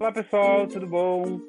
Olá 0.00 0.12
pessoal, 0.12 0.68
tudo 0.68 0.86
bom? 0.86 1.40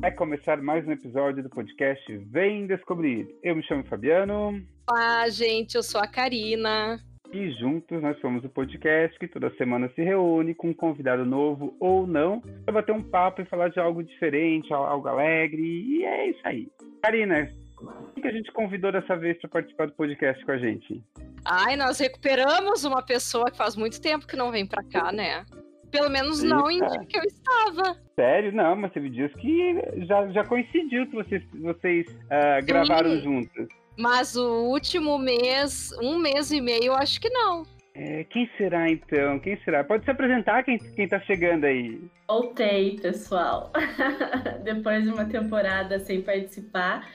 Vai 0.00 0.10
começar 0.10 0.62
mais 0.62 0.86
um 0.88 0.92
episódio 0.92 1.42
do 1.42 1.50
podcast 1.50 2.16
Vem 2.30 2.66
Descobrir. 2.66 3.28
Eu 3.42 3.54
me 3.54 3.62
chamo 3.62 3.84
Fabiano. 3.84 4.62
Olá, 4.90 5.28
gente, 5.28 5.74
eu 5.74 5.82
sou 5.82 6.00
a 6.00 6.06
Karina. 6.06 6.98
E 7.30 7.50
juntos 7.60 8.00
nós 8.00 8.18
somos 8.22 8.42
o 8.44 8.48
podcast 8.48 9.18
que 9.18 9.28
toda 9.28 9.54
semana 9.56 9.90
se 9.94 10.02
reúne 10.02 10.54
com 10.54 10.70
um 10.70 10.74
convidado 10.74 11.26
novo 11.26 11.76
ou 11.78 12.06
não 12.06 12.40
para 12.64 12.72
bater 12.72 12.92
um 12.92 13.02
papo 13.02 13.42
e 13.42 13.44
falar 13.44 13.68
de 13.68 13.78
algo 13.78 14.02
diferente, 14.02 14.72
algo 14.72 15.06
alegre. 15.06 15.60
E 15.60 16.02
é 16.02 16.30
isso 16.30 16.40
aí. 16.44 16.66
Karina, 17.02 17.46
quem 18.14 18.22
que 18.22 18.28
a 18.28 18.32
gente 18.32 18.50
convidou 18.52 18.90
dessa 18.90 19.18
vez 19.18 19.38
para 19.38 19.50
participar 19.50 19.86
do 19.86 19.92
podcast 19.92 20.42
com 20.46 20.52
a 20.52 20.58
gente? 20.58 21.04
Ai, 21.44 21.76
nós 21.76 21.98
recuperamos 21.98 22.84
uma 22.84 23.02
pessoa 23.02 23.50
que 23.50 23.58
faz 23.58 23.76
muito 23.76 24.00
tempo 24.00 24.26
que 24.26 24.36
não 24.36 24.50
vem 24.50 24.66
para 24.66 24.82
cá, 24.84 25.12
né? 25.12 25.44
Pelo 25.90 26.10
menos 26.10 26.42
Eita. 26.42 26.54
não 26.54 26.70
em 26.70 26.80
que 27.06 27.18
eu 27.18 27.22
estava. 27.22 27.96
Sério? 28.14 28.52
Não, 28.52 28.76
mas 28.76 28.92
teve 28.92 29.10
dias 29.10 29.32
que 29.34 29.74
já, 30.06 30.26
já 30.28 30.44
coincidiu 30.44 31.06
que 31.06 31.14
vocês, 31.16 31.42
vocês 31.54 32.06
uh, 32.08 32.64
gravaram 32.64 33.18
juntos. 33.20 33.66
Mas 33.96 34.36
o 34.36 34.64
último 34.66 35.18
mês, 35.18 35.90
um 36.00 36.18
mês 36.18 36.52
e 36.52 36.60
meio, 36.60 36.84
eu 36.84 36.94
acho 36.94 37.20
que 37.20 37.28
não. 37.30 37.64
É, 37.94 38.22
quem 38.24 38.48
será 38.56 38.88
então? 38.88 39.40
Quem 39.40 39.58
será? 39.64 39.82
Pode 39.82 40.04
se 40.04 40.10
apresentar 40.12 40.62
quem, 40.62 40.78
quem 40.78 41.08
tá 41.08 41.18
chegando 41.20 41.64
aí. 41.64 42.00
Voltei, 42.28 42.96
pessoal. 43.00 43.72
Depois 44.62 45.02
de 45.02 45.10
uma 45.10 45.24
temporada 45.24 45.98
sem 45.98 46.22
participar. 46.22 47.08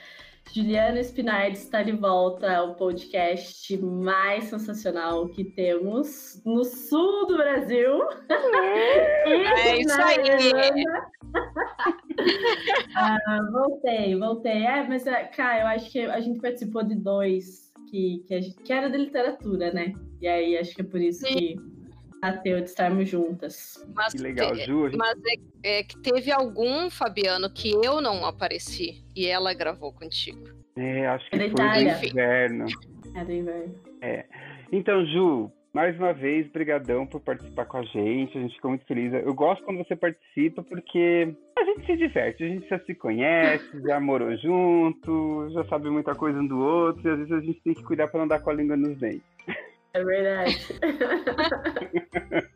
Juliana 0.51 0.99
Spinardi 1.01 1.57
está 1.57 1.81
de 1.81 1.91
volta 1.91 2.55
ao 2.55 2.75
podcast 2.75 3.75
mais 3.77 4.45
sensacional 4.45 5.27
que 5.29 5.43
temos 5.43 6.41
no 6.45 6.63
sul 6.63 7.25
do 7.27 7.37
Brasil. 7.37 8.01
É 8.29 9.77
isso 9.81 10.01
aí. 10.01 10.83
ah, 12.95 13.17
voltei, 13.51 14.15
voltei. 14.15 14.65
É, 14.65 14.87
mas, 14.87 15.07
é, 15.07 15.23
cara, 15.25 15.61
eu 15.61 15.67
acho 15.67 15.91
que 15.91 15.99
a 16.01 16.19
gente 16.19 16.39
participou 16.39 16.83
de 16.83 16.95
dois 16.95 17.71
que, 17.89 18.23
que, 18.27 18.41
gente, 18.41 18.57
que 18.57 18.73
era 18.73 18.89
de 18.89 18.97
literatura, 18.97 19.71
né? 19.71 19.93
E 20.21 20.27
aí 20.27 20.57
acho 20.57 20.75
que 20.75 20.81
é 20.81 20.85
por 20.85 21.01
isso 21.01 21.25
Sim. 21.25 21.35
que 21.35 21.82
bateu 22.23 22.61
de 22.61 22.69
estarmos 22.69 23.09
juntas. 23.09 23.85
Mas, 23.93 24.13
que 24.13 24.21
legal, 24.21 24.55
Ju. 24.55 24.85
Gente... 24.85 24.97
Mas 24.97 25.19
é, 25.25 25.79
é, 25.79 25.83
que 25.83 25.97
teve 25.99 26.31
algum, 26.31 26.89
Fabiano, 26.89 27.49
que 27.49 27.71
eu 27.83 27.99
não 27.99 28.25
apareci 28.25 29.03
e 29.15 29.27
ela 29.27 29.53
gravou 29.53 29.91
contigo. 29.91 30.47
É, 30.77 31.05
acho 31.07 31.29
que 31.29 31.35
é 31.35 31.39
foi 31.39 31.49
do 31.49 31.61
inverno. 31.61 32.65
É 33.15 33.25
do 33.25 33.31
inverno. 33.31 33.75
É. 34.01 34.25
Então, 34.71 35.05
Ju, 35.05 35.51
mais 35.73 35.97
uma 35.97 36.13
vez, 36.13 36.47
brigadão 36.47 37.05
por 37.05 37.19
participar 37.19 37.65
com 37.65 37.77
a 37.77 37.83
gente. 37.83 38.37
A 38.37 38.41
gente 38.41 38.55
ficou 38.55 38.71
muito 38.71 38.85
feliz. 38.85 39.13
Eu 39.13 39.33
gosto 39.33 39.63
quando 39.65 39.79
você 39.79 39.95
participa 39.95 40.63
porque 40.63 41.35
a 41.57 41.63
gente 41.65 41.85
se 41.85 41.97
diverte, 41.97 42.43
a 42.43 42.47
gente 42.47 42.69
já 42.69 42.79
se 42.79 42.95
conhece, 42.95 43.81
já 43.81 43.99
morou 43.99 44.35
junto, 44.39 45.49
já 45.51 45.65
sabe 45.65 45.89
muita 45.89 46.15
coisa 46.15 46.39
um 46.39 46.47
do 46.47 46.57
outro, 46.57 47.05
e 47.05 47.11
às 47.11 47.17
vezes 47.17 47.33
a 47.33 47.41
gente 47.41 47.61
tem 47.61 47.73
que 47.73 47.83
cuidar 47.83 48.07
para 48.07 48.21
não 48.21 48.27
dar 48.27 48.39
com 48.39 48.49
a 48.49 48.53
língua 48.53 48.77
nos 48.77 48.97
dentes. 48.97 49.21
É 49.93 50.03
verdade. 50.03 50.57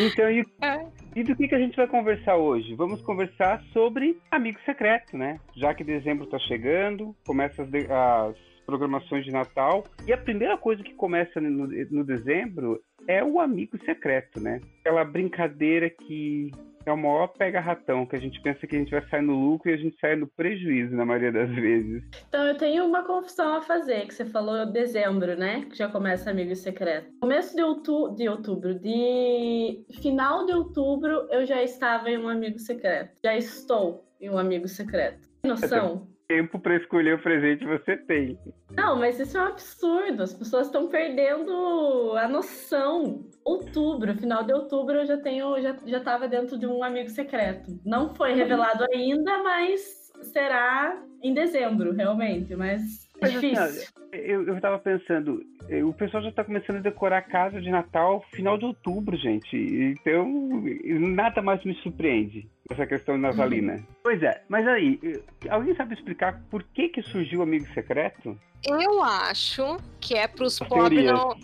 então, 0.00 0.30
e, 0.30 0.44
é. 0.60 0.86
e, 1.14 1.22
do 1.22 1.36
que, 1.36 1.46
que 1.46 1.54
a 1.54 1.58
gente 1.58 1.76
vai 1.76 1.86
conversar 1.86 2.36
hoje? 2.36 2.74
Vamos 2.74 3.00
conversar 3.02 3.62
sobre 3.72 4.18
amigo 4.32 4.58
secreto, 4.64 5.16
né? 5.16 5.38
Já 5.56 5.72
que 5.72 5.84
dezembro 5.84 6.24
está 6.24 6.38
chegando, 6.40 7.14
começa 7.24 7.62
as, 7.62 7.68
as, 7.72 8.36
programações 8.66 9.24
de 9.24 9.30
Natal. 9.30 9.84
E 10.06 10.12
a 10.12 10.16
primeira 10.16 10.56
coisa 10.56 10.82
que 10.82 10.94
começa 10.94 11.40
no, 11.40 11.68
no 11.68 12.04
dezembro 12.04 12.82
é 13.06 13.22
o 13.22 13.38
amigo 13.38 13.78
secreto, 13.84 14.40
né? 14.40 14.60
Aquela 14.80 15.04
brincadeira 15.04 15.88
que 15.88 16.50
é 16.86 16.92
o 16.92 16.96
maior 16.96 17.28
pega-ratão, 17.28 18.06
que 18.06 18.16
a 18.16 18.18
gente 18.18 18.40
pensa 18.40 18.66
que 18.66 18.76
a 18.76 18.78
gente 18.78 18.90
vai 18.90 19.06
sair 19.08 19.22
no 19.22 19.34
lucro 19.34 19.70
e 19.70 19.74
a 19.74 19.76
gente 19.76 19.98
sai 19.98 20.16
no 20.16 20.26
prejuízo 20.26 20.94
na 20.94 21.04
maioria 21.04 21.32
das 21.32 21.50
vezes. 21.50 22.02
Então, 22.28 22.46
eu 22.46 22.56
tenho 22.56 22.84
uma 22.84 23.04
confissão 23.04 23.54
a 23.54 23.62
fazer, 23.62 24.06
que 24.06 24.14
você 24.14 24.24
falou 24.24 24.66
dezembro, 24.66 25.36
né? 25.36 25.64
Que 25.70 25.76
já 25.76 25.88
começa 25.88 26.30
Amigo 26.30 26.54
Secreto. 26.54 27.10
Começo 27.20 27.54
de, 27.54 27.62
outu 27.62 28.14
de 28.14 28.28
outubro, 28.28 28.74
de 28.78 29.84
final 30.00 30.46
de 30.46 30.52
outubro, 30.52 31.26
eu 31.30 31.44
já 31.46 31.62
estava 31.62 32.10
em 32.10 32.18
um 32.18 32.28
Amigo 32.28 32.58
Secreto. 32.58 33.18
Já 33.24 33.36
estou 33.36 34.04
em 34.20 34.30
um 34.30 34.38
Amigo 34.38 34.68
Secreto. 34.68 35.28
Tem 35.42 35.50
noção? 35.50 36.13
Tempo 36.28 36.58
para 36.58 36.76
escolher 36.76 37.14
o 37.14 37.22
presente 37.22 37.64
você 37.64 37.96
tem. 37.96 38.38
Não, 38.70 38.98
mas 38.98 39.18
isso 39.18 39.36
é 39.36 39.42
um 39.42 39.46
absurdo. 39.46 40.22
As 40.22 40.34
pessoas 40.34 40.66
estão 40.66 40.88
perdendo 40.88 42.14
a 42.16 42.28
noção. 42.28 43.28
Outubro, 43.44 44.14
final 44.14 44.42
de 44.42 44.52
outubro, 44.52 44.96
eu 44.96 45.06
já 45.06 45.16
tenho, 45.16 45.60
já, 45.60 45.76
já 45.84 46.00
tava 46.00 46.28
dentro 46.28 46.58
de 46.58 46.66
um 46.66 46.82
amigo 46.82 47.10
secreto. 47.10 47.78
Não 47.84 48.14
foi 48.14 48.32
revelado 48.32 48.84
ainda, 48.92 49.42
mas 49.42 50.03
será 50.24 50.96
em 51.22 51.32
dezembro, 51.32 51.92
realmente. 51.92 52.54
Mas 52.54 53.08
é 53.20 53.26
assim, 53.26 53.52
difícil. 53.52 53.92
eu, 54.12 54.46
eu 54.46 54.60
tava 54.60 54.78
pensando, 54.78 55.42
eh, 55.68 55.82
o 55.82 55.92
pessoal 55.92 56.22
já 56.22 56.32
tá 56.32 56.44
começando 56.44 56.76
a 56.76 56.80
decorar 56.80 57.18
a 57.18 57.22
casa 57.22 57.60
de 57.60 57.70
Natal 57.70 58.24
final 58.32 58.58
de 58.58 58.64
outubro, 58.64 59.16
gente. 59.16 59.56
Então, 59.56 60.62
nada 60.84 61.40
mais 61.40 61.64
me 61.64 61.74
surpreende 61.76 62.48
essa 62.70 62.86
questão 62.86 63.16
natalina. 63.16 63.74
Uhum. 63.74 63.82
Pois 64.02 64.22
é, 64.22 64.42
mas 64.48 64.66
aí, 64.66 64.98
eh, 65.02 65.48
alguém 65.48 65.74
sabe 65.76 65.94
explicar 65.94 66.42
por 66.50 66.62
que 66.62 66.88
que 66.88 67.02
surgiu 67.02 67.40
o 67.40 67.42
Amigo 67.42 67.66
Secreto? 67.72 68.38
Eu 68.66 69.02
acho 69.02 69.78
que 70.00 70.14
é 70.14 70.26
pros 70.26 70.58
pobres 70.58 71.04
não... 71.04 71.36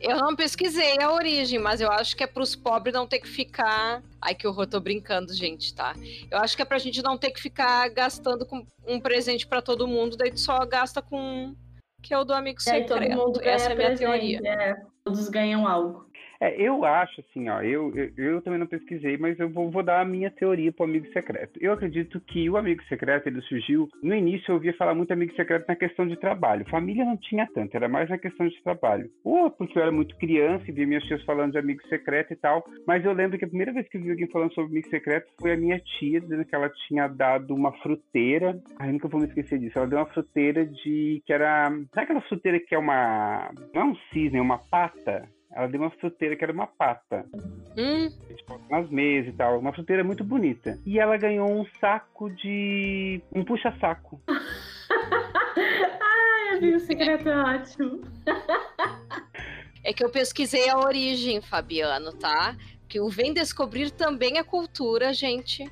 Eu 0.00 0.16
não 0.18 0.36
pesquisei 0.36 1.00
a 1.00 1.12
origem, 1.12 1.58
mas 1.58 1.80
eu 1.80 1.90
acho 1.90 2.16
que 2.16 2.24
é 2.24 2.26
para 2.26 2.42
os 2.42 2.54
pobres 2.54 2.94
não 2.94 3.06
ter 3.06 3.18
que 3.18 3.28
ficar. 3.28 4.02
Ai, 4.20 4.34
que 4.34 4.46
horror, 4.46 4.66
tô 4.66 4.80
brincando, 4.80 5.32
gente, 5.32 5.74
tá? 5.74 5.94
Eu 6.30 6.38
acho 6.38 6.56
que 6.56 6.62
é 6.62 6.64
pra 6.64 6.78
gente 6.78 7.02
não 7.02 7.16
ter 7.16 7.30
que 7.30 7.40
ficar 7.40 7.88
gastando 7.90 8.46
com 8.46 8.66
um 8.86 9.00
presente 9.00 9.46
para 9.46 9.62
todo 9.62 9.88
mundo, 9.88 10.16
daí 10.16 10.30
tu 10.30 10.40
só 10.40 10.64
gasta 10.64 11.02
com. 11.02 11.54
Que 12.00 12.14
é 12.14 12.18
o 12.18 12.24
do 12.24 12.32
amigo 12.32 12.62
secreto. 12.62 12.94
todo 12.94 13.10
mundo 13.10 13.40
Essa 13.42 13.70
é 13.70 13.72
a 13.72 13.74
minha 13.74 13.88
presente, 13.88 14.06
teoria. 14.06 14.40
É, 14.44 14.76
todos 15.04 15.28
ganham 15.28 15.66
algo. 15.66 16.07
É, 16.40 16.60
eu 16.60 16.84
acho 16.84 17.20
assim, 17.20 17.48
ó, 17.48 17.60
eu, 17.62 17.92
eu, 17.96 18.12
eu, 18.16 18.42
também 18.42 18.60
não 18.60 18.66
pesquisei, 18.66 19.16
mas 19.16 19.38
eu 19.38 19.48
vou, 19.48 19.70
vou 19.70 19.82
dar 19.82 20.00
a 20.00 20.04
minha 20.04 20.30
teoria 20.30 20.72
para 20.72 20.86
o 20.86 20.88
amigo 20.88 21.06
secreto. 21.12 21.58
Eu 21.60 21.72
acredito 21.72 22.20
que 22.20 22.48
o 22.48 22.56
amigo 22.56 22.82
secreto 22.84 23.26
ele 23.26 23.40
surgiu 23.42 23.88
no 24.02 24.14
início 24.14 24.50
eu 24.50 24.54
ouvia 24.54 24.74
falar 24.74 24.94
muito 24.94 25.12
amigo 25.12 25.34
secreto 25.34 25.66
na 25.66 25.76
questão 25.76 26.06
de 26.06 26.16
trabalho. 26.16 26.68
Família 26.68 27.04
não 27.04 27.16
tinha 27.16 27.46
tanto, 27.52 27.74
era 27.74 27.88
mais 27.88 28.08
na 28.08 28.18
questão 28.18 28.46
de 28.46 28.62
trabalho. 28.62 29.10
Ou 29.24 29.50
porque 29.50 29.78
eu 29.78 29.82
era 29.82 29.92
muito 29.92 30.16
criança 30.16 30.64
e 30.68 30.72
via 30.72 30.86
minhas 30.86 31.04
tias 31.04 31.22
falando 31.24 31.52
de 31.52 31.58
amigo 31.58 31.82
secreto 31.88 32.32
e 32.32 32.36
tal. 32.36 32.64
Mas 32.86 33.04
eu 33.04 33.12
lembro 33.12 33.38
que 33.38 33.44
a 33.44 33.48
primeira 33.48 33.72
vez 33.72 33.88
que 33.88 33.96
eu 33.96 34.02
vi 34.02 34.10
alguém 34.10 34.28
falando 34.28 34.54
sobre 34.54 34.70
amigo 34.70 34.88
secreto 34.88 35.28
foi 35.40 35.52
a 35.52 35.56
minha 35.56 35.80
tia 35.80 36.20
dizendo 36.20 36.44
que 36.44 36.54
ela 36.54 36.70
tinha 36.86 37.08
dado 37.08 37.54
uma 37.54 37.72
fruteira. 37.78 38.60
Ai, 38.78 38.92
nunca 38.92 39.08
vou 39.08 39.20
me 39.20 39.26
esquecer 39.26 39.58
disso. 39.58 39.78
Ela 39.78 39.88
deu 39.88 39.98
uma 39.98 40.06
fruteira 40.06 40.64
de 40.64 41.22
que 41.26 41.32
era, 41.32 41.68
sabe 41.92 42.02
aquela 42.02 42.20
fruteira 42.22 42.60
que 42.60 42.74
é 42.74 42.78
uma 42.78 43.50
não 43.74 43.82
é 43.82 43.84
um 43.84 43.96
cisne, 44.12 44.38
é 44.38 44.42
uma 44.42 44.58
pata? 44.58 45.28
Ela 45.50 45.66
deu 45.66 45.80
uma 45.80 45.90
fruteira 45.90 46.36
que 46.36 46.44
era 46.44 46.52
uma 46.52 46.66
pata. 46.66 47.24
Hum. 47.76 48.12
Nas 48.70 48.88
mesas 48.90 49.32
e 49.32 49.36
tal. 49.36 49.58
Uma 49.58 49.72
fruteira 49.72 50.04
muito 50.04 50.22
bonita. 50.22 50.78
E 50.84 50.98
ela 50.98 51.16
ganhou 51.16 51.50
um 51.50 51.64
saco 51.80 52.30
de. 52.30 53.20
um 53.34 53.44
puxa-saco. 53.44 54.20
Ai, 54.90 56.58
amigo 56.58 56.80
secreto 56.80 57.28
é 57.28 57.36
ótimo. 57.36 58.00
é 59.84 59.92
que 59.92 60.04
eu 60.04 60.10
pesquisei 60.10 60.68
a 60.68 60.78
origem, 60.78 61.40
Fabiano, 61.40 62.12
tá? 62.12 62.56
Que 62.88 63.00
o 63.00 63.08
Vem 63.08 63.32
Descobrir 63.32 63.90
também 63.90 64.38
é 64.38 64.42
cultura, 64.42 65.12
gente. 65.12 65.70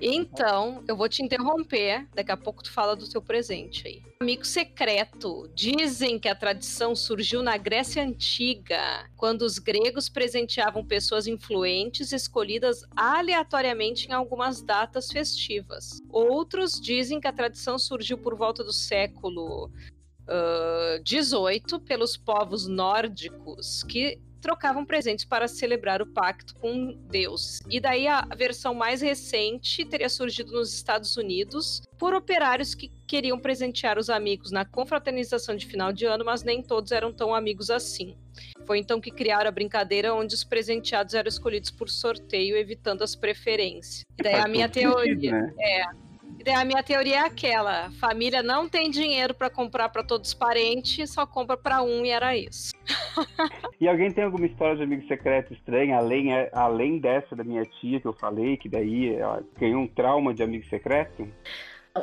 Então, 0.00 0.82
eu 0.86 0.96
vou 0.96 1.08
te 1.08 1.22
interromper. 1.22 2.06
Daqui 2.14 2.30
a 2.30 2.36
pouco 2.36 2.62
tu 2.62 2.70
fala 2.70 2.94
do 2.94 3.08
teu 3.08 3.20
presente 3.20 3.86
aí. 3.86 4.02
Amigo 4.20 4.44
secreto. 4.44 5.50
Dizem 5.54 6.18
que 6.18 6.28
a 6.28 6.34
tradição 6.34 6.94
surgiu 6.94 7.42
na 7.42 7.56
Grécia 7.56 8.02
Antiga, 8.02 9.08
quando 9.16 9.42
os 9.42 9.58
gregos 9.58 10.08
presenteavam 10.08 10.84
pessoas 10.84 11.26
influentes 11.26 12.12
escolhidas 12.12 12.84
aleatoriamente 12.96 14.08
em 14.08 14.12
algumas 14.12 14.62
datas 14.62 15.08
festivas. 15.10 16.00
Outros 16.10 16.80
dizem 16.80 17.20
que 17.20 17.28
a 17.28 17.32
tradição 17.32 17.78
surgiu 17.78 18.18
por 18.18 18.36
volta 18.36 18.62
do 18.62 18.72
século 18.72 19.70
uh, 20.28 21.02
18 21.02 21.80
pelos 21.80 22.16
povos 22.16 22.66
nórdicos 22.66 23.82
que 23.84 24.20
trocavam 24.40 24.84
presentes 24.84 25.24
para 25.24 25.48
celebrar 25.48 26.00
o 26.00 26.06
pacto 26.06 26.54
com 26.56 26.96
Deus. 27.08 27.60
E 27.68 27.80
daí 27.80 28.06
a 28.06 28.22
versão 28.36 28.74
mais 28.74 29.00
recente 29.00 29.84
teria 29.84 30.08
surgido 30.08 30.52
nos 30.52 30.72
Estados 30.72 31.16
Unidos 31.16 31.82
por 31.98 32.14
operários 32.14 32.74
que 32.74 32.92
queriam 33.06 33.38
presentear 33.38 33.98
os 33.98 34.10
amigos 34.10 34.50
na 34.50 34.64
confraternização 34.64 35.56
de 35.56 35.66
final 35.66 35.92
de 35.92 36.04
ano, 36.04 36.24
mas 36.24 36.42
nem 36.42 36.62
todos 36.62 36.92
eram 36.92 37.12
tão 37.12 37.34
amigos 37.34 37.70
assim. 37.70 38.16
Foi 38.66 38.78
então 38.78 39.00
que 39.00 39.10
criaram 39.10 39.48
a 39.48 39.52
brincadeira 39.52 40.14
onde 40.14 40.34
os 40.34 40.44
presenteados 40.44 41.14
eram 41.14 41.28
escolhidos 41.28 41.70
por 41.70 41.88
sorteio, 41.88 42.56
evitando 42.56 43.02
as 43.02 43.16
preferências. 43.16 44.04
E 44.18 44.22
daí 44.22 44.34
a 44.34 44.46
minha 44.46 44.68
teoria. 44.68 45.14
Sentido, 45.14 45.32
né? 45.32 45.54
É 45.58 46.07
a 46.54 46.64
minha 46.64 46.82
teoria 46.82 47.16
é 47.16 47.20
aquela: 47.20 47.90
família 47.92 48.42
não 48.42 48.68
tem 48.68 48.90
dinheiro 48.90 49.34
para 49.34 49.50
comprar 49.50 49.88
para 49.88 50.02
todos 50.02 50.28
os 50.28 50.34
parentes, 50.34 51.10
só 51.10 51.26
compra 51.26 51.56
para 51.56 51.82
um 51.82 52.04
e 52.04 52.10
era 52.10 52.36
isso. 52.36 52.72
e 53.80 53.88
alguém 53.88 54.12
tem 54.12 54.24
alguma 54.24 54.46
história 54.46 54.76
de 54.76 54.82
amigo 54.82 55.06
secreto 55.06 55.52
estranha, 55.52 55.96
além, 55.96 56.34
é, 56.34 56.50
além 56.52 56.98
dessa 56.98 57.34
da 57.34 57.44
minha 57.44 57.64
tia 57.64 58.00
que 58.00 58.06
eu 58.06 58.12
falei, 58.12 58.56
que 58.56 58.68
daí 58.68 59.14
ela 59.14 59.42
ganhou 59.58 59.82
um 59.82 59.88
trauma 59.88 60.34
de 60.34 60.42
amigo 60.42 60.64
secreto? 60.66 61.28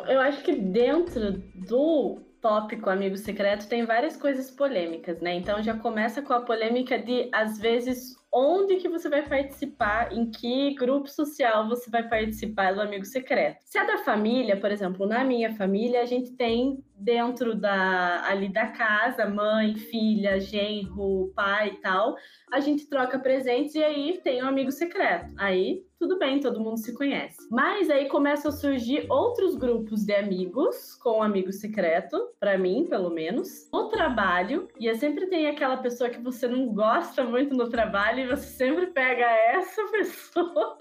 Eu 0.08 0.20
acho 0.20 0.44
que 0.44 0.54
dentro 0.54 1.42
do 1.54 2.20
tópico 2.42 2.90
amigo 2.90 3.18
secreto 3.18 3.68
tem 3.68 3.86
várias 3.86 4.16
coisas 4.16 4.52
polêmicas, 4.52 5.20
né? 5.20 5.34
Então 5.34 5.64
já 5.64 5.76
começa 5.76 6.22
com 6.22 6.34
a 6.34 6.42
polêmica 6.42 7.00
de 7.00 7.30
às 7.34 7.58
vezes 7.58 8.16
onde 8.36 8.76
que 8.76 8.90
você 8.90 9.08
vai 9.08 9.22
participar, 9.22 10.12
em 10.12 10.30
que 10.30 10.76
grupo 10.76 11.08
social 11.08 11.70
você 11.70 11.90
vai 11.90 12.08
participar 12.08 12.74
do 12.74 12.82
amigo 12.82 13.06
secreto. 13.06 13.62
Se 13.64 13.78
é 13.78 13.88
da 13.88 14.00
família, 14.00 14.60
por 14.60 14.70
exemplo, 14.72 15.08
na 15.08 15.24
minha 15.24 15.56
família, 15.56 16.02
a 16.02 16.06
gente 16.06 16.34
tem 16.34 16.84
dentro 16.98 17.56
da 17.56 18.24
ali 18.26 18.50
da 18.52 18.68
casa, 18.68 19.30
mãe, 19.30 19.76
filha, 19.76 20.40
genro, 20.40 21.32
pai 21.36 21.70
e 21.70 21.82
tal, 21.82 22.16
a 22.52 22.60
gente 22.60 22.88
troca 22.90 23.20
presentes 23.20 23.76
e 23.76 23.84
aí 23.84 24.20
tem 24.24 24.44
um 24.44 24.48
amigo 24.48 24.72
secreto. 24.72 25.34
Aí 25.38 25.84
tudo 25.98 26.20
bem, 26.20 26.40
todo 26.42 26.60
mundo 26.60 26.78
se 26.78 26.94
conhece. 26.94 27.38
Mas 27.50 27.90
aí 27.90 28.08
começam 28.10 28.50
a 28.50 28.54
surgir 28.54 29.06
outros 29.10 29.56
grupos 29.56 30.06
de 30.06 30.14
amigos 30.14 30.94
com 30.96 31.24
amigo 31.24 31.52
secreto, 31.54 32.18
para 32.40 32.58
mim, 32.58 32.86
pelo 32.90 33.10
menos. 33.10 33.70
No 33.72 33.88
trabalho, 33.88 34.68
e 34.80 34.94
sempre 34.96 35.28
tem 35.28 35.48
aquela 35.48 35.78
pessoa 35.78 36.10
que 36.10 36.20
você 36.20 36.48
não 36.48 36.68
gosta 36.74 37.24
muito 37.24 37.56
no 37.56 37.70
trabalho 37.70 38.20
e 38.20 38.28
você 38.28 38.48
sempre 38.48 38.88
pega 38.88 39.26
essa 39.26 39.84
pessoa. 39.90 40.78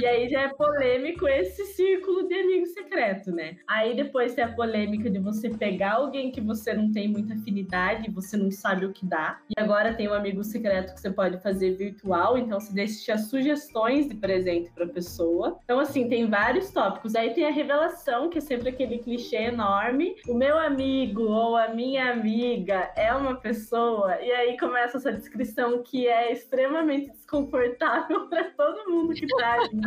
e 0.00 0.06
aí 0.06 0.28
já 0.28 0.42
é 0.42 0.48
polêmico 0.48 1.26
esse 1.26 1.64
círculo 1.66 2.28
de 2.28 2.34
amigo 2.34 2.66
secreto, 2.66 3.32
né? 3.32 3.56
Aí 3.66 3.96
depois 3.96 4.34
tem 4.34 4.44
a 4.44 4.54
polêmica 4.54 5.10
de 5.10 5.18
você 5.18 5.33
pegar 5.50 5.94
alguém 5.94 6.30
que 6.30 6.40
você 6.40 6.74
não 6.74 6.90
tem 6.90 7.08
muita 7.08 7.34
afinidade, 7.34 8.10
você 8.10 8.36
não 8.36 8.50
sabe 8.50 8.86
o 8.86 8.92
que 8.92 9.06
dá. 9.06 9.38
E 9.50 9.60
agora 9.60 9.94
tem 9.94 10.08
um 10.08 10.14
amigo 10.14 10.42
secreto 10.42 10.94
que 10.94 11.00
você 11.00 11.10
pode 11.10 11.40
fazer 11.42 11.72
virtual, 11.72 12.38
então 12.38 12.60
você 12.60 12.72
deixa 12.72 13.18
sugestões 13.18 14.08
de 14.08 14.14
presente 14.14 14.70
para 14.72 14.86
pessoa. 14.86 15.58
Então, 15.64 15.78
assim, 15.78 16.08
tem 16.08 16.28
vários 16.28 16.70
tópicos. 16.70 17.14
Aí 17.14 17.30
tem 17.34 17.46
a 17.46 17.50
revelação, 17.50 18.28
que 18.28 18.38
é 18.38 18.40
sempre 18.40 18.68
aquele 18.68 18.98
clichê 18.98 19.36
enorme. 19.36 20.16
O 20.28 20.34
meu 20.34 20.58
amigo 20.58 21.22
ou 21.22 21.56
a 21.56 21.68
minha 21.68 22.10
amiga 22.10 22.92
é 22.96 23.12
uma 23.14 23.36
pessoa, 23.36 24.20
e 24.20 24.30
aí 24.30 24.56
começa 24.58 24.98
essa 24.98 25.12
descrição 25.12 25.82
que 25.82 26.06
é 26.06 26.32
extremamente 26.32 27.10
desconfortável 27.10 28.28
para 28.28 28.44
todo 28.50 28.90
mundo 28.90 29.14
que 29.14 29.26
tá 29.26 29.54
ali. 29.54 29.80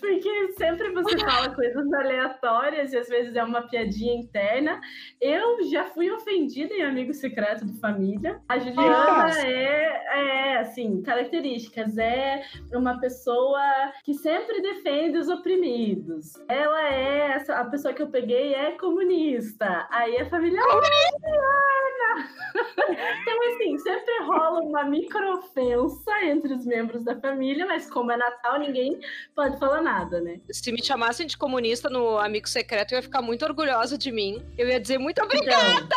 Porque 0.00 0.52
sempre 0.52 0.90
você 0.92 1.18
fala 1.18 1.54
coisas 1.54 1.92
aleatórias 1.92 2.92
e 2.92 2.96
às 2.96 3.08
vezes 3.08 3.34
é 3.34 3.42
uma 3.42 3.62
piadinha 3.62 4.14
interna. 4.14 4.65
Eu 5.20 5.62
já 5.70 5.84
fui 5.84 6.10
ofendida 6.10 6.74
em 6.74 6.82
amigo 6.82 7.12
secreto 7.12 7.64
de 7.64 7.78
família. 7.80 8.40
A 8.48 8.58
Juliana 8.58 9.30
é, 9.40 10.52
é, 10.52 10.56
assim, 10.58 11.02
características. 11.02 11.96
É 11.98 12.42
uma 12.72 12.98
pessoa 13.00 13.60
que 14.04 14.14
sempre 14.14 14.60
defende 14.60 15.18
os 15.18 15.28
oprimidos. 15.28 16.34
Ela 16.48 16.88
é 16.88 17.44
a 17.50 17.64
pessoa 17.64 17.94
que 17.94 18.02
eu 18.02 18.08
peguei 18.08 18.54
é 18.54 18.72
comunista. 18.72 19.86
Aí 19.90 20.18
a 20.18 20.28
família 20.28 20.60
Juliana! 20.60 21.85
então, 22.88 23.54
assim, 23.54 23.78
sempre 23.78 24.24
rola 24.24 24.60
uma 24.62 24.84
microofensa 24.84 26.24
entre 26.24 26.54
os 26.54 26.64
membros 26.64 27.04
da 27.04 27.18
família, 27.20 27.66
mas 27.66 27.90
como 27.90 28.12
é 28.12 28.16
Natal, 28.16 28.58
ninguém 28.58 29.00
pode 29.34 29.58
falar 29.58 29.82
nada, 29.82 30.20
né? 30.20 30.40
Se 30.50 30.72
me 30.72 30.82
chamassem 30.82 31.26
de 31.26 31.36
comunista 31.36 31.88
no 31.90 32.18
Amigo 32.18 32.48
Secreto, 32.48 32.92
eu 32.92 32.96
ia 32.96 33.02
ficar 33.02 33.22
muito 33.22 33.44
orgulhosa 33.44 33.98
de 33.98 34.10
mim. 34.10 34.44
Eu 34.56 34.68
ia 34.68 34.80
dizer 34.80 34.98
muito 34.98 35.22
obrigada! 35.22 35.88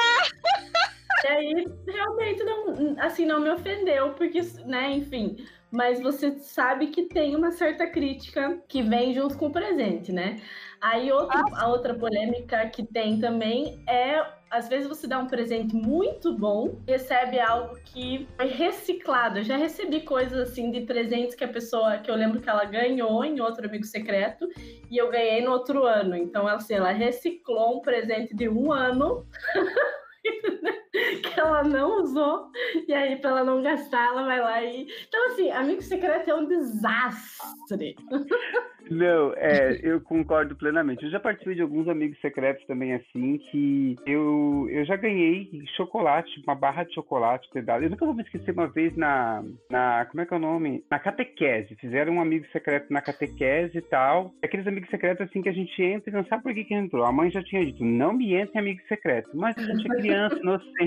Então, 1.19 1.21
e 1.23 1.27
aí, 1.27 1.67
realmente, 1.85 2.43
não, 2.43 2.95
assim, 2.99 3.25
não 3.25 3.39
me 3.41 3.49
ofendeu, 3.49 4.13
porque, 4.13 4.41
né, 4.65 4.91
enfim 4.91 5.37
mas 5.71 6.01
você 6.01 6.31
sabe 6.39 6.87
que 6.87 7.03
tem 7.03 7.35
uma 7.35 7.51
certa 7.51 7.85
crítica 7.85 8.59
que 8.67 8.81
vem 8.81 9.13
junto 9.13 9.37
com 9.37 9.47
o 9.47 9.51
presente, 9.51 10.11
né? 10.11 10.41
Aí 10.81 11.11
outra, 11.11 11.39
ah. 11.39 11.63
a 11.63 11.67
outra 11.67 11.93
polêmica 11.93 12.67
que 12.69 12.83
tem 12.83 13.19
também 13.19 13.83
é 13.87 14.25
às 14.49 14.67
vezes 14.67 14.87
você 14.87 15.07
dá 15.07 15.19
um 15.19 15.27
presente 15.27 15.75
muito 15.75 16.33
bom, 16.33 16.79
recebe 16.87 17.39
algo 17.39 17.77
que 17.85 18.27
foi 18.35 18.47
reciclado. 18.47 19.39
Eu 19.39 19.43
já 19.43 19.57
recebi 19.57 20.01
coisas 20.01 20.49
assim 20.49 20.71
de 20.71 20.81
presentes 20.81 21.35
que 21.35 21.43
a 21.43 21.47
pessoa, 21.47 21.97
que 21.97 22.09
eu 22.09 22.15
lembro 22.15 22.41
que 22.41 22.49
ela 22.49 22.65
ganhou 22.65 23.23
em 23.23 23.39
outro 23.39 23.67
amigo 23.67 23.85
secreto 23.85 24.47
e 24.89 24.97
eu 24.97 25.11
ganhei 25.11 25.41
no 25.41 25.51
outro 25.51 25.85
ano. 25.85 26.15
Então, 26.15 26.47
assim, 26.47 26.73
ela 26.73 26.91
reciclou 26.91 27.77
um 27.77 27.81
presente 27.81 28.35
de 28.35 28.49
um 28.49 28.71
ano 28.71 29.25
que 31.23 31.39
ela 31.39 31.63
não 31.63 32.01
usou, 32.01 32.51
e 32.87 32.93
aí, 32.93 33.15
para 33.17 33.31
ela 33.31 33.43
não 33.43 33.61
gastar, 33.61 34.07
ela 34.07 34.25
vai 34.25 34.39
lá 34.39 34.63
e. 34.63 34.87
Então, 35.07 35.27
assim, 35.27 35.51
amigo 35.51 35.81
secreto 35.81 36.29
é 36.29 36.35
um 36.35 36.47
desastre. 36.47 37.95
Não, 38.89 39.33
é, 39.35 39.79
eu 39.83 40.01
concordo 40.01 40.55
plenamente. 40.55 41.03
Eu 41.03 41.11
já 41.11 41.19
participei 41.19 41.55
de 41.55 41.61
alguns 41.61 41.87
amigos 41.87 42.19
secretos 42.21 42.65
também, 42.65 42.93
assim, 42.93 43.37
que 43.37 43.95
eu, 44.05 44.67
eu 44.69 44.83
já 44.83 44.95
ganhei 44.95 45.47
chocolate, 45.77 46.41
uma 46.45 46.55
barra 46.55 46.83
de 46.83 46.93
chocolate 46.93 47.47
pedal. 47.53 47.81
Eu 47.81 47.89
nunca 47.89 48.05
vou 48.05 48.15
me 48.15 48.23
esquecer 48.23 48.51
uma 48.51 48.67
vez 48.67 48.95
na, 48.97 49.43
na. 49.69 50.05
Como 50.05 50.21
é 50.21 50.25
que 50.25 50.33
é 50.33 50.37
o 50.37 50.39
nome? 50.39 50.83
Na 50.89 50.97
catequese. 50.97 51.75
Fizeram 51.75 52.13
um 52.13 52.21
amigo 52.21 52.45
secreto 52.51 52.91
na 52.91 53.01
catequese 53.01 53.77
e 53.77 53.81
tal. 53.81 54.33
Aqueles 54.43 54.65
amigos 54.65 54.89
secretos, 54.89 55.27
assim, 55.27 55.41
que 55.41 55.49
a 55.49 55.53
gente 55.53 55.81
entra 55.81 56.09
e 56.09 56.13
não 56.13 56.25
sabe 56.25 56.43
por 56.43 56.53
que, 56.53 56.63
que 56.63 56.73
entrou. 56.73 57.05
A 57.05 57.11
mãe 57.11 57.29
já 57.29 57.43
tinha 57.43 57.63
dito: 57.63 57.83
não 57.83 58.13
me 58.13 58.33
entre 58.33 58.55
em 58.55 58.59
amigo 58.59 58.81
secreto. 58.87 59.29
Mas 59.35 59.55
a 59.57 59.61
gente 59.61 59.91
é 59.91 59.95
criança, 59.97 60.35
inocente, 60.41 60.78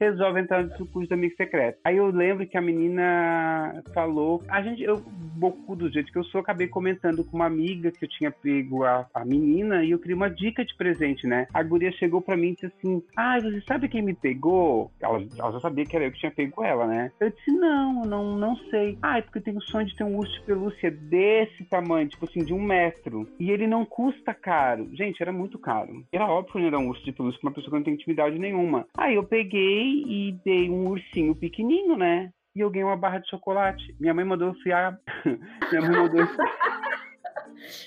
resolve 0.00 0.40
entrar 0.40 0.64
no 0.64 0.86
curso 0.86 1.08
do 1.08 1.14
amigo 1.14 1.34
secreto. 1.36 1.78
Aí 1.84 1.96
eu 1.96 2.06
lembro 2.10 2.46
que 2.46 2.56
a 2.56 2.60
menina 2.60 3.82
falou. 3.94 4.42
A 4.48 4.62
gente, 4.62 4.82
eu, 4.82 5.02
bocudo 5.40 5.88
do 5.88 5.92
jeito 5.92 6.12
que 6.12 6.18
eu 6.18 6.24
sou, 6.24 6.40
acabei 6.40 6.68
comentando 6.68 7.24
com 7.24 7.36
uma 7.36 7.46
amiga 7.46 7.90
que 7.90 8.04
eu 8.04 8.08
tinha 8.08 8.30
pego 8.30 8.84
a, 8.84 9.06
a 9.14 9.24
menina 9.24 9.82
e 9.82 9.90
eu 9.90 9.98
queria 9.98 10.16
uma 10.16 10.30
dica 10.30 10.64
de 10.64 10.76
presente, 10.76 11.26
né? 11.26 11.46
A 11.52 11.62
guria 11.62 11.90
chegou 11.92 12.20
pra 12.20 12.36
mim 12.36 12.48
e 12.48 12.54
disse 12.54 12.66
assim: 12.66 13.02
Ah, 13.16 13.40
você 13.40 13.60
sabe 13.62 13.88
quem 13.88 14.02
me 14.02 14.14
pegou? 14.14 14.90
Ela, 15.00 15.24
ela 15.38 15.52
já 15.52 15.60
sabia 15.60 15.86
que 15.86 15.96
era 15.96 16.04
eu 16.04 16.12
que 16.12 16.18
tinha 16.18 16.30
pego 16.30 16.62
ela, 16.62 16.86
né? 16.86 17.10
Eu 17.18 17.30
disse: 17.30 17.50
Não, 17.52 18.02
não, 18.02 18.36
não 18.36 18.56
sei. 18.70 18.98
Ah, 19.02 19.18
é 19.18 19.22
porque 19.22 19.38
eu 19.38 19.42
tenho 19.42 19.58
o 19.58 19.62
sonho 19.62 19.86
de 19.86 19.96
ter 19.96 20.04
um 20.04 20.16
urso 20.16 20.32
de 20.34 20.46
pelúcia 20.46 20.90
desse 20.90 21.64
tamanho, 21.64 22.08
tipo 22.08 22.26
assim, 22.26 22.44
de 22.44 22.52
um 22.52 22.62
metro. 22.62 23.26
E 23.38 23.50
ele 23.50 23.66
não 23.66 23.84
custa 23.84 24.34
caro. 24.34 24.88
Gente, 24.92 25.22
era 25.22 25.32
muito 25.32 25.58
caro. 25.58 26.04
Era 26.12 26.26
óbvio 26.26 26.52
que 26.52 26.58
não 26.58 26.66
era 26.66 26.78
um 26.78 26.88
urso 26.88 27.04
de 27.04 27.12
pelúcia 27.12 27.40
pra 27.40 27.48
uma 27.48 27.54
pessoa 27.54 27.70
que 27.70 27.76
não 27.76 27.84
tem 27.84 27.94
intimidade 27.94 28.38
nenhuma. 28.38 28.86
Aí 28.96 29.14
eu 29.14 29.24
peguei 29.30 30.04
e 30.06 30.32
dei 30.44 30.68
um 30.68 30.88
ursinho 30.88 31.34
pequenininho, 31.34 31.96
né? 31.96 32.30
E 32.54 32.60
eu 32.60 32.68
ganhei 32.68 32.84
uma 32.84 32.96
barra 32.96 33.18
de 33.18 33.30
chocolate. 33.30 33.94
Minha 33.98 34.12
mãe 34.12 34.24
mandou 34.24 34.50
enfiar. 34.50 34.98
Minha 35.70 35.82
mãe 35.82 35.90
mandou 35.90 36.20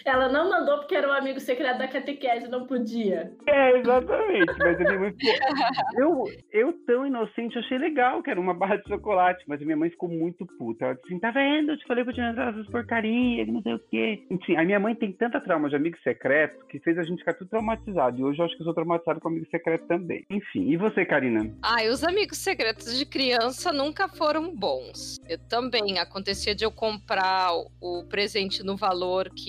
ela 0.06 0.30
não 0.30 0.50
mandou 0.50 0.80
porque 0.80 0.96
era 0.96 1.08
um 1.08 1.14
amigo 1.14 1.40
secreto 1.40 1.78
da 1.78 1.88
catequese, 1.88 2.48
não 2.48 2.66
podia. 2.66 3.32
É, 3.48 3.80
exatamente. 3.80 4.54
Mas 4.58 4.76
a 4.76 4.84
minha 4.84 5.00
mãe 5.00 5.14
ficou. 5.14 5.34
Eu, 5.96 6.24
eu 6.52 6.74
tão 6.86 7.06
inocente, 7.06 7.58
achei 7.58 7.78
legal 7.78 8.22
que 8.24 8.30
era 8.30 8.40
uma 8.40 8.54
barra 8.54 8.78
de 8.78 8.88
chocolate, 8.88 9.44
mas 9.48 9.62
a 9.62 9.66
minha 9.66 9.78
mãe 9.78 9.90
ficou 9.90 10.10
muito 10.10 10.46
puta. 10.58 10.86
Ela 10.86 10.94
disse 10.96 11.08
assim: 11.08 11.20
tá 11.20 11.32
vendo? 11.32 11.72
Eu 11.72 11.78
te 11.78 11.86
falei 11.86 12.04
pra 12.04 12.14
te 12.14 12.22
entrar 12.22 12.50
essas 12.50 12.68
porcarias, 12.68 13.48
não 13.48 13.62
sei 13.62 13.74
o 13.74 13.80
quê. 13.80 14.24
Enfim, 14.30 14.56
a 14.56 14.64
minha 14.64 14.80
mãe 14.80 14.96
tem 14.96 15.12
tanta 15.12 15.40
trauma 15.40 15.70
de 15.70 15.76
amigo 15.76 15.98
secreto 16.04 16.66
que 16.68 16.80
fez 16.80 16.98
a 16.98 17.04
gente 17.04 17.20
ficar 17.20 17.34
tudo 17.34 17.50
traumatizado. 17.50 18.20
E 18.20 18.24
hoje 18.24 18.40
eu 18.40 18.46
acho 18.46 18.56
que 18.56 18.62
eu 18.62 18.66
sou 18.66 18.74
traumatizado 18.74 19.20
com 19.20 19.28
amigo 19.28 19.48
secreto 19.50 19.86
também. 19.88 20.26
Enfim, 20.30 20.70
e 20.70 20.78
você, 20.78 21.06
Karina? 21.06 21.54
Ah, 21.62 21.84
e 21.84 21.90
os 21.90 22.04
amigos 22.04 22.38
secretos 22.38 22.98
de 22.98 23.06
criança 23.06 23.72
nunca 23.72 24.08
foram 24.08 24.56
bons. 24.56 25.20
Eu 25.28 25.38
também. 25.48 26.00
Acontecia 26.00 26.56
de 26.56 26.66
eu 26.66 26.72
comprar 26.72 27.52
o 27.82 28.04
presente 28.10 28.64
no 28.64 28.76
valor 28.76 29.30
que 29.30 29.43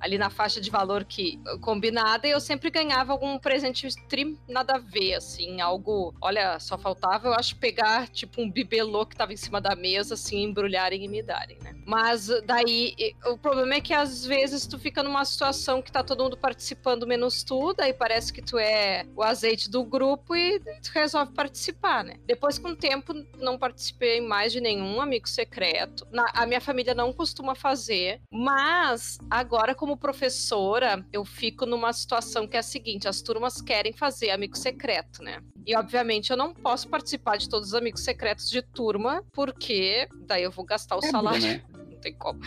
ali 0.00 0.18
na 0.18 0.30
faixa 0.30 0.60
de 0.60 0.70
valor 0.70 1.04
que 1.04 1.40
combinada, 1.60 2.26
e 2.26 2.30
eu 2.30 2.40
sempre 2.40 2.70
ganhava 2.70 3.12
algum 3.12 3.38
presente 3.38 3.86
stream 3.86 4.36
nada 4.48 4.76
a 4.76 4.78
ver, 4.78 5.14
assim, 5.14 5.60
algo. 5.60 6.14
Olha, 6.20 6.58
só 6.58 6.78
faltava, 6.78 7.28
eu 7.28 7.34
acho, 7.34 7.56
pegar 7.56 8.08
tipo 8.08 8.40
um 8.40 8.50
bibelô 8.50 9.06
que 9.06 9.16
tava 9.16 9.32
em 9.32 9.36
cima 9.36 9.60
da 9.60 9.74
mesa, 9.74 10.14
assim, 10.14 10.42
embrulharem 10.42 11.04
e 11.04 11.08
me 11.08 11.22
darem, 11.22 11.58
né? 11.62 11.74
Mas 11.86 12.28
daí 12.44 12.94
o 13.26 13.38
problema 13.38 13.74
é 13.74 13.80
que 13.80 13.94
às 13.94 14.24
vezes 14.24 14.66
tu 14.66 14.78
fica 14.78 15.02
numa 15.02 15.24
situação 15.24 15.80
que 15.80 15.92
tá 15.92 16.02
todo 16.02 16.24
mundo 16.24 16.36
participando 16.36 17.06
menos 17.06 17.42
tu, 17.42 17.72
daí 17.74 17.92
parece 17.92 18.32
que 18.32 18.42
tu 18.42 18.58
é 18.58 19.06
o 19.14 19.22
azeite 19.22 19.70
do 19.70 19.84
grupo 19.84 20.34
e 20.34 20.58
tu 20.60 20.90
resolve 20.92 21.32
participar, 21.32 22.04
né? 22.04 22.14
Depois, 22.26 22.58
com 22.58 22.70
o 22.70 22.76
tempo, 22.76 23.12
não 23.38 23.58
participei 23.58 24.20
mais 24.20 24.52
de 24.52 24.60
nenhum 24.60 25.00
amigo 25.00 25.28
secreto. 25.28 26.06
Na, 26.10 26.26
a 26.34 26.46
minha 26.46 26.60
família 26.60 26.94
não 26.94 27.12
costuma 27.12 27.54
fazer, 27.54 28.20
mas 28.30 29.18
agora 29.30 29.74
como 29.74 29.96
professora, 29.96 31.04
eu 31.12 31.24
fico 31.24 31.66
numa 31.66 31.92
situação 31.92 32.46
que 32.46 32.56
é 32.56 32.60
a 32.60 32.62
seguinte: 32.62 33.08
as 33.08 33.20
turmas 33.20 33.60
querem 33.60 33.92
fazer 33.92 34.30
amigo 34.30 34.56
secreto, 34.56 35.22
né? 35.22 35.40
E 35.66 35.74
obviamente 35.76 36.30
eu 36.30 36.36
não 36.36 36.54
posso 36.54 36.88
participar 36.88 37.36
de 37.36 37.48
todos 37.48 37.68
os 37.68 37.74
amigos 37.74 38.02
secretos 38.02 38.48
de 38.48 38.62
turma, 38.62 39.22
porque 39.32 40.08
daí 40.26 40.42
eu 40.42 40.50
vou 40.50 40.64
gastar 40.64 40.96
o 40.96 41.04
é 41.04 41.10
salário. 41.10 41.42
Né? 41.42 41.62
Tem 42.06 42.14
como. 42.14 42.38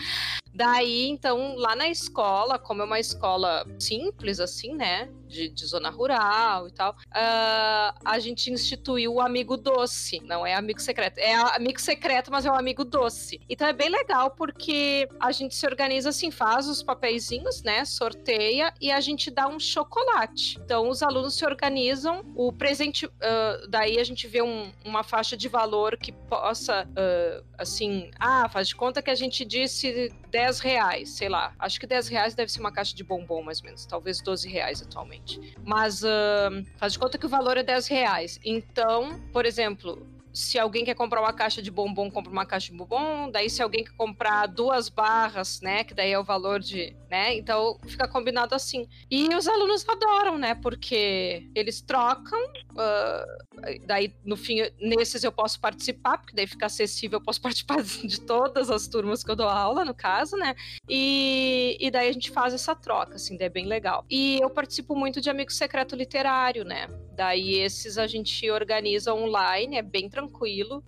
Daí, 0.54 1.06
então, 1.08 1.54
lá 1.56 1.76
na 1.76 1.88
escola, 1.88 2.58
como 2.58 2.82
é 2.82 2.84
uma 2.84 2.98
escola 2.98 3.64
simples, 3.78 4.40
assim, 4.40 4.74
né? 4.74 5.08
De, 5.28 5.48
de 5.48 5.64
zona 5.64 5.90
rural 5.90 6.66
e 6.66 6.72
tal, 6.72 6.90
uh, 6.90 7.94
a 8.04 8.18
gente 8.18 8.50
instituiu 8.50 9.14
o 9.14 9.20
amigo 9.20 9.56
doce. 9.56 10.18
Não 10.24 10.44
é 10.44 10.54
amigo 10.54 10.80
secreto. 10.80 11.18
É 11.18 11.34
amigo 11.34 11.80
secreto, 11.80 12.32
mas 12.32 12.46
é 12.46 12.50
um 12.50 12.56
amigo 12.56 12.84
doce. 12.84 13.40
Então 13.48 13.68
é 13.68 13.72
bem 13.72 13.88
legal 13.88 14.32
porque 14.32 15.08
a 15.20 15.30
gente 15.30 15.54
se 15.54 15.64
organiza 15.66 16.08
assim, 16.08 16.32
faz 16.32 16.66
os 16.66 16.82
papeizinhos, 16.82 17.62
né? 17.62 17.84
Sorteia 17.84 18.74
e 18.80 18.90
a 18.90 19.00
gente 19.00 19.30
dá 19.30 19.46
um 19.46 19.60
chocolate. 19.60 20.58
Então 20.64 20.88
os 20.88 21.00
alunos 21.00 21.34
se 21.34 21.46
organizam, 21.46 22.24
o 22.34 22.52
presente. 22.52 23.06
Uh, 23.06 23.68
daí 23.68 24.00
a 24.00 24.04
gente 24.04 24.26
vê 24.26 24.42
um, 24.42 24.72
uma 24.84 25.04
faixa 25.04 25.36
de 25.36 25.48
valor 25.48 25.96
que 25.96 26.10
possa, 26.10 26.84
uh, 26.88 27.44
assim, 27.56 28.10
ah, 28.18 28.48
faz 28.48 28.66
de 28.66 28.74
conta 28.74 29.00
que 29.00 29.10
a 29.10 29.14
gente 29.14 29.44
disse 29.50 30.12
10 30.30 30.60
reais, 30.60 31.10
sei 31.10 31.28
lá. 31.28 31.52
Acho 31.58 31.80
que 31.80 31.86
10 31.86 32.08
reais 32.08 32.34
deve 32.34 32.52
ser 32.52 32.60
uma 32.60 32.70
caixa 32.70 32.94
de 32.94 33.02
bombom, 33.02 33.42
mais 33.42 33.58
ou 33.58 33.66
menos. 33.66 33.84
Talvez 33.84 34.22
12 34.22 34.48
reais 34.48 34.80
atualmente. 34.80 35.40
Mas 35.64 36.04
uh, 36.04 36.64
faz 36.76 36.92
de 36.92 36.98
conta 36.98 37.18
que 37.18 37.26
o 37.26 37.28
valor 37.28 37.56
é 37.56 37.62
10 37.62 37.88
reais. 37.88 38.38
Então, 38.44 39.20
por 39.32 39.44
exemplo, 39.44 40.06
se 40.32 40.58
alguém 40.58 40.84
quer 40.84 40.94
comprar 40.94 41.20
uma 41.20 41.32
caixa 41.32 41.60
de 41.60 41.70
bombom, 41.70 42.10
compra 42.10 42.30
uma 42.30 42.46
caixa 42.46 42.70
de 42.70 42.78
bombom. 42.78 43.30
Daí, 43.30 43.50
se 43.50 43.62
alguém 43.62 43.84
quer 43.84 43.92
comprar 43.92 44.46
duas 44.46 44.88
barras, 44.88 45.60
né? 45.60 45.84
Que 45.84 45.94
daí 45.94 46.12
é 46.12 46.18
o 46.18 46.24
valor 46.24 46.60
de. 46.60 46.96
né? 47.10 47.36
Então 47.36 47.78
fica 47.86 48.06
combinado 48.06 48.54
assim. 48.54 48.86
E 49.10 49.34
os 49.34 49.48
alunos 49.48 49.86
adoram, 49.88 50.38
né? 50.38 50.54
Porque 50.54 51.48
eles 51.54 51.80
trocam. 51.80 52.40
Uh, 52.70 53.80
daí, 53.86 54.14
no 54.24 54.36
fim, 54.36 54.60
nesses 54.80 55.24
eu 55.24 55.32
posso 55.32 55.60
participar, 55.60 56.18
porque 56.18 56.34
daí 56.34 56.46
fica 56.46 56.66
acessível, 56.66 57.18
eu 57.18 57.24
posso 57.24 57.40
participar 57.42 57.82
de 57.82 58.20
todas 58.20 58.70
as 58.70 58.86
turmas 58.86 59.24
que 59.24 59.30
eu 59.30 59.36
dou 59.36 59.48
aula, 59.48 59.84
no 59.84 59.94
caso, 59.94 60.36
né? 60.36 60.54
E, 60.88 61.76
e 61.80 61.90
daí 61.90 62.08
a 62.08 62.12
gente 62.12 62.30
faz 62.30 62.54
essa 62.54 62.74
troca, 62.74 63.16
assim, 63.16 63.36
daí 63.36 63.46
é 63.46 63.50
bem 63.50 63.66
legal. 63.66 64.04
E 64.08 64.38
eu 64.40 64.50
participo 64.50 64.94
muito 64.94 65.20
de 65.20 65.28
Amigo 65.28 65.50
Secreto 65.50 65.96
Literário, 65.96 66.64
né? 66.64 66.88
Daí 67.14 67.56
esses 67.56 67.98
a 67.98 68.06
gente 68.06 68.48
organiza 68.50 69.12
online, 69.12 69.76
é 69.76 69.82
bem 69.82 70.08
tranquilo. 70.08 70.19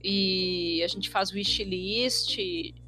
E 0.03 0.83
a 0.85 0.89
gente 0.89 1.09
faz 1.11 1.31
wishlist, 1.31 2.39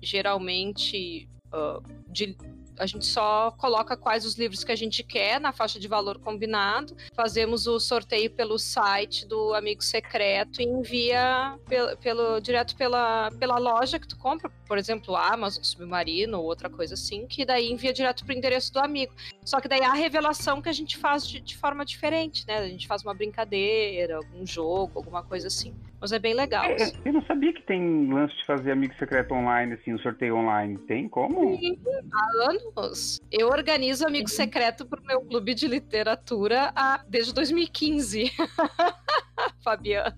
geralmente 0.00 1.28
uh, 1.52 1.82
de 2.08 2.36
a 2.78 2.86
gente 2.86 3.06
só 3.06 3.50
coloca 3.52 3.96
quais 3.96 4.24
os 4.24 4.34
livros 4.34 4.64
que 4.64 4.72
a 4.72 4.76
gente 4.76 5.02
quer 5.02 5.40
na 5.40 5.52
faixa 5.52 5.78
de 5.78 5.86
valor 5.86 6.18
combinado, 6.18 6.96
fazemos 7.14 7.66
o 7.66 7.78
sorteio 7.78 8.30
pelo 8.30 8.58
site 8.58 9.26
do 9.26 9.54
Amigo 9.54 9.82
Secreto 9.82 10.60
e 10.60 10.64
envia 10.64 11.58
pelo, 11.68 11.96
pelo 11.98 12.40
direto 12.40 12.76
pela, 12.76 13.30
pela 13.38 13.58
loja 13.58 13.98
que 13.98 14.08
tu 14.08 14.16
compra, 14.16 14.50
por 14.66 14.78
exemplo, 14.78 15.14
Amazon, 15.14 15.62
Submarino 15.62 16.38
ou 16.38 16.44
outra 16.44 16.68
coisa 16.68 16.94
assim, 16.94 17.26
que 17.26 17.44
daí 17.44 17.70
envia 17.70 17.92
direto 17.92 18.24
pro 18.24 18.34
endereço 18.34 18.72
do 18.72 18.80
amigo. 18.80 19.14
Só 19.44 19.60
que 19.60 19.68
daí 19.68 19.82
a 19.82 19.92
revelação 19.92 20.60
que 20.60 20.68
a 20.68 20.72
gente 20.72 20.96
faz 20.96 21.26
de, 21.26 21.40
de 21.40 21.56
forma 21.56 21.84
diferente, 21.84 22.46
né? 22.46 22.58
A 22.58 22.68
gente 22.68 22.86
faz 22.86 23.02
uma 23.02 23.14
brincadeira, 23.14 24.16
algum 24.16 24.44
jogo, 24.46 24.92
alguma 24.96 25.22
coisa 25.22 25.46
assim. 25.46 25.74
Mas 26.04 26.12
é 26.12 26.18
bem 26.18 26.34
legal. 26.34 26.66
É, 26.66 26.74
assim. 26.74 26.92
Eu 27.02 27.14
não 27.14 27.24
sabia 27.24 27.50
que 27.50 27.62
tem 27.62 28.12
lance 28.12 28.36
de 28.36 28.44
fazer 28.44 28.72
amigo 28.72 28.92
secreto 28.98 29.32
online, 29.32 29.72
assim, 29.72 29.94
um 29.94 29.98
sorteio 29.98 30.36
online. 30.36 30.76
Tem 30.86 31.08
como? 31.08 31.56
Sim, 31.56 31.80
há 32.12 32.50
anos. 32.50 33.22
Eu 33.32 33.48
organizo 33.48 34.06
amigo 34.06 34.28
secreto 34.28 34.84
pro 34.84 35.02
meu 35.02 35.22
clube 35.22 35.54
de 35.54 35.66
literatura 35.66 36.70
há, 36.76 37.02
desde 37.08 37.32
2015. 37.32 38.30
Fabiano. 39.64 40.14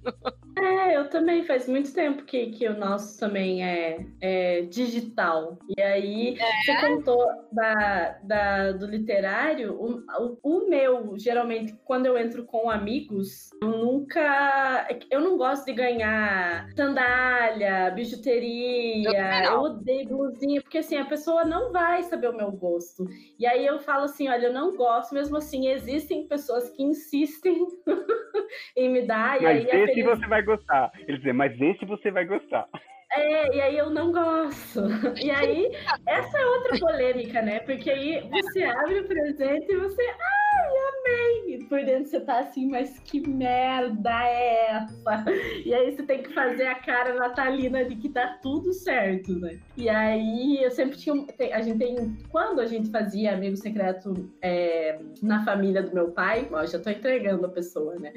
É, 0.59 0.97
eu 0.97 1.09
também. 1.09 1.45
Faz 1.45 1.69
muito 1.69 1.93
tempo 1.93 2.25
que, 2.25 2.47
que 2.47 2.67
o 2.67 2.77
nosso 2.77 3.21
também 3.21 3.65
é, 3.65 4.05
é 4.21 4.63
digital. 4.63 5.59
E 5.77 5.81
aí, 5.81 6.37
é? 6.37 6.63
você 6.63 6.81
contou 6.81 7.25
da, 7.53 8.19
da, 8.25 8.73
do 8.73 8.87
literário. 8.87 9.75
O, 9.75 10.03
o, 10.19 10.39
o, 10.43 10.69
meu, 10.69 11.17
geralmente, 11.17 11.79
quando 11.85 12.07
eu 12.07 12.19
entro 12.19 12.45
com 12.45 12.69
amigos, 12.69 13.51
eu 13.63 13.69
nunca. 13.69 14.89
Eu 15.11 15.21
não 15.21 15.37
gosto 15.37 15.65
de 15.65 15.73
ganhar 15.77 16.69
sandália, 16.75 17.91
bijuteria. 17.91 19.45
Eu, 19.45 19.53
eu 19.53 19.61
odeio 19.61 20.09
blusinha, 20.09 20.61
porque 20.63 20.79
assim, 20.79 20.97
a 20.97 21.05
pessoa 21.05 21.45
não 21.45 21.71
vai 21.71 22.03
saber 22.03 22.29
o 22.29 22.37
meu 22.37 22.51
gosto. 22.51 23.07
E 23.39 23.47
aí 23.47 23.65
eu 23.65 23.79
falo 23.79 24.05
assim: 24.05 24.29
olha, 24.29 24.47
eu 24.47 24.53
não 24.53 24.75
gosto, 24.77 25.15
mesmo 25.15 25.37
assim, 25.37 25.69
existem 25.69 26.27
pessoas 26.27 26.71
que 26.71 26.83
insistem 26.83 27.67
em 28.77 28.91
me 28.91 29.07
dar. 29.07 29.41
Mas 29.41 29.65
esse 29.65 29.87
feliz... 29.87 30.05
você 30.05 30.27
vai 30.27 30.43
gostar. 30.43 30.91
Ele 31.07 31.19
dizer, 31.19 31.35
mas 31.35 31.61
esse 31.61 31.85
você 31.85 32.11
vai 32.11 32.25
gostar. 32.25 32.69
É, 33.17 33.57
e 33.57 33.61
aí 33.61 33.79
eu 33.79 33.91
não 33.91 34.13
gosto. 34.13 34.83
E 35.17 35.31
aí, 35.31 35.73
essa 36.07 36.39
é 36.39 36.47
outra 36.47 36.79
polêmica, 36.79 37.43
né? 37.43 37.61
Porque 37.61 37.91
aí 37.91 38.29
você 38.31 38.63
abre 38.65 39.01
o 39.01 39.09
presente 39.09 39.73
e 39.73 39.77
você. 39.77 40.03
Ai, 40.03 40.73
amei! 40.89 41.55
E 41.55 41.65
por 41.65 41.83
dentro 41.85 42.11
você 42.11 42.21
tá 42.21 42.41
assim, 42.41 42.69
mas 42.69 42.99
que 43.01 43.27
merda 43.27 44.11
é 44.25 44.71
essa? 44.71 45.25
E 45.65 45.75
aí 45.75 45.95
você 45.95 46.03
tem 46.03 46.23
que 46.23 46.33
fazer 46.33 46.67
a 46.67 46.75
cara 46.75 47.15
natalina 47.15 47.85
de 47.85 47.97
que 47.97 48.09
tá 48.09 48.39
tudo 48.43 48.73
certo, 48.73 49.35
né? 49.39 49.59
E 49.77 49.89
aí 49.89 50.63
eu 50.63 50.71
sempre 50.71 50.97
tinha. 50.97 51.25
A 51.53 51.63
gente 51.63 51.79
tem. 51.79 52.17
Quando 52.31 52.61
a 52.61 52.67
gente 52.67 52.91
fazia 52.91 53.35
amigo 53.35 53.57
secreto 53.57 54.31
é, 54.43 54.99
na 55.23 55.45
família 55.45 55.83
do 55.83 55.95
meu 55.95 56.11
pai, 56.11 56.47
ó, 56.53 56.65
já 56.67 56.79
tô 56.79 56.91
entregando 56.91 57.47
a 57.47 57.51
pessoa, 57.51 57.97
né? 57.97 58.13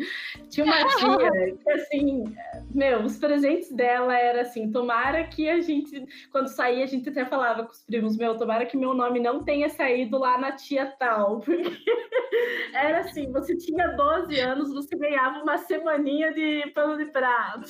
Tinha 0.50 0.66
uma 0.66 0.78
tia 0.78 1.56
que 1.64 1.70
assim, 1.72 2.24
meu, 2.74 3.04
os 3.04 3.18
presentes 3.18 3.72
dela 3.72 4.18
era 4.18 4.42
assim, 4.42 4.72
tomara 4.90 5.24
que 5.26 5.48
a 5.48 5.62
gente, 5.62 6.04
quando 6.32 6.48
saía, 6.48 6.84
a 6.84 6.88
gente 6.88 7.08
até 7.10 7.24
falava 7.24 7.64
com 7.64 7.72
os 7.72 7.84
primos, 7.84 8.18
meu, 8.18 8.36
tomara 8.36 8.66
que 8.66 8.76
meu 8.76 8.96
nome 8.96 9.20
não 9.20 9.44
tenha 9.44 9.70
saído 9.70 10.18
lá 10.18 10.36
na 10.40 10.54
tia 10.54 10.88
tal, 10.98 11.42
porque 11.46 11.78
era 12.74 13.02
assim, 13.02 13.32
você 13.32 13.56
tinha 13.56 13.90
12 13.90 14.40
anos, 14.40 14.74
você 14.74 14.96
ganhava 14.98 15.44
uma 15.44 15.60
semaninha 15.60 16.34
de 16.34 16.72
pano 16.74 16.98
de 16.98 17.06
prato. 17.06 17.70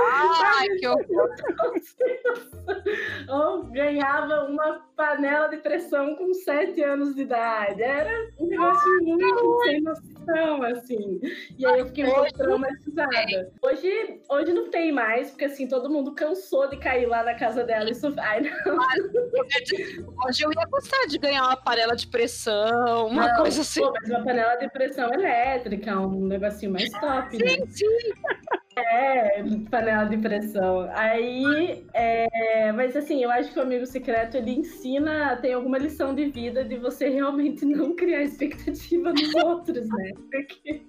Ai, 0.00 0.68
que 0.78 0.86
horror! 0.86 1.28
Ou 3.28 3.64
ganhava 3.64 4.44
uma 4.44 4.86
panela 4.96 5.48
de 5.48 5.58
pressão 5.58 6.16
com 6.16 6.32
7 6.32 6.82
anos 6.82 7.14
de 7.14 7.22
idade. 7.22 7.82
Era 7.82 8.30
um 8.38 8.46
negócio 8.46 9.02
muito 9.02 9.62
sem 9.64 9.82
noção, 9.82 10.62
assim. 10.62 11.20
E 11.58 11.66
aí 11.66 11.80
eu 11.80 11.86
fiquei 11.86 12.04
um 12.04 12.14
pouco 12.14 12.32
traumatizada. 12.32 13.52
Hoje, 13.62 14.20
hoje 14.30 14.52
não 14.52 14.70
tem 14.70 14.92
mais, 14.92 15.30
porque 15.30 15.44
assim, 15.44 15.68
todo 15.68 15.81
mundo 15.90 16.14
cansou 16.14 16.68
de 16.68 16.76
cair 16.76 17.06
lá 17.06 17.22
na 17.22 17.34
casa 17.34 17.64
dela 17.64 17.90
e 17.90 17.94
sofrer. 17.94 18.22
Ai, 18.22 18.40
não. 18.40 18.76
Hoje 20.26 20.44
eu 20.44 20.52
ia 20.52 20.66
gostar 20.66 21.06
de 21.06 21.18
ganhar 21.18 21.44
uma 21.44 21.56
panela 21.56 21.94
de 21.94 22.06
pressão, 22.06 23.06
uma 23.06 23.28
não, 23.28 23.42
coisa 23.42 23.60
assim. 23.62 23.80
Pô, 23.80 23.92
mas 23.92 24.10
uma 24.10 24.24
panela 24.24 24.56
de 24.56 24.68
pressão 24.70 25.12
elétrica, 25.12 25.98
um 25.98 26.26
negocinho 26.26 26.72
mais 26.72 26.90
top. 26.90 27.36
Sim, 27.36 27.44
né? 27.44 27.66
sim. 27.68 27.86
É, 28.74 29.42
panela 29.70 30.04
de 30.04 30.16
pressão. 30.16 30.88
Aí, 30.92 31.84
é, 31.92 32.72
mas 32.72 32.96
assim, 32.96 33.22
eu 33.22 33.30
acho 33.30 33.52
que 33.52 33.58
o 33.58 33.62
amigo 33.62 33.84
secreto 33.84 34.36
ele 34.36 34.52
ensina, 34.52 35.36
tem 35.36 35.52
alguma 35.52 35.76
lição 35.76 36.14
de 36.14 36.26
vida 36.26 36.64
de 36.64 36.76
você 36.76 37.08
realmente 37.08 37.64
não 37.66 37.94
criar 37.94 38.22
expectativa 38.22 39.12
nos 39.12 39.34
outros, 39.34 39.88
né? 39.88 40.10
Porque 40.30 40.82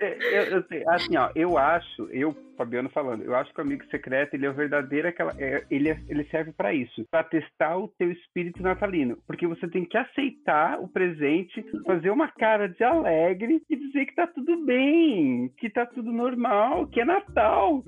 é, 0.00 0.52
eu, 0.52 0.64
eu, 0.70 0.90
assim, 0.90 1.16
ó, 1.16 1.30
eu 1.34 1.56
acho, 1.56 2.08
eu, 2.10 2.34
Fabiano 2.62 2.88
falando, 2.90 3.24
eu 3.24 3.34
acho 3.34 3.52
que 3.52 3.60
o 3.60 3.62
amigo 3.62 3.84
secreto 3.86 4.34
ele 4.34 4.46
é 4.46 4.50
o 4.50 4.54
verdadeiro, 4.54 5.08
aquela, 5.08 5.34
é, 5.38 5.64
ele, 5.70 5.90
é, 5.90 6.00
ele 6.08 6.24
serve 6.30 6.52
para 6.52 6.72
isso, 6.72 7.04
para 7.10 7.24
testar 7.24 7.76
o 7.76 7.88
teu 7.98 8.10
espírito 8.10 8.62
natalino, 8.62 9.18
porque 9.26 9.46
você 9.46 9.68
tem 9.68 9.84
que 9.84 9.96
aceitar 9.96 10.80
o 10.80 10.88
presente, 10.88 11.64
fazer 11.84 12.10
uma 12.10 12.28
cara 12.28 12.68
de 12.68 12.84
alegre 12.84 13.60
e 13.68 13.76
dizer 13.76 14.06
que 14.06 14.14
tá 14.14 14.26
tudo 14.26 14.64
bem, 14.64 15.52
que 15.58 15.68
tá 15.68 15.84
tudo 15.86 16.12
normal, 16.12 16.86
que 16.86 17.00
é 17.00 17.04
Natal. 17.04 17.82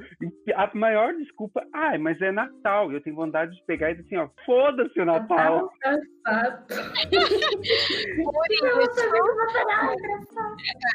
A 0.55 0.71
maior 0.75 1.15
desculpa, 1.15 1.65
ah, 1.73 1.97
mas 1.99 2.21
é 2.21 2.33
Natal, 2.33 2.93
eu 2.93 3.01
tenho 3.01 3.17
vontade 3.17 3.55
de 3.55 3.65
pegar 3.65 3.91
e 3.91 3.95
dizer 3.95 4.07
assim, 4.07 4.17
ó, 4.17 4.29
foda-se 4.45 5.01
o 5.01 5.05
Natal. 5.05 5.71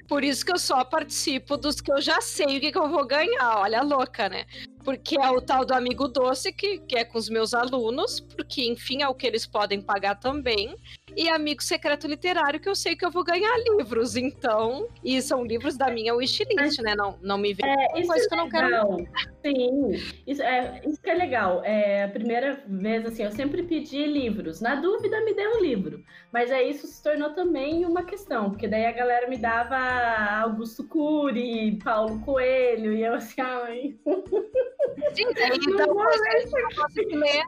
Por 0.08 0.24
isso, 0.24 0.46
que 0.46 0.52
eu 0.52 0.58
só 0.58 0.84
participo 0.84 1.56
dos 1.56 1.80
que 1.80 1.92
eu 1.92 2.02
já 2.02 2.20
sei 2.20 2.58
o 2.58 2.60
que, 2.60 2.72
que 2.72 2.78
eu 2.78 2.90
vou 2.90 3.06
ganhar. 3.06 3.60
Olha 3.60 3.69
a 3.76 3.82
louca, 3.82 4.30
né? 4.30 4.46
Porque 4.90 5.20
é 5.20 5.30
o 5.30 5.40
tal 5.40 5.64
do 5.64 5.76
amigo 5.76 6.08
doce, 6.08 6.52
que, 6.52 6.80
que 6.80 6.98
é 6.98 7.06
com 7.06 7.20
os 7.20 7.30
meus 7.30 7.54
alunos, 7.54 8.20
porque, 8.20 8.68
enfim, 8.68 9.04
é 9.04 9.08
o 9.08 9.14
que 9.14 9.28
eles 9.28 9.46
podem 9.46 9.80
pagar 9.80 10.16
também. 10.16 10.76
E 11.16 11.30
amigo 11.30 11.62
secreto 11.62 12.08
literário, 12.08 12.60
que 12.60 12.68
eu 12.68 12.74
sei 12.74 12.96
que 12.96 13.06
eu 13.06 13.12
vou 13.12 13.24
ganhar 13.24 13.56
livros, 13.78 14.16
então. 14.16 14.88
E 15.04 15.22
são 15.22 15.46
livros 15.46 15.78
da 15.78 15.92
minha 15.92 16.16
wishlist, 16.16 16.82
né? 16.82 16.96
Não, 16.96 17.20
não 17.22 17.38
me 17.38 17.54
vem 17.54 17.70
é, 17.70 18.04
coisa 18.04 18.26
é 18.26 18.28
que 18.28 18.34
eu 18.34 18.38
não 18.38 18.50
quero. 18.50 19.08
Sim, 19.46 19.92
isso, 20.26 20.42
é, 20.42 20.82
isso 20.84 21.00
que 21.00 21.10
é 21.12 21.14
legal. 21.14 21.64
É, 21.64 22.06
a 22.06 22.10
primeira 22.10 22.64
vez, 22.66 23.06
assim, 23.06 23.24
eu 23.24 23.32
sempre 23.32 23.62
pedi 23.62 24.08
livros. 24.08 24.60
Na 24.60 24.74
dúvida, 24.74 25.22
me 25.22 25.36
dê 25.36 25.48
um 25.50 25.62
livro. 25.62 26.04
Mas 26.34 26.50
aí 26.52 26.72
isso 26.72 26.88
se 26.88 27.04
tornou 27.04 27.30
também 27.32 27.86
uma 27.86 28.04
questão, 28.04 28.50
porque 28.50 28.68
daí 28.68 28.88
a 28.88 28.92
galera 28.92 29.28
me 29.28 29.38
dava 29.38 29.78
Augusto 30.42 30.88
Cury, 30.88 31.78
Paulo 31.84 32.20
Coelho, 32.22 32.92
e 32.94 33.04
eu 33.04 33.14
assim, 33.14 33.40
ai. 33.40 33.96
Sim, 35.14 35.26
então 35.68 35.94
você, 35.94 37.06
né? 37.16 37.44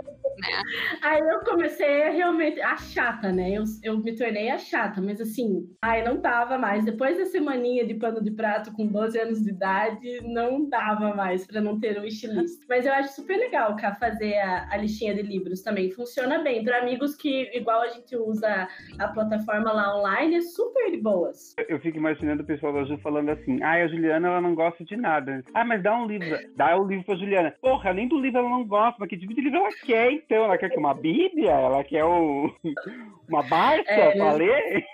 Aí 1.01 1.19
eu 1.19 1.39
comecei 1.41 2.03
a 2.03 2.09
realmente 2.09 2.59
a 2.61 2.75
chata, 2.77 3.31
né? 3.31 3.51
Eu, 3.51 3.63
eu 3.83 3.97
me 3.97 4.15
tornei 4.15 4.49
a 4.49 4.57
chata, 4.57 5.01
mas 5.01 5.21
assim, 5.21 5.69
aí 5.81 6.03
não 6.03 6.19
dava 6.19 6.57
mais. 6.57 6.83
Depois 6.83 7.17
da 7.17 7.25
semaninha 7.25 7.85
de 7.85 7.93
pano 7.93 8.21
de 8.21 8.31
prato 8.31 8.71
com 8.73 8.87
12 8.87 9.19
anos 9.19 9.43
de 9.43 9.49
idade, 9.49 10.21
não 10.23 10.67
dava 10.67 11.13
mais 11.15 11.45
para 11.45 11.61
não 11.61 11.79
ter 11.79 11.99
um 11.99 12.05
estilista. 12.05 12.65
Mas 12.67 12.85
eu 12.85 12.93
acho 12.93 13.15
super 13.15 13.37
legal, 13.37 13.75
cá, 13.75 13.95
fazer 13.95 14.37
a, 14.37 14.69
a 14.71 14.77
listinha 14.77 15.13
de 15.13 15.21
livros 15.21 15.61
também. 15.61 15.91
Funciona 15.91 16.39
bem. 16.39 16.63
Para 16.63 16.79
amigos 16.79 17.15
que, 17.15 17.49
igual 17.55 17.81
a 17.81 17.89
gente 17.89 18.15
usa 18.15 18.67
a 18.99 19.07
plataforma 19.09 19.71
lá 19.71 19.97
online, 19.97 20.35
é 20.35 20.41
super 20.41 20.91
de 20.91 20.97
boas. 20.97 21.55
Eu 21.69 21.79
fico 21.79 21.97
imaginando 21.97 22.43
o 22.43 22.45
pessoal 22.45 22.73
da 22.73 22.83
Ju 22.83 22.97
falando 22.99 23.29
assim: 23.29 23.61
ah, 23.61 23.83
a 23.83 23.87
Juliana 23.87 24.27
ela 24.27 24.41
não 24.41 24.55
gosta 24.55 24.83
de 24.83 24.95
nada. 24.95 25.43
Ah, 25.53 25.65
mas 25.65 25.83
dá 25.83 25.95
um 25.95 26.07
livro. 26.07 26.37
Dá 26.55 26.75
o 26.75 26.83
um 26.83 26.87
livro 26.87 27.05
pra 27.05 27.15
Juliana. 27.21 27.55
Porra, 27.61 27.89
além 27.89 28.07
do 28.07 28.19
livro 28.19 28.39
ela 28.39 28.49
não 28.49 28.63
gosta, 28.65 28.97
mas 28.99 29.09
que 29.09 29.17
tipo 29.17 29.33
de 29.33 29.41
livro 29.41 29.59
ela 29.59 29.69
quer, 29.85 30.11
então? 30.11 30.43
Ela 30.45 30.57
quer 30.57 30.69
que 30.69 30.77
uma 30.77 30.93
Bíblia? 30.93 31.51
Ela 31.51 31.83
quer 31.83 32.03
uma 33.29 33.43
Barça 33.43 33.91
é, 33.91 34.11
pra 34.11 34.33
ler? 34.33 34.85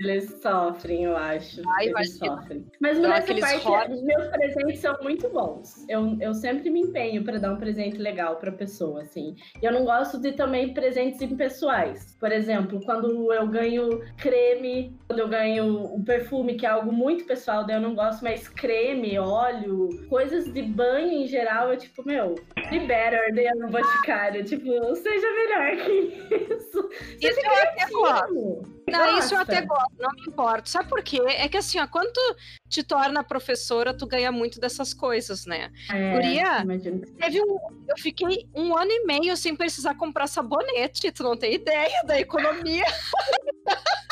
Eles 0.00 0.40
sofrem, 0.42 1.04
eu 1.04 1.16
acho. 1.16 1.62
Ai, 1.68 1.88
eles 1.88 2.18
sofrem. 2.18 2.66
Mas 2.80 2.98
nessa 2.98 3.34
parte, 3.60 3.92
os 3.92 4.02
meus 4.02 4.26
presentes 4.28 4.80
são 4.80 4.96
muito 5.02 5.28
bons. 5.28 5.86
Eu, 5.88 6.16
eu 6.20 6.34
sempre 6.34 6.70
me 6.70 6.80
empenho 6.80 7.24
para 7.24 7.38
dar 7.38 7.52
um 7.52 7.56
presente 7.56 7.96
legal 7.98 8.36
para 8.36 8.52
pessoa, 8.52 9.02
assim. 9.02 9.34
E 9.60 9.64
eu 9.64 9.72
não 9.72 9.84
gosto 9.84 10.20
de 10.20 10.32
também 10.32 10.74
presentes 10.74 11.22
impessoais. 11.22 12.16
Por 12.20 12.30
exemplo, 12.30 12.80
quando 12.84 13.32
eu 13.32 13.46
ganho 13.48 14.02
creme, 14.16 14.94
quando 15.06 15.20
eu 15.20 15.28
ganho 15.28 15.94
um 15.94 16.02
perfume, 16.04 16.54
que 16.54 16.66
é 16.66 16.68
algo 16.68 16.92
muito 16.92 17.24
pessoal, 17.24 17.64
daí 17.64 17.76
eu 17.76 17.80
não 17.80 17.94
gosto 17.94 18.22
mais 18.22 18.48
creme, 18.48 19.18
óleo, 19.18 19.88
coisas 20.08 20.52
de 20.52 20.62
banho 20.62 21.12
em 21.12 21.26
geral, 21.26 21.72
eu 21.72 21.78
tipo, 21.78 22.04
meu, 22.06 22.34
be 22.70 22.80
better 22.80 23.34
than 23.34 23.64
a 23.64 23.68
Boticário. 23.68 24.44
Tipo, 24.44 24.94
seja 24.96 25.26
melhor 25.32 25.76
que 25.84 25.92
isso. 26.52 26.90
Isso 27.20 27.40
eu 27.40 27.52
até 27.52 27.90
gosto. 27.90 28.75
Não, 28.88 29.18
isso 29.18 29.34
eu 29.34 29.40
até 29.40 29.62
gosto, 29.62 29.96
não 29.98 30.12
me 30.12 30.22
importa. 30.28 30.70
Sabe 30.70 30.88
por 30.88 31.02
quê? 31.02 31.20
É 31.26 31.48
que 31.48 31.56
assim, 31.56 31.80
ó, 31.80 31.88
quando 31.88 32.12
tu 32.12 32.36
te 32.68 32.84
torna 32.84 33.24
professora, 33.24 33.92
tu 33.92 34.06
ganha 34.06 34.30
muito 34.30 34.60
dessas 34.60 34.94
coisas, 34.94 35.44
né? 35.44 35.72
É, 35.92 36.12
Guria, 36.12 36.64
teve 37.18 37.42
um. 37.42 37.58
Eu 37.88 37.98
fiquei 37.98 38.48
um 38.54 38.76
ano 38.76 38.92
e 38.92 39.04
meio 39.04 39.36
sem 39.36 39.56
precisar 39.56 39.96
comprar 39.96 40.28
sabonete, 40.28 41.10
tu 41.10 41.24
não 41.24 41.36
tem 41.36 41.54
ideia 41.54 42.00
da 42.04 42.20
economia. 42.20 42.84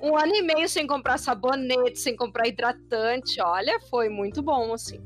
um 0.00 0.16
ano 0.16 0.34
e 0.34 0.42
meio 0.42 0.68
sem 0.68 0.86
comprar 0.86 1.18
sabonete, 1.18 1.98
sem 1.98 2.14
comprar 2.14 2.46
hidratante. 2.46 3.40
Olha, 3.40 3.80
foi 3.90 4.08
muito 4.08 4.42
bom, 4.42 4.72
assim. 4.72 5.00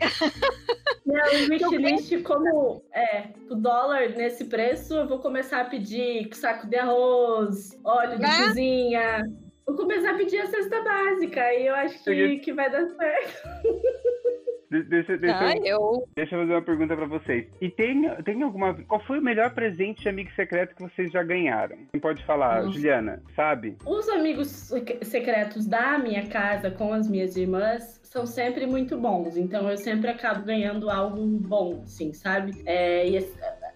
Meu, 1.07 1.25
o 1.25 1.51
wishlist, 1.51 2.23
como 2.23 2.83
é, 2.93 3.29
o 3.49 3.55
dólar 3.55 4.11
nesse 4.11 4.45
preço, 4.45 4.95
eu 4.95 5.09
vou 5.09 5.21
começar 5.21 5.63
a 5.63 5.65
pedir 5.65 6.29
saco 6.35 6.67
de 6.67 6.77
arroz, 6.77 7.78
óleo 7.85 8.19
de 8.19 8.25
é? 8.25 8.47
cozinha. 8.47 9.23
Vou 9.67 9.77
começar 9.77 10.13
a 10.13 10.17
pedir 10.17 10.39
a 10.39 10.47
cesta 10.47 10.83
básica 10.83 11.53
e 11.55 11.67
eu 11.67 11.75
acho 11.75 12.03
que, 12.03 12.39
que 12.39 12.53
vai 12.53 12.71
dar 12.71 12.87
certo. 12.87 13.49
Deixa, 14.71 15.17
deixa, 15.17 15.39
ah, 15.39 15.57
eu... 15.65 16.07
deixa 16.15 16.35
eu 16.35 16.41
fazer 16.41 16.53
uma 16.53 16.63
pergunta 16.63 16.95
para 16.95 17.07
vocês. 17.07 17.47
E 17.59 17.71
tem, 17.71 18.03
tem 18.23 18.43
alguma. 18.43 18.75
Qual 18.87 19.01
foi 19.07 19.19
o 19.19 19.23
melhor 19.23 19.55
presente 19.55 20.03
de 20.03 20.09
amigo 20.11 20.31
secreto 20.33 20.75
que 20.77 20.83
vocês 20.83 21.11
já 21.11 21.23
ganharam? 21.23 21.79
Quem 21.91 21.99
pode 21.99 22.23
falar? 22.27 22.63
Nossa. 22.63 22.73
Juliana, 22.73 23.23
sabe? 23.35 23.79
Os 23.87 24.09
amigos 24.11 24.71
secretos 25.03 25.67
da 25.67 25.99
minha 25.99 26.27
casa 26.27 26.71
com 26.71 26.93
as 26.93 27.09
minhas 27.09 27.35
irmãs 27.35 27.99
são 28.03 28.27
sempre 28.27 28.67
muito 28.67 28.99
bons. 28.99 29.39
Então 29.39 29.71
eu 29.71 29.77
sempre 29.79 30.11
acabo 30.11 30.45
ganhando 30.45 30.91
algo 30.91 31.25
bom, 31.27 31.81
assim, 31.85 32.13
sabe? 32.13 32.53
É, 32.67 33.09
e 33.09 33.17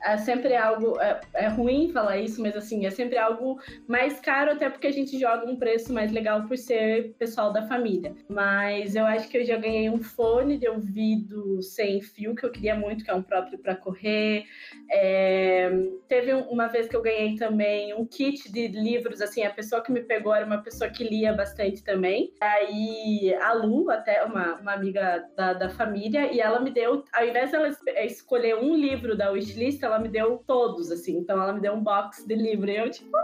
é 0.04 0.16
sempre 0.16 0.56
algo. 0.56 1.00
É, 1.00 1.20
é, 1.34 1.48
ruim 1.48 1.90
falar 1.92 2.18
isso, 2.18 2.40
mas 2.40 2.56
assim, 2.56 2.86
é 2.86 2.90
sempre 2.90 3.18
algo 3.18 3.60
mais 3.86 4.20
caro, 4.20 4.52
até 4.52 4.68
porque 4.68 4.86
a 4.86 4.92
gente 4.92 5.18
joga 5.18 5.48
um 5.48 5.56
preço 5.56 5.92
mais 5.92 6.12
legal 6.12 6.46
por 6.46 6.56
ser 6.56 7.14
pessoal 7.18 7.52
da 7.52 7.66
família. 7.66 8.14
Mas 8.28 8.94
eu 8.94 9.04
acho 9.06 9.28
que 9.28 9.38
eu 9.38 9.44
já 9.44 9.56
ganhei 9.56 9.88
um 9.88 10.02
fone 10.02 10.58
de 10.58 10.68
ouvido 10.68 11.62
sem 11.62 12.00
fio, 12.00 12.34
que 12.34 12.44
eu 12.44 12.50
queria 12.50 12.74
muito, 12.74 13.04
que 13.04 13.10
é 13.10 13.14
um 13.14 13.22
próprio 13.22 13.58
para 13.58 13.76
correr. 13.76 14.44
É, 14.90 15.70
teve 16.08 16.32
uma 16.32 16.66
vez 16.66 16.88
que 16.88 16.96
eu 16.96 17.02
ganhei 17.02 17.36
também 17.36 17.94
um 17.94 18.04
kit 18.04 18.50
de 18.50 18.68
livros, 18.68 19.20
assim, 19.20 19.42
a 19.42 19.50
pessoa 19.50 19.82
que 19.82 19.92
me 19.92 20.02
pegou 20.02 20.34
era 20.34 20.46
uma 20.46 20.62
pessoa 20.62 20.90
que 20.90 21.04
lia 21.04 21.32
bastante 21.32 21.82
também. 21.82 22.32
Aí 22.40 23.34
a 23.40 23.52
Lu, 23.52 23.90
até 23.90 24.24
uma, 24.24 24.56
uma 24.56 24.72
amiga 24.72 25.24
da, 25.36 25.52
da 25.52 25.68
família, 25.68 26.32
e 26.32 26.40
ela 26.40 26.60
me 26.60 26.70
deu, 26.70 27.04
ao 27.12 27.26
invés 27.26 27.50
de 27.50 27.56
ela 27.56 27.68
escolher 28.04 28.56
um 28.56 28.74
livro 28.74 29.16
da 29.16 29.30
wishlist, 29.30 29.82
ela 29.92 30.02
me 30.02 30.08
deu 30.08 30.42
todos, 30.46 30.90
assim. 30.90 31.18
Então 31.18 31.40
ela 31.40 31.52
me 31.52 31.60
deu 31.60 31.74
um 31.74 31.82
box 31.82 32.26
de 32.26 32.34
livro. 32.34 32.70
E 32.70 32.76
eu, 32.76 32.90
tipo, 32.90 33.16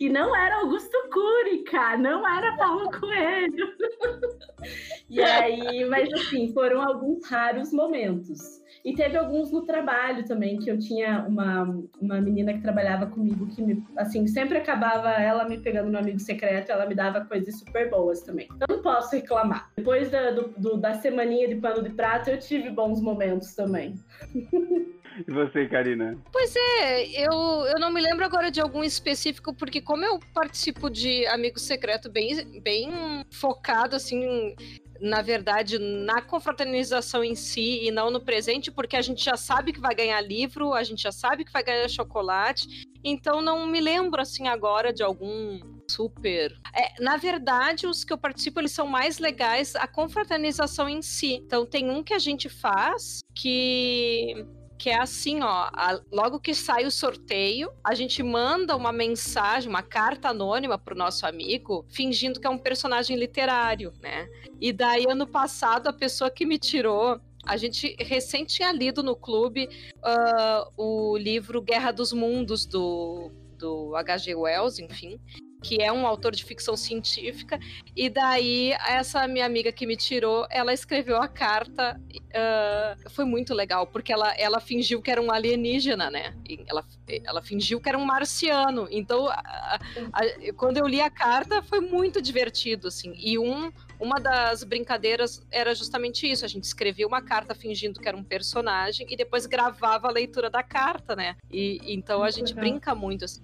e 0.00 0.08
não 0.08 0.34
era 0.34 0.60
Augusto 0.60 0.96
Cury, 1.12 1.62
cara, 1.64 1.96
não 1.96 2.26
era 2.26 2.56
Paulo 2.56 2.90
Coelho. 2.90 3.68
e 5.08 5.20
aí, 5.20 5.84
mas 5.84 6.12
assim, 6.12 6.52
foram 6.52 6.82
alguns 6.82 7.26
raros 7.28 7.72
momentos. 7.72 8.58
E 8.84 8.94
teve 8.94 9.16
alguns 9.16 9.50
no 9.50 9.62
trabalho 9.66 10.24
também, 10.24 10.58
que 10.58 10.70
eu 10.70 10.78
tinha 10.78 11.24
uma, 11.28 11.64
uma 12.00 12.20
menina 12.20 12.54
que 12.54 12.62
trabalhava 12.62 13.06
comigo, 13.06 13.48
que 13.48 13.60
me, 13.60 13.84
assim, 13.96 14.26
sempre 14.26 14.56
acabava 14.56 15.10
ela 15.10 15.48
me 15.48 15.58
pegando 15.58 15.90
no 15.90 15.98
amigo 15.98 16.18
secreto, 16.20 16.70
ela 16.70 16.86
me 16.86 16.94
dava 16.94 17.24
coisas 17.24 17.58
super 17.58 17.90
boas 17.90 18.22
também. 18.22 18.48
Eu 18.60 18.76
não 18.76 18.82
posso 18.82 19.16
reclamar. 19.16 19.70
Depois 19.76 20.10
da, 20.10 20.30
do, 20.30 20.48
do, 20.56 20.76
da 20.76 20.94
semaninha 20.94 21.48
de 21.48 21.56
pano 21.56 21.82
de 21.82 21.90
prato, 21.90 22.30
eu 22.30 22.38
tive 22.38 22.70
bons 22.70 23.00
momentos 23.00 23.54
também. 23.54 23.94
E 25.26 25.32
você, 25.32 25.66
Karina? 25.66 26.16
Pois 26.32 26.54
é, 26.54 27.06
eu, 27.24 27.32
eu 27.32 27.80
não 27.80 27.90
me 27.90 28.00
lembro 28.00 28.24
agora 28.24 28.50
de 28.50 28.60
algum 28.60 28.84
específico, 28.84 29.54
porque 29.54 29.80
como 29.80 30.04
eu 30.04 30.20
participo 30.32 30.88
de 30.88 31.26
Amigo 31.26 31.58
Secreto 31.58 32.10
bem, 32.10 32.60
bem 32.60 32.90
focado, 33.32 33.96
assim, 33.96 34.54
na 35.00 35.22
verdade, 35.22 35.78
na 35.78 36.20
confraternização 36.22 37.24
em 37.24 37.34
si 37.34 37.86
e 37.86 37.90
não 37.90 38.10
no 38.10 38.20
presente, 38.20 38.70
porque 38.70 38.96
a 38.96 39.02
gente 39.02 39.24
já 39.24 39.36
sabe 39.36 39.72
que 39.72 39.80
vai 39.80 39.94
ganhar 39.94 40.20
livro, 40.20 40.72
a 40.72 40.82
gente 40.84 41.02
já 41.02 41.12
sabe 41.12 41.44
que 41.44 41.52
vai 41.52 41.62
ganhar 41.62 41.88
chocolate, 41.88 42.66
então 43.02 43.40
não 43.40 43.66
me 43.66 43.80
lembro 43.80 44.20
assim 44.20 44.48
agora 44.48 44.92
de 44.92 45.02
algum 45.02 45.58
super. 45.90 46.54
É, 46.74 47.02
na 47.02 47.16
verdade, 47.16 47.86
os 47.86 48.04
que 48.04 48.12
eu 48.12 48.18
participo 48.18 48.60
eles 48.60 48.72
são 48.72 48.86
mais 48.86 49.18
legais 49.18 49.74
a 49.76 49.86
confraternização 49.86 50.88
em 50.88 51.00
si. 51.00 51.34
Então 51.34 51.64
tem 51.64 51.90
um 51.90 52.02
que 52.02 52.12
a 52.12 52.18
gente 52.18 52.48
faz 52.48 53.20
que 53.34 54.44
que 54.78 54.90
é 54.90 54.98
assim, 54.98 55.42
ó, 55.42 55.68
a, 55.72 56.00
logo 56.12 56.38
que 56.38 56.54
sai 56.54 56.86
o 56.86 56.90
sorteio, 56.90 57.70
a 57.82 57.94
gente 57.94 58.22
manda 58.22 58.76
uma 58.76 58.92
mensagem, 58.92 59.68
uma 59.68 59.82
carta 59.82 60.28
anônima 60.28 60.78
pro 60.78 60.94
nosso 60.94 61.26
amigo, 61.26 61.84
fingindo 61.88 62.40
que 62.40 62.46
é 62.46 62.50
um 62.50 62.58
personagem 62.58 63.16
literário, 63.16 63.92
né? 64.00 64.28
E 64.60 64.72
daí 64.72 65.04
ano 65.08 65.26
passado 65.26 65.88
a 65.88 65.92
pessoa 65.92 66.30
que 66.30 66.46
me 66.46 66.58
tirou 66.58 67.20
a 67.46 67.56
gente 67.56 67.96
recém 67.98 68.44
tinha 68.44 68.70
lido 68.72 69.02
no 69.02 69.16
clube 69.16 69.70
uh, 69.98 70.70
o 70.76 71.16
livro 71.16 71.62
Guerra 71.62 71.92
dos 71.92 72.12
Mundos 72.12 72.66
do, 72.66 73.30
do 73.56 73.96
H.G. 73.96 74.34
Wells, 74.34 74.78
enfim 74.78 75.18
que 75.62 75.82
é 75.82 75.92
um 75.92 76.06
autor 76.06 76.34
de 76.34 76.44
ficção 76.44 76.76
científica, 76.76 77.58
e 77.96 78.08
daí 78.08 78.72
essa 78.86 79.26
minha 79.26 79.46
amiga 79.46 79.72
que 79.72 79.86
me 79.86 79.96
tirou, 79.96 80.46
ela 80.50 80.72
escreveu 80.72 81.16
a 81.16 81.28
carta, 81.28 82.00
uh, 82.10 83.10
foi 83.10 83.24
muito 83.24 83.54
legal, 83.54 83.86
porque 83.86 84.12
ela, 84.12 84.32
ela 84.34 84.60
fingiu 84.60 85.02
que 85.02 85.10
era 85.10 85.20
um 85.20 85.30
alienígena, 85.30 86.10
né? 86.10 86.34
Ela, 86.66 86.84
ela 87.24 87.42
fingiu 87.42 87.80
que 87.80 87.88
era 87.88 87.98
um 87.98 88.04
marciano, 88.04 88.86
então 88.90 89.28
a, 89.28 89.78
a, 90.12 90.52
quando 90.56 90.78
eu 90.78 90.86
li 90.86 91.00
a 91.00 91.10
carta 91.10 91.62
foi 91.62 91.80
muito 91.80 92.22
divertido, 92.22 92.88
assim, 92.88 93.12
e 93.16 93.38
um 93.38 93.72
uma 94.00 94.20
das 94.20 94.62
brincadeiras 94.62 95.44
era 95.50 95.74
justamente 95.74 96.30
isso. 96.30 96.44
A 96.44 96.48
gente 96.48 96.64
escrevia 96.64 97.06
uma 97.06 97.20
carta 97.20 97.54
fingindo 97.54 98.00
que 98.00 98.06
era 98.06 98.16
um 98.16 98.22
personagem 98.22 99.06
e 99.10 99.16
depois 99.16 99.44
gravava 99.44 100.08
a 100.08 100.10
leitura 100.10 100.48
da 100.48 100.62
carta, 100.62 101.16
né? 101.16 101.36
E 101.50 101.80
então 101.84 102.22
a 102.22 102.30
gente 102.30 102.54
brinca 102.54 102.94
muito 102.94 103.24
assim. 103.24 103.42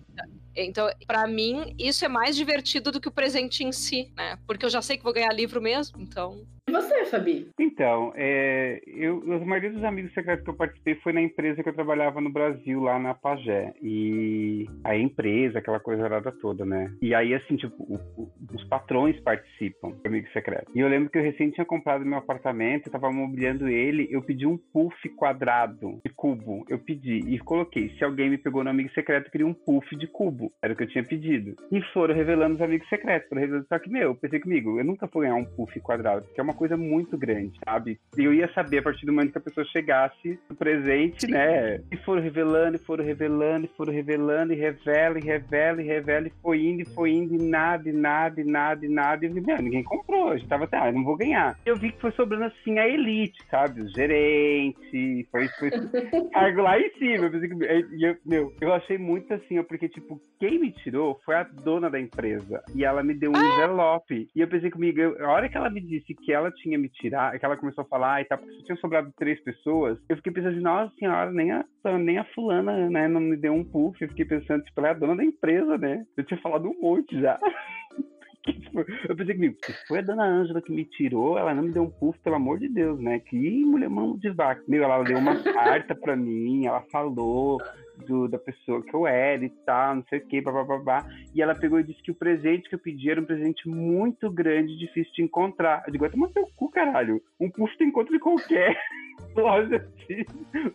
Então, 0.57 0.88
para 1.07 1.27
mim, 1.27 1.75
isso 1.79 2.05
é 2.05 2.09
mais 2.09 2.37
divertido 2.37 2.93
do 2.93 3.01
que 3.01 3.09
o 3.09 3.12
presente 3.12 3.64
em 3.64 3.73
si, 3.73 4.12
né? 4.17 4.38
Porque 4.47 4.64
eu 4.64 4.71
já 4.71 4.81
sei 4.81 4.97
que 4.97 5.05
vou 5.05 5.12
ganhar 5.12 5.33
livro 5.33 5.61
mesmo, 5.61 6.01
então. 6.01 6.47
E 6.66 6.72
você, 6.72 7.05
Fabi? 7.05 7.50
Então, 7.61 8.11
é, 8.16 8.81
eu, 8.87 9.22
a 9.35 9.44
maioria 9.44 9.70
dos 9.70 9.85
amigos 9.85 10.14
secretos 10.14 10.44
que 10.44 10.50
eu 10.50 10.57
participei 10.57 10.94
foi 10.96 11.12
na 11.12 11.20
empresa 11.20 11.62
que 11.62 11.68
eu 11.68 11.74
trabalhava 11.74 12.22
no 12.22 12.33
Brasil, 12.33 12.81
lá 12.81 12.98
na 12.98 13.12
Pagé. 13.12 13.74
E 13.83 14.66
a 14.83 14.96
empresa, 14.96 15.59
aquela 15.59 15.79
coisa 15.79 16.05
arada 16.05 16.33
toda, 16.33 16.64
né? 16.64 16.90
E 17.03 17.14
aí, 17.14 17.35
assim, 17.35 17.57
tipo, 17.57 17.83
o, 17.83 17.96
o, 18.16 18.33
os 18.55 18.64
patrões 18.64 19.20
participam 19.20 19.90
do 19.90 20.07
amigo 20.07 20.27
secreto. 20.33 20.70
E 20.74 20.81
eu 20.81 20.88
lembro 20.88 21.11
que 21.11 21.18
eu 21.18 21.22
recém 21.22 21.50
tinha 21.50 21.66
comprado 21.66 22.05
meu 22.05 22.18
apartamento, 22.18 22.87
eu 22.87 22.92
tava 22.92 23.12
mobiliando 23.12 23.68
ele, 23.68 24.09
eu 24.11 24.22
pedi 24.22 24.46
um 24.46 24.57
puff 24.57 25.09
quadrado 25.11 26.00
de 26.03 26.12
cubo. 26.14 26.64
Eu 26.68 26.79
pedi 26.79 27.18
e 27.29 27.38
coloquei, 27.40 27.90
se 27.90 28.05
alguém 28.05 28.31
me 28.31 28.38
pegou 28.38 28.64
no 28.64 28.70
amigo 28.70 28.90
secreto, 28.94 29.27
eu 29.27 29.31
queria 29.31 29.46
um 29.46 29.53
puff 29.53 29.94
de 29.96 30.07
cubo. 30.07 30.50
Era 30.62 30.72
o 30.72 30.77
que 30.77 30.85
eu 30.85 30.88
tinha 30.88 31.05
pedido. 31.05 31.57
E 31.70 31.83
foram 31.92 32.14
revelando 32.14 32.55
os 32.55 32.62
amigos 32.62 32.88
secretos, 32.88 33.29
foram 33.29 33.42
revelando, 33.42 33.66
só 33.68 33.79
que, 33.79 33.90
meu, 33.90 34.11
eu 34.11 34.14
pensei 34.14 34.40
comigo, 34.40 34.79
eu 34.79 34.85
nunca 34.85 35.07
vou 35.07 35.20
ganhar 35.20 35.35
um 35.35 35.44
puff 35.44 35.79
quadrado, 35.81 36.24
porque 36.24 36.40
é 36.40 36.42
uma 36.42 36.54
uma 36.55 36.57
coisa 36.57 36.77
muito 36.77 37.19
grande, 37.19 37.59
sabe? 37.64 37.99
E 38.17 38.25
eu 38.25 38.33
ia 38.33 38.51
saber 38.55 38.79
a 38.79 38.83
partir 38.83 39.05
do 39.05 39.12
momento 39.12 39.33
que 39.33 39.38
a 39.38 39.40
pessoa 39.40 39.67
chegasse 39.67 40.38
no 40.49 40.55
presente, 40.55 41.27
Sim. 41.27 41.33
né? 41.33 41.81
E 41.90 41.97
foram 41.99 42.23
revelando, 42.23 42.77
e 42.77 42.85
foram 42.85 43.05
revelando, 43.05 43.67
e 43.67 43.77
foram 43.77 43.93
revelando, 43.93 44.53
e 44.53 44.57
revela, 44.57 45.19
e 45.19 45.23
revela, 45.23 45.83
e 45.83 45.87
revela, 45.87 46.29
e 46.29 46.33
foi 46.40 46.64
indo, 46.64 46.83
e 46.83 46.85
foi 46.85 47.11
indo, 47.11 47.35
e 47.35 47.38
nada, 47.38 47.88
e 47.88 47.93
nada, 47.93 48.40
e 48.40 48.45
nada, 48.45 48.87
e 48.87 48.88
nada. 48.88 49.25
E 49.25 49.29
eu 49.29 49.35
vi, 49.35 49.40
meu, 49.40 49.61
ninguém 49.61 49.83
comprou. 49.83 50.31
A 50.31 50.37
gente 50.37 50.49
tava 50.49 50.64
assim, 50.64 50.77
ah, 50.77 50.93
não 50.93 51.05
vou 51.05 51.17
ganhar. 51.17 51.59
E 51.67 51.69
eu 51.69 51.77
vi 51.77 51.90
que 51.93 52.01
foi 52.01 52.12
sobrando 52.12 52.45
assim 52.45 52.79
a 52.79 52.88
elite, 52.88 53.43
sabe? 53.51 53.83
Os 53.83 53.93
gerentes, 53.93 55.29
foi, 55.31 55.49
foi 55.59 55.71
cargo 56.33 56.62
lá 56.62 56.79
em 56.79 56.90
cima. 56.99 57.25
Eu 57.25 57.31
pensei 57.31 57.49
que, 57.49 58.05
eu, 58.05 58.17
meu, 58.25 58.53
eu 58.61 58.73
achei 58.73 58.97
muito 58.97 59.33
assim, 59.35 59.62
porque, 59.64 59.88
tipo, 59.88 60.21
quem 60.38 60.59
me 60.59 60.71
tirou 60.71 61.21
foi 61.25 61.35
a 61.35 61.43
dona 61.43 61.90
da 61.90 62.01
empresa. 62.01 62.62
E 62.75 62.85
ela 62.85 63.03
me 63.03 63.14
deu 63.14 63.31
um 63.31 63.37
ah! 63.37 63.55
envelope. 63.55 64.29
E 64.35 64.40
eu 64.40 64.49
pensei 64.49 64.71
comigo, 64.71 65.01
a 65.21 65.29
hora 65.29 65.49
que 65.49 65.57
ela 65.57 65.71
me 65.71 65.81
disse 65.81 66.14
que 66.14 66.33
ela 66.33 66.44
tinha 66.51 66.79
me 66.79 66.89
tirado, 66.89 67.39
que 67.39 67.45
ela 67.45 67.57
começou 67.57 67.83
a 67.83 67.87
falar 67.87 68.21
e 68.21 68.25
tal, 68.25 68.39
porque 68.39 68.55
só 68.55 68.65
tinha 68.65 68.77
sobrado 68.77 69.13
três 69.17 69.41
pessoas, 69.43 69.99
eu 70.09 70.17
fiquei 70.17 70.33
pensando 70.33 70.61
nossa 70.61 70.95
senhora, 70.97 71.31
nem 71.31 71.53
a, 71.53 71.65
nem 71.99 72.19
a 72.19 72.25
fulana, 72.35 72.89
né, 72.89 73.07
não 73.07 73.21
me 73.21 73.37
deu 73.37 73.53
um 73.53 73.65
puff. 73.65 74.01
Eu 74.01 74.09
fiquei 74.09 74.25
pensando, 74.25 74.65
tipo, 74.65 74.81
ela 74.81 74.89
é 74.89 74.91
a 74.93 74.95
dona 74.95 75.17
da 75.17 75.25
empresa, 75.25 75.77
né? 75.79 76.05
Eu 76.17 76.25
tinha 76.25 76.41
falado 76.41 76.69
um 76.69 76.81
monte 76.81 77.21
já. 77.21 77.39
Eu 79.09 79.17
pensei 79.17 79.35
comigo, 79.35 79.57
foi 79.89 80.01
a 80.01 80.03
dona 80.03 80.25
Ângela 80.25 80.61
que 80.61 80.73
me 80.73 80.85
tirou, 80.85 81.39
ela 81.39 81.55
não 81.55 81.63
me 81.63 81.71
deu 81.71 81.85
um 81.85 81.91
puff, 81.91 82.19
pelo 82.19 82.37
amor 82.37 82.59
de 82.59 82.69
Deus, 82.69 83.01
né? 83.01 83.19
Que 83.21 83.65
mulher 83.65 83.89
mão 83.89 84.17
de 84.19 84.31
vaca. 84.31 84.63
Meu, 84.69 84.85
ela 84.85 85.03
deu 85.03 85.17
uma 85.17 85.37
carta 85.43 85.95
pra 85.95 86.15
mim, 86.15 86.67
ela 86.67 86.83
falou 86.93 87.59
do, 88.07 88.29
da 88.29 88.39
pessoa 88.39 88.83
que 88.83 88.95
eu 88.95 89.07
era 89.07 89.45
e 89.45 89.51
tal, 89.65 89.97
não 89.97 90.05
sei 90.09 90.19
o 90.19 90.27
que, 90.27 90.41
babá. 90.41 91.07
E 91.35 91.41
ela 91.41 91.55
pegou 91.55 91.81
e 91.81 91.85
disse 91.85 92.03
que 92.03 92.11
o 92.11 92.15
presente 92.15 92.69
que 92.69 92.75
eu 92.75 92.79
pedi 92.79 93.11
era 93.11 93.21
um 93.21 93.25
presente 93.25 93.69
muito 93.69 94.31
grande, 94.31 94.79
difícil 94.79 95.13
de 95.15 95.23
encontrar. 95.23 95.83
Eu 95.87 95.93
digo, 95.93 96.09
toma 96.11 96.29
seu 96.33 96.47
cu, 96.57 96.71
caralho. 96.71 97.23
Um 97.41 97.51
puff 97.51 97.77
tu 97.79 97.85
encontra 97.85 98.15
em 98.15 98.21
qualquer 98.21 98.77
loja 99.35 99.89
de 100.07 100.27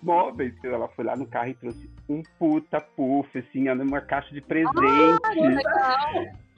móveis. 0.02 0.54
Ela 0.64 0.88
foi 0.90 1.06
lá 1.06 1.16
no 1.16 1.28
carro 1.28 1.50
e 1.50 1.56
trouxe 1.56 1.90
um 2.08 2.24
puta 2.40 2.82
puff, 2.82 3.38
assim, 3.38 3.66
numa 3.66 4.02
caixa 4.02 4.34
de 4.34 4.42
presente. 4.42 4.78
Ah, 4.78 5.34
legal. 5.34 6.49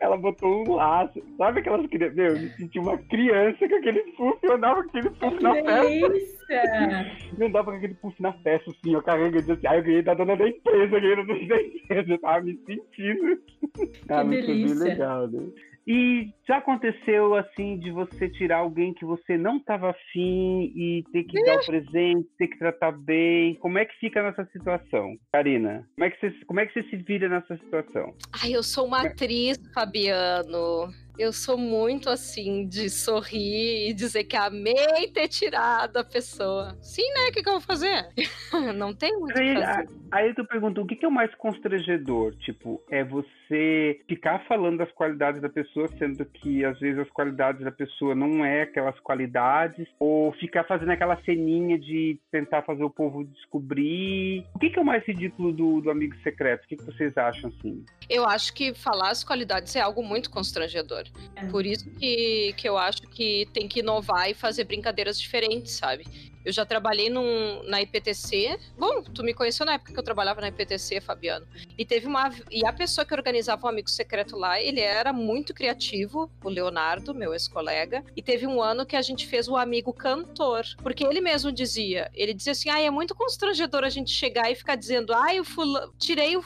Ela 0.00 0.16
botou 0.16 0.64
um 0.68 0.74
laço. 0.74 1.22
Sabe 1.36 1.60
aquelas 1.60 1.86
crianças? 1.86 2.16
Meu, 2.16 2.26
eu 2.26 2.40
me 2.40 2.48
senti 2.50 2.78
uma 2.78 2.98
criança 2.98 3.68
com 3.68 3.74
aquele 3.74 4.00
puff. 4.12 4.38
Eu 4.42 4.54
andava 4.54 4.82
com 4.82 4.88
aquele 4.88 5.10
puff 5.10 5.36
que 5.36 5.42
na 5.42 5.52
delícia. 5.52 6.46
festa. 6.46 7.06
Eu 7.38 7.46
andava 7.46 7.70
com 7.70 7.76
aquele 7.76 7.94
puff 7.94 8.22
na 8.22 8.32
festa, 8.34 8.70
assim. 8.70 8.94
Eu 8.94 9.02
carregando 9.02 9.52
assim. 9.52 9.66
Aí 9.66 9.78
eu 9.78 9.84
ganhei 9.84 10.02
da 10.02 10.14
dona 10.14 10.36
da 10.36 10.48
empresa, 10.48 11.00
ganhei 11.00 11.16
da 11.16 11.22
dona 11.22 11.46
da 11.46 11.62
empresa. 11.62 12.12
Eu 12.12 12.18
tava 12.20 12.40
me 12.42 12.56
sentindo. 12.66 13.36
Que 13.74 14.12
ah, 14.12 14.22
delícia. 14.24 14.84
Legal, 14.84 15.28
né? 15.28 15.48
E 15.86 16.30
já 16.46 16.58
aconteceu 16.58 17.34
assim 17.34 17.78
de 17.78 17.90
você 17.90 18.28
tirar 18.28 18.58
alguém 18.58 18.92
que 18.94 19.04
você 19.04 19.36
não 19.36 19.56
estava 19.56 19.90
afim 19.90 20.72
e 20.74 21.04
ter 21.12 21.24
que 21.24 21.42
dar 21.44 21.56
o 21.56 21.66
presente, 21.66 22.28
ter 22.38 22.48
que 22.48 22.58
tratar 22.58 22.92
bem? 22.92 23.54
Como 23.56 23.78
é 23.78 23.84
que 23.84 23.98
fica 23.98 24.22
nessa 24.22 24.44
situação, 24.52 25.16
Karina? 25.32 25.86
Como 25.94 26.04
é 26.04 26.10
que 26.10 26.20
você, 26.20 26.44
como 26.44 26.60
é 26.60 26.66
que 26.66 26.74
você 26.74 26.88
se 26.88 26.96
vira 26.96 27.28
nessa 27.28 27.56
situação? 27.56 28.14
Ai, 28.42 28.54
eu 28.54 28.62
sou 28.62 28.86
uma 28.86 29.02
atriz, 29.02 29.58
Fabiano. 29.74 30.92
Eu 31.18 31.32
sou 31.32 31.58
muito 31.58 32.08
assim 32.08 32.66
de 32.66 32.88
sorrir 32.88 33.88
e 33.88 33.92
dizer 33.92 34.24
que 34.24 34.36
amei 34.36 35.08
ter 35.12 35.28
tirado 35.28 35.96
a 35.98 36.04
pessoa. 36.04 36.76
Sim, 36.80 37.06
né? 37.14 37.28
O 37.28 37.32
que, 37.32 37.42
que 37.42 37.48
eu 37.48 37.54
vou 37.54 37.60
fazer? 37.60 38.08
Não 38.74 38.94
tem 38.94 39.12
muito 39.18 39.38
aí, 39.38 39.54
fazer. 39.54 39.88
Aí 40.10 40.34
tu 40.34 40.44
pergunta, 40.44 40.80
o 40.80 40.86
que, 40.86 40.96
que 40.96 41.04
é 41.04 41.08
o 41.08 41.12
mais 41.12 41.32
constrangedor? 41.36 42.34
Tipo, 42.36 42.82
é 42.90 43.04
você 43.04 44.00
ficar 44.08 44.44
falando 44.46 44.78
das 44.78 44.90
qualidades 44.92 45.40
da 45.40 45.48
pessoa, 45.48 45.88
sendo 45.98 46.24
que 46.24 46.64
às 46.64 46.78
vezes 46.80 46.98
as 46.98 47.10
qualidades 47.10 47.62
da 47.62 47.70
pessoa 47.70 48.14
não 48.14 48.44
é 48.44 48.62
aquelas 48.62 48.98
qualidades, 49.00 49.86
ou 49.98 50.32
ficar 50.32 50.64
fazendo 50.64 50.90
aquela 50.90 51.20
ceninha 51.22 51.78
de 51.78 52.18
tentar 52.30 52.62
fazer 52.62 52.82
o 52.82 52.90
povo 52.90 53.24
descobrir. 53.24 54.44
O 54.54 54.58
que, 54.58 54.70
que 54.70 54.78
é 54.78 54.82
o 54.82 54.84
mais 54.84 55.04
ridículo 55.04 55.52
do, 55.52 55.80
do 55.80 55.90
amigo 55.90 56.16
secreto? 56.22 56.64
O 56.64 56.68
que, 56.68 56.76
que 56.76 56.84
vocês 56.84 57.16
acham 57.16 57.50
assim? 57.50 57.84
Eu 58.08 58.26
acho 58.26 58.52
que 58.52 58.74
falar 58.74 59.10
as 59.10 59.22
qualidades 59.22 59.74
é 59.76 59.80
algo 59.80 60.02
muito 60.02 60.30
constrangedor. 60.30 60.99
É. 61.36 61.46
Por 61.46 61.66
isso 61.66 61.90
que, 61.98 62.54
que 62.56 62.68
eu 62.68 62.76
acho 62.76 63.02
que 63.02 63.48
tem 63.52 63.68
que 63.68 63.80
inovar 63.80 64.30
e 64.30 64.34
fazer 64.34 64.64
brincadeiras 64.64 65.18
diferentes, 65.20 65.72
sabe? 65.72 66.06
Eu 66.44 66.52
já 66.52 66.64
trabalhei 66.64 67.10
num, 67.10 67.62
na 67.64 67.80
IPTC. 67.82 68.58
Bom, 68.78 69.02
tu 69.02 69.22
me 69.22 69.34
conheceu 69.34 69.66
na 69.66 69.74
época 69.74 69.92
que 69.92 69.98
eu 69.98 70.02
trabalhava 70.02 70.40
na 70.40 70.48
IPTC, 70.48 71.00
Fabiano. 71.00 71.46
E 71.76 71.84
teve 71.84 72.06
uma. 72.06 72.30
E 72.50 72.64
a 72.66 72.72
pessoa 72.72 73.04
que 73.04 73.14
organizava 73.14 73.62
o 73.62 73.66
um 73.66 73.70
amigo 73.70 73.90
secreto 73.90 74.36
lá, 74.36 74.60
ele 74.60 74.80
era 74.80 75.12
muito 75.12 75.52
criativo, 75.52 76.30
o 76.42 76.48
Leonardo, 76.48 77.14
meu 77.14 77.32
ex-colega. 77.32 78.02
E 78.16 78.22
teve 78.22 78.46
um 78.46 78.62
ano 78.62 78.86
que 78.86 78.96
a 78.96 79.02
gente 79.02 79.26
fez 79.26 79.48
o 79.48 79.56
amigo 79.56 79.92
cantor. 79.92 80.64
Porque 80.82 81.04
ele 81.04 81.20
mesmo 81.20 81.52
dizia, 81.52 82.10
ele 82.14 82.32
dizia 82.32 82.52
assim: 82.52 82.70
ah, 82.70 82.80
é 82.80 82.90
muito 82.90 83.14
constrangedor 83.14 83.84
a 83.84 83.90
gente 83.90 84.10
chegar 84.10 84.50
e 84.50 84.54
ficar 84.54 84.76
dizendo, 84.76 85.12
ah, 85.12 85.34
eu 85.34 85.44
fula... 85.44 85.90
tirei 85.98 86.36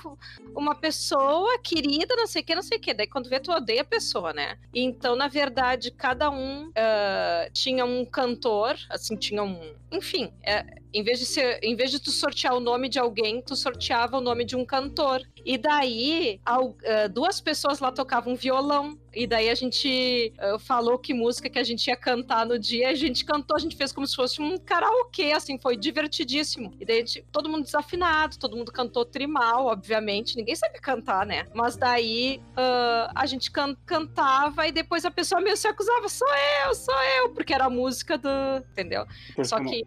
uma 0.54 0.74
pessoa 0.74 1.58
querida, 1.58 2.16
não 2.16 2.26
sei 2.26 2.42
o 2.42 2.44
que, 2.44 2.54
não 2.54 2.62
sei 2.62 2.78
o 2.78 2.80
que. 2.80 2.94
Daí 2.94 3.06
quando 3.06 3.28
vê, 3.28 3.38
tu 3.38 3.52
odeia 3.52 3.82
a 3.82 3.84
pessoa, 3.84 4.32
né? 4.32 4.58
Então, 4.74 5.14
na 5.14 5.28
verdade, 5.28 5.90
cada 5.90 6.30
um 6.30 6.68
uh, 6.68 7.50
tinha 7.52 7.84
um 7.84 8.04
cantor, 8.04 8.76
assim, 8.90 9.16
tinha 9.16 9.42
um 9.42 9.93
enfim, 9.94 10.32
é, 10.44 10.64
em 10.94 11.02
vez 11.02 11.18
de 11.18 11.26
ser, 11.26 11.58
em 11.60 11.74
vez 11.74 11.90
de 11.90 11.98
tu 11.98 12.12
sortear 12.12 12.54
o 12.54 12.60
nome 12.60 12.88
de 12.88 13.00
alguém, 13.00 13.42
tu 13.42 13.56
sorteava 13.56 14.16
o 14.18 14.20
nome 14.20 14.44
de 14.44 14.54
um 14.54 14.64
cantor. 14.64 15.20
E 15.44 15.58
daí, 15.58 16.40
ao, 16.46 16.68
uh, 16.68 17.08
duas 17.12 17.40
pessoas 17.40 17.80
lá 17.80 17.90
tocavam 17.90 18.36
violão. 18.36 18.96
E 19.12 19.26
daí 19.26 19.48
a 19.48 19.54
gente 19.54 20.32
uh, 20.38 20.58
falou 20.58 20.98
que 20.98 21.12
música 21.12 21.48
que 21.48 21.58
a 21.58 21.64
gente 21.64 21.86
ia 21.86 21.96
cantar 21.96 22.46
no 22.46 22.58
dia, 22.58 22.90
a 22.90 22.94
gente 22.94 23.24
cantou, 23.24 23.56
a 23.56 23.60
gente 23.60 23.76
fez 23.76 23.92
como 23.92 24.06
se 24.06 24.14
fosse 24.14 24.40
um 24.40 24.56
karaokê, 24.56 25.32
assim, 25.32 25.58
foi 25.58 25.76
divertidíssimo. 25.76 26.72
E 26.80 26.84
daí 26.84 26.98
gente, 26.98 27.24
todo 27.30 27.48
mundo 27.48 27.64
desafinado, 27.64 28.38
todo 28.38 28.56
mundo 28.56 28.72
cantou 28.72 29.04
trimal, 29.04 29.66
obviamente, 29.66 30.36
ninguém 30.36 30.56
sabe 30.56 30.80
cantar, 30.80 31.26
né? 31.26 31.46
Mas 31.54 31.76
daí 31.76 32.40
uh, 32.50 33.10
a 33.14 33.26
gente 33.26 33.50
can 33.50 33.74
cantava 33.86 34.66
e 34.66 34.72
depois 34.72 35.04
a 35.04 35.10
pessoa 35.10 35.40
meio 35.40 35.56
se 35.56 35.66
acusava, 35.68 36.08
sou 36.08 36.28
eu, 36.64 36.74
sou 36.74 37.02
eu, 37.18 37.30
porque 37.30 37.52
era 37.52 37.66
a 37.66 37.70
música 37.70 38.18
do. 38.18 38.28
Entendeu? 38.72 39.06
Só 39.44 39.58
que. 39.60 39.84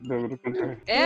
É, 0.86 0.97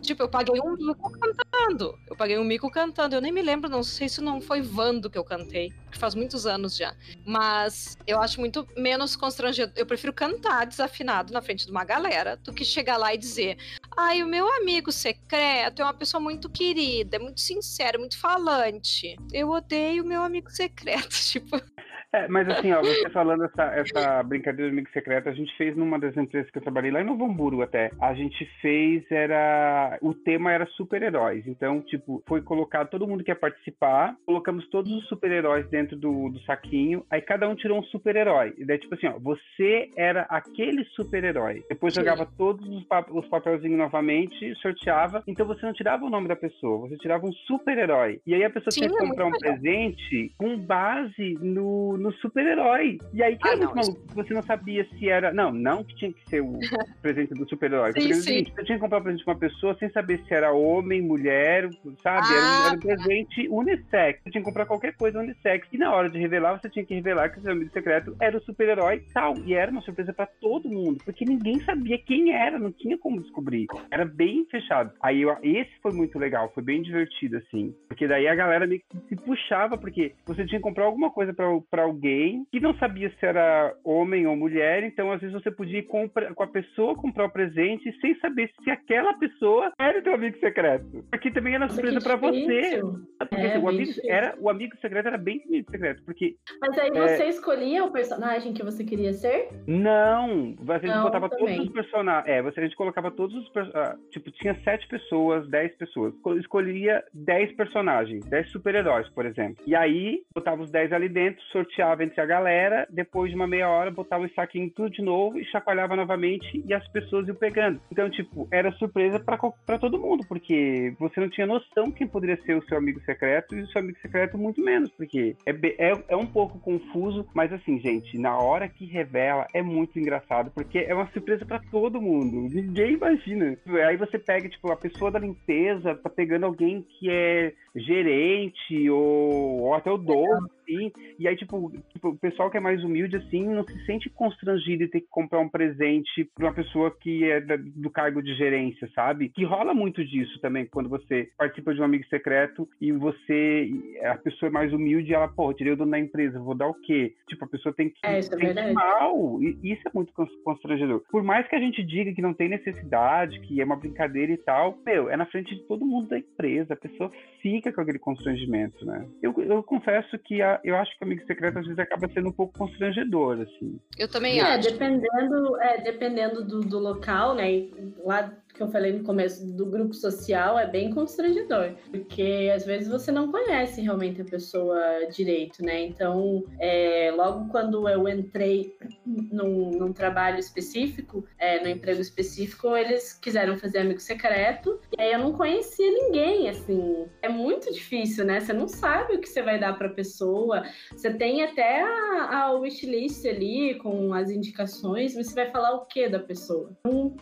tipo, 0.00 0.22
eu 0.22 0.28
paguei 0.28 0.60
um 0.60 0.76
mico 0.76 1.10
cantando. 1.10 1.98
Eu 2.06 2.16
paguei 2.16 2.38
um 2.38 2.44
mico 2.44 2.70
cantando. 2.70 3.14
Eu 3.14 3.20
nem 3.20 3.32
me 3.32 3.42
lembro, 3.42 3.70
não 3.70 3.82
sei 3.82 4.08
se 4.08 4.20
não 4.20 4.40
foi 4.40 4.60
Vando 4.60 5.10
que 5.10 5.18
eu 5.18 5.24
cantei, 5.24 5.72
faz 5.92 6.14
muitos 6.14 6.46
anos 6.46 6.76
já. 6.76 6.94
Mas 7.24 7.96
eu 8.06 8.20
acho 8.20 8.40
muito 8.40 8.66
menos 8.76 9.16
constrangedor. 9.16 9.74
Eu 9.76 9.86
prefiro 9.86 10.12
cantar 10.12 10.66
desafinado 10.66 11.32
na 11.32 11.42
frente 11.42 11.66
de 11.66 11.70
uma 11.70 11.84
galera 11.84 12.36
do 12.36 12.52
que 12.52 12.64
chegar 12.64 12.96
lá 12.96 13.14
e 13.14 13.18
dizer: 13.18 13.56
ai, 13.96 14.22
o 14.22 14.26
meu 14.26 14.50
amigo 14.60 14.90
secreto 14.92 15.82
é 15.82 15.84
uma 15.84 15.94
pessoa 15.94 16.20
muito 16.20 16.48
querida, 16.48 17.16
é 17.16 17.18
muito 17.18 17.40
sincera, 17.40 17.98
muito 17.98 18.18
falante. 18.18 19.16
Eu 19.32 19.50
odeio 19.50 20.04
o 20.04 20.06
meu 20.06 20.22
amigo 20.22 20.50
secreto. 20.50 21.14
Tipo. 21.34 21.73
É, 22.14 22.28
mas 22.28 22.48
assim, 22.48 22.70
ó, 22.70 22.80
você 22.80 23.10
falando 23.10 23.44
essa, 23.44 23.64
essa 23.74 24.22
brincadeira 24.22 24.70
do 24.70 24.74
amigo 24.74 24.88
secreto, 24.92 25.28
a 25.28 25.32
gente 25.32 25.52
fez 25.56 25.76
numa 25.76 25.98
das 25.98 26.16
empresas 26.16 26.48
que 26.48 26.58
eu 26.58 26.62
trabalhei 26.62 26.92
lá 26.92 27.00
em 27.00 27.04
Novo 27.04 27.24
Hamburgo 27.24 27.62
até. 27.62 27.90
A 28.00 28.14
gente 28.14 28.48
fez, 28.62 29.02
era. 29.10 29.98
O 30.00 30.14
tema 30.14 30.52
era 30.52 30.64
super-heróis. 30.76 31.44
Então, 31.44 31.80
tipo, 31.80 32.22
foi 32.28 32.40
colocado 32.40 32.88
todo 32.88 33.08
mundo 33.08 33.24
que 33.24 33.32
ia 33.32 33.36
participar, 33.36 34.14
colocamos 34.24 34.64
todos 34.68 34.92
os 34.92 35.08
super-heróis 35.08 35.68
dentro 35.70 35.96
do, 35.96 36.28
do 36.28 36.38
saquinho, 36.42 37.04
aí 37.10 37.20
cada 37.20 37.48
um 37.48 37.56
tirou 37.56 37.80
um 37.80 37.82
super-herói. 37.82 38.54
E 38.58 38.64
daí, 38.64 38.78
tipo 38.78 38.94
assim, 38.94 39.08
ó, 39.08 39.18
você 39.18 39.90
era 39.96 40.22
aquele 40.30 40.84
super-herói. 40.94 41.64
Depois 41.68 41.94
Sim. 41.94 42.02
jogava 42.02 42.24
todos 42.38 42.64
os, 42.68 42.84
pap 42.84 43.10
os 43.10 43.26
papelzinhos 43.26 43.76
novamente, 43.76 44.54
sorteava. 44.62 45.24
Então 45.26 45.44
você 45.44 45.66
não 45.66 45.72
tirava 45.72 46.04
o 46.04 46.10
nome 46.10 46.28
da 46.28 46.36
pessoa, 46.36 46.88
você 46.88 46.96
tirava 46.98 47.26
um 47.26 47.32
super-herói. 47.32 48.20
E 48.24 48.34
aí 48.34 48.44
a 48.44 48.50
pessoa 48.50 48.70
Sim, 48.70 48.82
tinha 48.82 48.92
que 48.92 49.04
comprar 49.04 49.26
um 49.26 49.32
legal. 49.32 49.40
presente 49.40 50.32
com 50.38 50.56
base 50.56 51.34
no 51.42 52.03
no 52.04 52.12
super-herói. 52.12 52.98
E 53.14 53.22
aí 53.22 53.36
que 53.36 53.48
ah, 53.48 53.52
era 53.52 53.58
muito 53.58 53.74
maluco. 53.74 54.14
Você 54.14 54.34
não 54.34 54.42
sabia 54.42 54.86
se 54.90 55.08
era. 55.08 55.32
Não, 55.32 55.50
não 55.50 55.82
que 55.82 55.96
tinha 55.96 56.12
que 56.12 56.28
ser 56.28 56.42
o 56.42 56.58
presente 57.00 57.32
do 57.32 57.48
super-herói. 57.48 57.92
Porque 57.92 58.14
sim. 58.14 58.20
Seguinte, 58.20 58.52
você 58.54 58.64
tinha 58.64 58.76
que 58.76 58.82
comprar 58.82 58.98
um 58.98 59.02
presente 59.02 59.24
de 59.24 59.30
uma 59.30 59.38
pessoa 59.38 59.76
sem 59.78 59.90
saber 59.90 60.22
se 60.26 60.34
era 60.34 60.52
homem, 60.52 61.00
mulher, 61.00 61.70
sabe? 62.02 62.26
Ah, 62.28 62.34
era, 62.34 62.44
um, 62.44 62.66
era, 62.66 62.76
um, 62.76 62.80
presente 62.80 63.48
unissex. 63.48 64.22
Você 64.22 64.30
tinha 64.30 64.42
que 64.42 64.48
comprar 64.48 64.66
qualquer 64.66 64.94
coisa 64.96 65.18
unissex. 65.18 65.66
E 65.72 65.78
na 65.78 65.92
hora 65.94 66.10
de 66.10 66.18
revelar, 66.18 66.60
você 66.60 66.68
tinha 66.68 66.84
que 66.84 66.94
revelar 66.94 67.30
que 67.30 67.38
o 67.38 67.42
seu 67.42 67.52
amigo 67.52 67.72
secreto 67.72 68.14
era 68.20 68.36
o 68.36 68.42
super-herói 68.42 69.02
tal. 69.14 69.34
E 69.38 69.54
era 69.54 69.70
uma 69.70 69.80
surpresa 69.80 70.12
para 70.12 70.26
todo 70.26 70.68
mundo. 70.68 71.02
Porque 71.04 71.24
ninguém 71.24 71.60
sabia 71.64 71.98
quem 71.98 72.32
era, 72.32 72.58
não 72.58 72.70
tinha 72.70 72.98
como 72.98 73.22
descobrir. 73.22 73.66
Era 73.90 74.04
bem 74.04 74.46
fechado. 74.50 74.92
Aí 75.00 75.22
eu, 75.22 75.34
esse 75.42 75.72
foi 75.82 75.92
muito 75.92 76.18
legal, 76.18 76.52
foi 76.52 76.62
bem 76.62 76.82
divertido, 76.82 77.38
assim. 77.38 77.74
Porque 77.88 78.06
daí 78.06 78.28
a 78.28 78.34
galera 78.34 78.66
meio 78.66 78.82
que 78.90 79.08
se 79.08 79.16
puxava, 79.16 79.78
porque 79.78 80.12
você 80.26 80.44
tinha 80.44 80.58
que 80.58 80.64
comprar 80.64 80.84
alguma 80.84 81.10
coisa 81.10 81.32
para 81.32 81.86
alguém 81.94 82.46
que 82.50 82.60
não 82.60 82.74
sabia 82.74 83.10
se 83.18 83.24
era 83.24 83.74
homem 83.84 84.26
ou 84.26 84.36
mulher, 84.36 84.82
então 84.82 85.12
às 85.12 85.20
vezes 85.20 85.34
você 85.34 85.50
podia 85.50 85.78
ir 85.78 85.84
com, 85.84 86.08
com 86.08 86.42
a 86.42 86.46
pessoa 86.46 86.96
comprar 86.96 87.26
o 87.26 87.30
presente 87.30 87.90
sem 88.00 88.18
saber 88.18 88.50
se 88.62 88.70
aquela 88.70 89.14
pessoa 89.14 89.72
era 89.78 89.98
o 89.98 90.02
teu 90.02 90.14
amigo 90.14 90.38
secreto. 90.38 91.04
Porque 91.10 91.30
também 91.30 91.54
era 91.54 91.68
surpresa 91.68 92.00
para 92.00 92.16
você. 92.16 92.82
Porque 93.18 93.36
é, 93.36 93.58
o, 93.58 93.68
amigo, 93.68 93.92
era, 94.04 94.34
o 94.38 94.50
amigo 94.50 94.76
secreto 94.78 95.06
era 95.06 95.18
bem 95.18 95.40
secreto, 95.70 96.02
porque... 96.04 96.36
Mas 96.60 96.76
aí 96.78 96.90
é... 96.90 97.08
você 97.08 97.24
escolhia 97.28 97.84
o 97.84 97.92
personagem 97.92 98.52
que 98.52 98.62
você 98.62 98.84
queria 98.84 99.12
ser? 99.12 99.48
Não, 99.66 100.54
a 100.68 100.78
gente 100.78 100.88
não, 100.88 101.04
botava 101.04 101.28
também. 101.28 101.46
todos 101.46 101.66
os 101.66 101.72
personagens. 101.72 102.28
É, 102.28 102.42
você, 102.42 102.60
a 102.60 102.62
gente 102.64 102.76
colocava 102.76 103.10
todos 103.10 103.34
os 103.36 103.46
uh, 103.48 103.94
Tipo, 104.10 104.30
tinha 104.32 104.54
sete 104.64 104.86
pessoas, 104.88 105.48
dez 105.48 105.74
pessoas. 105.76 106.14
Escolhia 106.38 107.04
dez 107.12 107.52
personagens, 107.52 108.24
dez 108.26 108.50
super-heróis, 108.50 109.08
por 109.10 109.26
exemplo. 109.26 109.62
E 109.66 109.74
aí, 109.74 110.22
botava 110.34 110.62
os 110.62 110.70
dez 110.70 110.92
ali 110.92 111.08
dentro, 111.08 111.42
sorteava 111.52 111.83
entre 112.02 112.20
a 112.20 112.26
galera, 112.26 112.86
depois 112.90 113.30
de 113.30 113.36
uma 113.36 113.46
meia 113.46 113.68
hora, 113.68 113.90
botava 113.90 114.24
o 114.24 114.34
saquinho 114.34 114.70
tudo 114.70 114.90
de 114.90 115.02
novo 115.02 115.38
e 115.38 115.44
chacoalhava 115.44 115.96
novamente 115.96 116.62
e 116.66 116.72
as 116.72 116.86
pessoas 116.88 117.26
iam 117.26 117.36
pegando. 117.36 117.80
Então, 117.90 118.08
tipo, 118.10 118.48
era 118.50 118.72
surpresa 118.72 119.20
para 119.20 119.78
todo 119.78 119.98
mundo, 119.98 120.24
porque 120.28 120.94
você 120.98 121.20
não 121.20 121.28
tinha 121.28 121.46
noção 121.46 121.90
quem 121.90 122.06
poderia 122.06 122.40
ser 122.44 122.56
o 122.56 122.64
seu 122.66 122.78
amigo 122.78 123.00
secreto 123.00 123.54
e 123.54 123.62
o 123.62 123.66
seu 123.68 123.80
amigo 123.80 123.98
secreto 124.00 124.38
muito 124.38 124.62
menos, 124.62 124.90
porque 124.92 125.36
é, 125.46 125.50
é, 125.50 126.04
é 126.08 126.16
um 126.16 126.26
pouco 126.26 126.58
confuso, 126.58 127.26
mas 127.34 127.52
assim, 127.52 127.78
gente, 127.78 128.18
na 128.18 128.38
hora 128.38 128.68
que 128.68 128.84
revela 128.86 129.46
é 129.52 129.62
muito 129.62 129.98
engraçado, 129.98 130.50
porque 130.54 130.78
é 130.78 130.94
uma 130.94 131.10
surpresa 131.12 131.44
para 131.44 131.60
todo 131.70 132.00
mundo. 132.00 132.48
Ninguém 132.54 132.94
imagina. 132.94 133.56
Aí 133.86 133.96
você 133.96 134.18
pega, 134.18 134.48
tipo, 134.48 134.70
a 134.70 134.76
pessoa 134.76 135.10
da 135.10 135.18
limpeza 135.18 135.94
tá 135.94 136.10
pegando 136.10 136.46
alguém 136.46 136.82
que 136.82 137.10
é 137.10 137.52
gerente 137.76 138.88
ou, 138.90 139.62
ou 139.62 139.74
até 139.74 139.90
o 139.90 139.98
dono 139.98 140.48
assim. 140.64 140.92
E 141.18 141.28
aí, 141.28 141.36
tipo, 141.36 141.70
tipo, 141.92 142.08
o 142.08 142.18
pessoal 142.18 142.50
que 142.50 142.56
é 142.56 142.60
mais 142.60 142.82
humilde, 142.82 143.16
assim, 143.16 143.46
não 143.46 143.64
se 143.64 143.84
sente 143.84 144.10
constrangido 144.10 144.84
de 144.84 144.90
ter 144.90 145.00
que 145.02 145.08
comprar 145.08 145.40
um 145.40 145.48
presente 145.48 146.28
pra 146.34 146.46
uma 146.46 146.54
pessoa 146.54 146.90
que 146.90 147.24
é 147.24 147.40
da, 147.40 147.56
do 147.56 147.90
cargo 147.90 148.22
de 148.22 148.34
gerência, 148.34 148.88
sabe? 148.94 149.28
Que 149.28 149.44
rola 149.44 149.74
muito 149.74 150.04
disso 150.04 150.40
também, 150.40 150.66
quando 150.66 150.88
você 150.88 151.30
participa 151.36 151.74
de 151.74 151.80
um 151.80 151.84
amigo 151.84 152.04
secreto 152.06 152.68
e 152.80 152.90
você, 152.92 153.70
a 154.04 154.16
pessoa 154.16 154.48
é 154.48 154.52
mais 154.52 154.72
humilde, 154.72 155.14
ela, 155.14 155.28
pô, 155.28 155.52
tirei 155.52 155.72
o 155.72 155.76
dono 155.76 155.92
da 155.92 155.98
empresa, 155.98 156.40
vou 156.40 156.54
dar 156.54 156.68
o 156.68 156.74
quê? 156.74 157.14
Tipo, 157.28 157.44
a 157.44 157.48
pessoa 157.48 157.74
tem 157.74 157.90
que 157.90 158.04
é, 158.04 158.18
isso 158.18 158.34
é 158.34 158.72
mal. 158.72 159.40
E 159.42 159.72
isso 159.72 159.82
é 159.86 159.90
muito 159.94 160.12
constrangedor. 160.44 161.02
Por 161.10 161.22
mais 161.22 161.46
que 161.46 161.56
a 161.56 161.60
gente 161.60 161.82
diga 161.82 162.12
que 162.12 162.22
não 162.22 162.34
tem 162.34 162.48
necessidade, 162.48 163.40
que 163.40 163.60
é 163.60 163.64
uma 163.64 163.76
brincadeira 163.76 164.32
e 164.32 164.36
tal, 164.36 164.78
meu, 164.84 165.10
é 165.10 165.16
na 165.16 165.26
frente 165.26 165.54
de 165.54 165.62
todo 165.66 165.86
mundo 165.86 166.08
da 166.08 166.18
empresa, 166.18 166.74
a 166.74 166.76
pessoa 166.76 167.10
fica 167.40 167.63
com 167.72 167.80
aquele 167.80 167.98
constrangimento, 167.98 168.84
né? 168.84 169.06
Eu, 169.22 169.34
eu 169.38 169.62
confesso 169.62 170.18
que 170.18 170.42
a, 170.42 170.60
eu 170.64 170.76
acho 170.76 170.96
que 170.96 171.04
amigo 171.04 171.26
secreto 171.26 171.58
às 171.58 171.64
vezes 171.64 171.78
acaba 171.78 172.08
sendo 172.08 172.28
um 172.28 172.32
pouco 172.32 172.58
constrangedor, 172.58 173.40
assim. 173.40 173.78
Eu 173.98 174.08
também 174.08 174.38
é, 174.38 174.42
acho. 174.42 174.70
Dependendo, 174.70 175.60
é, 175.60 175.80
dependendo 175.80 176.44
do, 176.44 176.60
do 176.60 176.78
local, 176.78 177.34
né? 177.34 177.68
Lá 178.04 178.32
que 178.54 178.62
eu 178.62 178.68
falei 178.68 178.92
no 178.92 179.02
começo 179.02 179.44
do 179.44 179.66
grupo 179.66 179.92
social 179.92 180.56
é 180.56 180.66
bem 180.66 180.94
constrangedor, 180.94 181.72
porque 181.90 182.50
às 182.54 182.64
vezes 182.64 182.88
você 182.88 183.10
não 183.10 183.30
conhece 183.30 183.80
realmente 183.80 184.22
a 184.22 184.24
pessoa 184.24 184.78
direito, 185.10 185.62
né? 185.62 185.82
Então, 185.82 186.44
é, 186.60 187.12
logo 187.14 187.48
quando 187.50 187.88
eu 187.88 188.08
entrei 188.08 188.76
num, 189.04 189.70
num 189.70 189.92
trabalho 189.92 190.38
específico, 190.38 191.26
é, 191.36 191.60
no 191.60 191.68
emprego 191.68 192.00
específico, 192.00 192.76
eles 192.76 193.12
quiseram 193.14 193.58
fazer 193.58 193.78
amigo 193.78 194.00
secreto, 194.00 194.80
e 194.96 195.02
aí 195.02 195.12
eu 195.12 195.18
não 195.18 195.32
conhecia 195.32 195.90
ninguém, 195.90 196.48
assim. 196.48 197.06
É 197.22 197.28
muito 197.28 197.72
difícil, 197.72 198.24
né? 198.24 198.38
Você 198.38 198.52
não 198.52 198.68
sabe 198.68 199.14
o 199.14 199.20
que 199.20 199.28
você 199.28 199.42
vai 199.42 199.58
dar 199.58 199.76
pra 199.76 199.88
pessoa, 199.88 200.62
você 200.92 201.12
tem 201.12 201.42
até 201.42 201.82
a, 201.82 202.44
a 202.44 202.52
wishlist 202.52 203.26
ali 203.26 203.74
com 203.76 204.14
as 204.14 204.30
indicações, 204.30 205.16
mas 205.16 205.26
você 205.26 205.34
vai 205.34 205.50
falar 205.50 205.74
o 205.74 205.86
que 205.86 206.08
da 206.08 206.20
pessoa? 206.20 206.70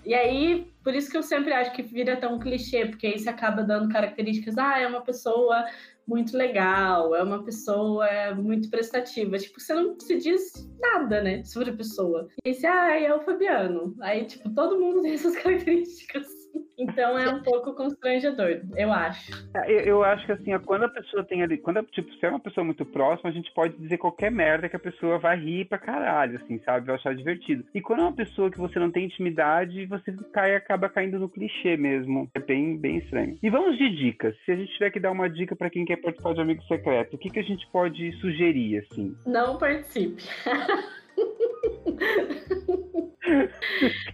E 0.05 0.14
aí, 0.14 0.71
por 0.83 0.95
isso 0.95 1.11
que 1.11 1.16
eu 1.16 1.23
sempre 1.23 1.53
acho 1.53 1.73
que 1.73 1.83
vira 1.83 2.16
tão 2.16 2.38
clichê, 2.38 2.87
porque 2.87 3.07
aí 3.07 3.18
você 3.18 3.29
acaba 3.29 3.62
dando 3.62 3.92
características, 3.92 4.59
ah, 4.59 4.79
é 4.79 4.87
uma 4.87 5.03
pessoa 5.03 5.64
muito 6.07 6.37
legal, 6.37 7.14
é 7.14 7.23
uma 7.23 7.45
pessoa 7.45 8.07
muito 8.35 8.68
prestativa. 8.68 9.38
Tipo, 9.38 9.61
você 9.61 9.75
não 9.75 9.99
se 9.99 10.18
diz 10.18 10.53
nada, 10.81 11.23
né, 11.23 11.45
sobre 11.45 11.71
a 11.71 11.77
pessoa. 11.77 12.29
E 12.45 12.49
aí 12.49 12.55
você, 12.55 12.66
ah, 12.66 13.01
é 13.01 13.14
o 13.14 13.21
Fabiano. 13.21 13.95
Aí, 14.01 14.25
tipo, 14.25 14.51
todo 14.51 14.79
mundo 14.79 15.01
tem 15.03 15.12
essas 15.12 15.37
características. 15.37 16.41
Então 16.78 17.18
é 17.18 17.28
um 17.28 17.42
pouco 17.42 17.74
constrangedor, 17.74 18.60
eu 18.76 18.92
acho. 18.92 19.32
É, 19.54 19.70
eu, 19.70 19.80
eu, 19.80 20.04
acho 20.04 20.26
que 20.26 20.32
assim, 20.32 20.58
quando 20.60 20.84
a 20.84 20.88
pessoa 20.88 21.22
tem 21.24 21.42
ali, 21.42 21.58
quando 21.58 21.82
tipo, 21.84 22.12
se 22.14 22.26
é 22.26 22.28
uma 22.28 22.40
pessoa 22.40 22.64
muito 22.64 22.84
próxima, 22.84 23.30
a 23.30 23.32
gente 23.32 23.52
pode 23.52 23.76
dizer 23.76 23.98
qualquer 23.98 24.30
merda 24.30 24.68
que 24.68 24.76
a 24.76 24.80
pessoa 24.80 25.18
vai 25.18 25.38
rir 25.38 25.66
pra 25.66 25.78
caralho, 25.78 26.40
assim, 26.42 26.58
sabe? 26.64 26.86
Vai 26.86 26.96
achar 26.96 27.14
divertido. 27.14 27.64
E 27.74 27.80
quando 27.80 28.00
é 28.00 28.02
uma 28.02 28.14
pessoa 28.16 28.50
que 28.50 28.58
você 28.58 28.78
não 28.78 28.90
tem 28.90 29.04
intimidade, 29.04 29.86
você 29.86 30.12
cai, 30.32 30.56
acaba 30.56 30.88
caindo 30.88 31.18
no 31.18 31.28
clichê 31.28 31.76
mesmo. 31.76 32.28
É 32.34 32.40
bem, 32.40 32.76
bem 32.76 32.98
estranho. 32.98 33.38
E 33.42 33.50
vamos 33.50 33.78
de 33.78 33.88
dicas. 33.96 34.34
Se 34.44 34.52
a 34.52 34.56
gente 34.56 34.72
tiver 34.72 34.90
que 34.90 35.00
dar 35.00 35.12
uma 35.12 35.28
dica 35.28 35.54
para 35.54 35.70
quem 35.70 35.84
quer 35.84 35.96
participar 35.96 36.34
de 36.34 36.40
Amigo 36.40 36.62
Secreto, 36.64 37.14
o 37.14 37.18
que, 37.18 37.30
que 37.30 37.38
a 37.38 37.44
gente 37.44 37.66
pode 37.70 38.12
sugerir, 38.20 38.78
assim? 38.78 39.14
Não 39.26 39.58
participe. 39.58 40.22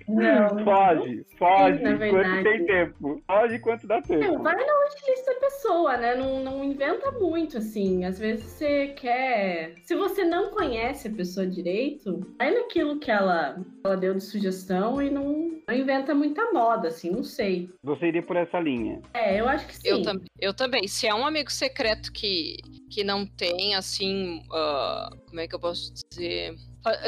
Não. 0.07 0.65
Foge, 0.65 1.27
foge, 1.39 1.83
enquanto 1.83 2.43
tem 2.43 2.67
tempo. 2.67 3.23
Foge 3.27 3.57
enquanto 3.57 3.87
dá 3.87 4.03
tempo. 4.03 4.25
Não, 4.25 4.43
vai 4.43 4.55
na 4.55 4.81
wishlist 4.81 5.27
da 5.27 5.35
pessoa, 5.35 5.97
né? 5.97 6.15
Não, 6.15 6.43
não 6.43 6.65
inventa 6.65 7.11
muito, 7.13 7.59
assim. 7.59 8.05
Às 8.05 8.19
vezes 8.19 8.45
você 8.45 8.89
quer. 8.89 9.75
Se 9.83 9.95
você 9.95 10.25
não 10.25 10.51
conhece 10.51 11.09
a 11.09 11.11
pessoa 11.11 11.47
direito, 11.47 12.27
vai 12.39 12.53
naquilo 12.53 12.99
que 12.99 13.11
ela, 13.11 13.59
ela 13.85 13.97
deu 13.97 14.15
de 14.15 14.23
sugestão 14.23 15.01
e 15.01 15.11
não, 15.11 15.59
não 15.67 15.75
inventa 15.75 16.15
muita 16.15 16.53
moda, 16.53 16.89
assim, 16.89 17.11
não 17.11 17.25
sei. 17.25 17.71
Você 17.83 18.07
iria 18.07 18.23
por 18.23 18.37
essa 18.37 18.59
linha? 18.59 19.01
É, 19.15 19.41
eu 19.41 19.49
acho 19.49 19.67
que 19.67 19.77
sim. 19.77 19.89
Eu, 19.89 20.03
tam 20.03 20.21
eu 20.41 20.55
também. 20.55 20.87
Se 20.87 21.07
é 21.07 21.15
um 21.15 21.27
amigo 21.27 21.51
secreto 21.51 22.13
que, 22.13 22.57
que 22.91 23.03
não 23.03 23.27
tem, 23.27 23.75
assim. 23.75 24.43
Uh, 24.51 25.17
como 25.27 25.41
é 25.41 25.49
que 25.49 25.55
eu 25.55 25.61
posso 25.61 25.93
dizer? 26.11 26.55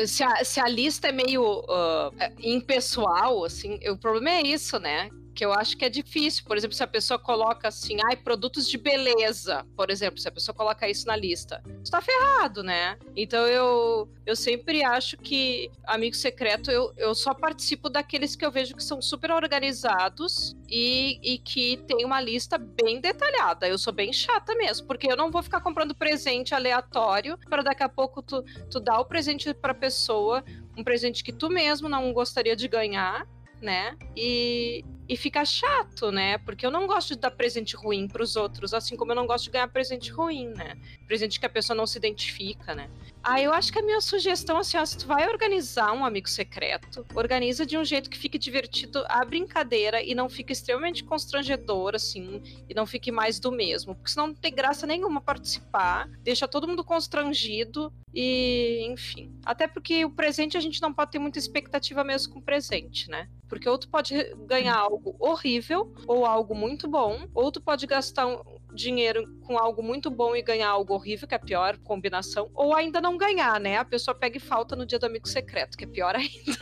Se 0.06 0.22
a, 0.22 0.44
se 0.44 0.60
a 0.60 0.68
lista 0.68 1.08
é 1.08 1.12
meio 1.12 1.60
uh, 1.60 2.12
impessoal, 2.38 3.44
assim, 3.44 3.78
o 3.88 3.96
problema 3.96 4.30
é 4.30 4.42
isso, 4.46 4.78
né? 4.78 5.08
Que 5.34 5.44
eu 5.44 5.52
acho 5.52 5.76
que 5.76 5.84
é 5.84 5.88
difícil. 5.88 6.44
Por 6.44 6.56
exemplo, 6.56 6.76
se 6.76 6.82
a 6.82 6.86
pessoa 6.86 7.18
coloca 7.18 7.68
assim, 7.68 7.96
ai, 8.04 8.16
produtos 8.16 8.68
de 8.68 8.76
beleza, 8.76 9.66
por 9.76 9.90
exemplo, 9.90 10.18
se 10.20 10.28
a 10.28 10.32
pessoa 10.32 10.54
coloca 10.54 10.88
isso 10.88 11.06
na 11.06 11.16
lista, 11.16 11.62
está 11.82 12.00
ferrado, 12.00 12.62
né? 12.62 12.98
Então 13.16 13.46
eu, 13.46 14.08
eu 14.26 14.36
sempre 14.36 14.82
acho 14.82 15.16
que 15.16 15.70
amigo 15.86 16.14
secreto 16.14 16.70
eu, 16.70 16.92
eu 16.96 17.14
só 17.14 17.34
participo 17.34 17.88
daqueles 17.88 18.36
que 18.36 18.44
eu 18.44 18.50
vejo 18.50 18.74
que 18.74 18.82
são 18.82 19.00
super 19.00 19.30
organizados 19.30 20.56
e, 20.68 21.18
e 21.22 21.38
que 21.38 21.78
tem 21.86 22.04
uma 22.04 22.20
lista 22.20 22.58
bem 22.58 23.00
detalhada. 23.00 23.68
Eu 23.68 23.78
sou 23.78 23.92
bem 23.92 24.12
chata 24.12 24.54
mesmo, 24.54 24.86
porque 24.86 25.10
eu 25.10 25.16
não 25.16 25.30
vou 25.30 25.42
ficar 25.42 25.60
comprando 25.60 25.94
presente 25.94 26.54
aleatório 26.54 27.38
para 27.48 27.62
daqui 27.62 27.82
a 27.82 27.88
pouco 27.88 28.22
tu, 28.22 28.42
tu 28.70 28.80
dar 28.80 29.00
o 29.00 29.04
presente 29.04 29.52
para 29.54 29.74
pessoa, 29.74 30.44
um 30.76 30.84
presente 30.84 31.22
que 31.22 31.32
tu 31.32 31.48
mesmo 31.48 31.88
não 31.88 32.12
gostaria 32.12 32.56
de 32.56 32.68
ganhar 32.68 33.26
né? 33.60 33.96
E, 34.16 34.84
e 35.10 35.16
fica 35.16 35.44
chato, 35.44 36.12
né? 36.12 36.38
Porque 36.38 36.64
eu 36.64 36.70
não 36.70 36.86
gosto 36.86 37.08
de 37.08 37.18
dar 37.18 37.32
presente 37.32 37.74
ruim 37.74 38.06
para 38.06 38.22
os 38.22 38.36
outros, 38.36 38.72
assim 38.72 38.96
como 38.96 39.10
eu 39.10 39.16
não 39.16 39.26
gosto 39.26 39.46
de 39.46 39.50
ganhar 39.50 39.66
presente 39.66 40.12
ruim, 40.12 40.46
né? 40.50 40.78
Presente 41.04 41.40
que 41.40 41.44
a 41.44 41.50
pessoa 41.50 41.76
não 41.76 41.84
se 41.84 41.98
identifica, 41.98 42.76
né? 42.76 42.88
Ah, 43.20 43.40
eu 43.40 43.52
acho 43.52 43.72
que 43.72 43.78
a 43.80 43.82
minha 43.82 44.00
sugestão, 44.00 44.56
assim, 44.56 44.76
ó, 44.78 44.84
se 44.84 44.96
tu 44.96 45.08
vai 45.08 45.28
organizar 45.28 45.92
um 45.92 46.04
amigo 46.04 46.28
secreto, 46.28 47.04
organiza 47.12 47.66
de 47.66 47.76
um 47.76 47.84
jeito 47.84 48.08
que 48.08 48.16
fique 48.16 48.38
divertido 48.38 49.04
a 49.08 49.24
brincadeira 49.24 50.00
e 50.00 50.14
não 50.14 50.28
fique 50.28 50.52
extremamente 50.52 51.02
constrangedor, 51.02 51.96
assim, 51.96 52.40
e 52.68 52.72
não 52.72 52.86
fique 52.86 53.10
mais 53.10 53.40
do 53.40 53.50
mesmo. 53.50 53.96
Porque 53.96 54.12
senão 54.12 54.28
não 54.28 54.34
tem 54.34 54.54
graça 54.54 54.86
nenhuma 54.86 55.20
participar, 55.20 56.08
deixa 56.22 56.46
todo 56.46 56.68
mundo 56.68 56.84
constrangido 56.84 57.92
e, 58.14 58.86
enfim. 58.90 59.32
Até 59.44 59.66
porque 59.68 60.04
o 60.04 60.10
presente 60.10 60.56
a 60.56 60.60
gente 60.60 60.80
não 60.80 60.94
pode 60.94 61.10
ter 61.10 61.18
muita 61.18 61.38
expectativa 61.38 62.02
mesmo 62.02 62.32
com 62.32 62.38
o 62.38 62.42
presente, 62.42 63.10
né? 63.10 63.28
Porque 63.48 63.68
ou 63.68 63.76
tu 63.76 63.88
pode 63.88 64.14
ganhar 64.46 64.76
algo 64.76 64.99
horrível, 65.18 65.92
ou 66.06 66.24
algo 66.24 66.54
muito 66.54 66.88
bom, 66.88 67.26
ou 67.34 67.50
tu 67.50 67.60
pode 67.60 67.86
gastar 67.86 68.26
um 68.26 68.40
dinheiro 68.74 69.26
com 69.42 69.58
algo 69.58 69.82
muito 69.82 70.10
bom 70.10 70.34
e 70.36 70.42
ganhar 70.42 70.68
algo 70.68 70.94
horrível, 70.94 71.26
que 71.26 71.34
é 71.34 71.36
a 71.36 71.40
pior 71.40 71.76
combinação, 71.78 72.50
ou 72.54 72.74
ainda 72.74 73.00
não 73.00 73.16
ganhar, 73.16 73.58
né? 73.60 73.78
A 73.78 73.84
pessoa 73.84 74.14
pega 74.14 74.36
e 74.36 74.40
falta 74.40 74.76
no 74.76 74.86
dia 74.86 74.98
do 74.98 75.06
amigo 75.06 75.28
secreto, 75.28 75.76
que 75.76 75.84
é 75.84 75.88
pior 75.88 76.14
ainda. 76.14 76.58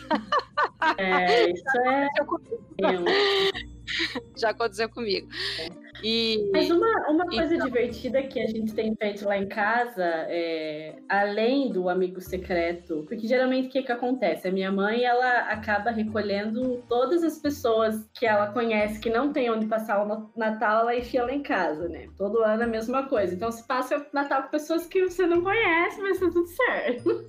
É, 0.96 1.50
isso 1.50 1.78
é. 1.78 2.08
Já 4.36 4.50
aconteceu 4.50 4.88
comigo. 4.88 5.28
E... 6.02 6.50
Mas 6.52 6.70
uma, 6.70 7.08
uma 7.08 7.26
coisa 7.26 7.54
então... 7.54 7.66
divertida 7.66 8.22
que 8.22 8.40
a 8.40 8.46
gente 8.46 8.74
tem 8.74 8.94
feito 8.94 9.26
lá 9.26 9.36
em 9.36 9.46
casa, 9.46 10.04
é, 10.04 10.94
além 11.08 11.70
do 11.72 11.88
amigo 11.88 12.20
secreto, 12.20 13.04
porque 13.08 13.26
geralmente 13.26 13.68
o 13.68 13.70
que, 13.70 13.82
que 13.82 13.92
acontece? 13.92 14.48
A 14.48 14.52
minha 14.52 14.70
mãe 14.70 15.04
ela 15.04 15.50
acaba 15.50 15.90
recolhendo 15.90 16.82
todas 16.88 17.22
as 17.24 17.38
pessoas 17.38 18.08
que 18.14 18.26
ela 18.26 18.52
conhece 18.52 19.00
que 19.00 19.10
não 19.10 19.32
tem 19.32 19.50
onde 19.50 19.66
passar 19.66 20.04
o 20.04 20.30
Natal, 20.36 20.82
ela 20.82 20.96
enfia 20.96 21.24
lá 21.24 21.32
em 21.32 21.42
casa, 21.42 21.88
né? 21.88 22.08
Todo 22.16 22.42
ano 22.42 22.62
é 22.62 22.66
a 22.66 22.68
mesma 22.68 23.08
coisa. 23.08 23.34
Então 23.34 23.50
se 23.50 23.66
passa 23.66 23.98
o 23.98 24.06
Natal 24.12 24.44
com 24.44 24.50
pessoas 24.50 24.86
que 24.86 25.02
você 25.02 25.26
não 25.26 25.42
conhece, 25.42 26.00
mas 26.00 26.18
tá 26.18 26.30
tudo 26.30 26.46
certo. 26.46 27.24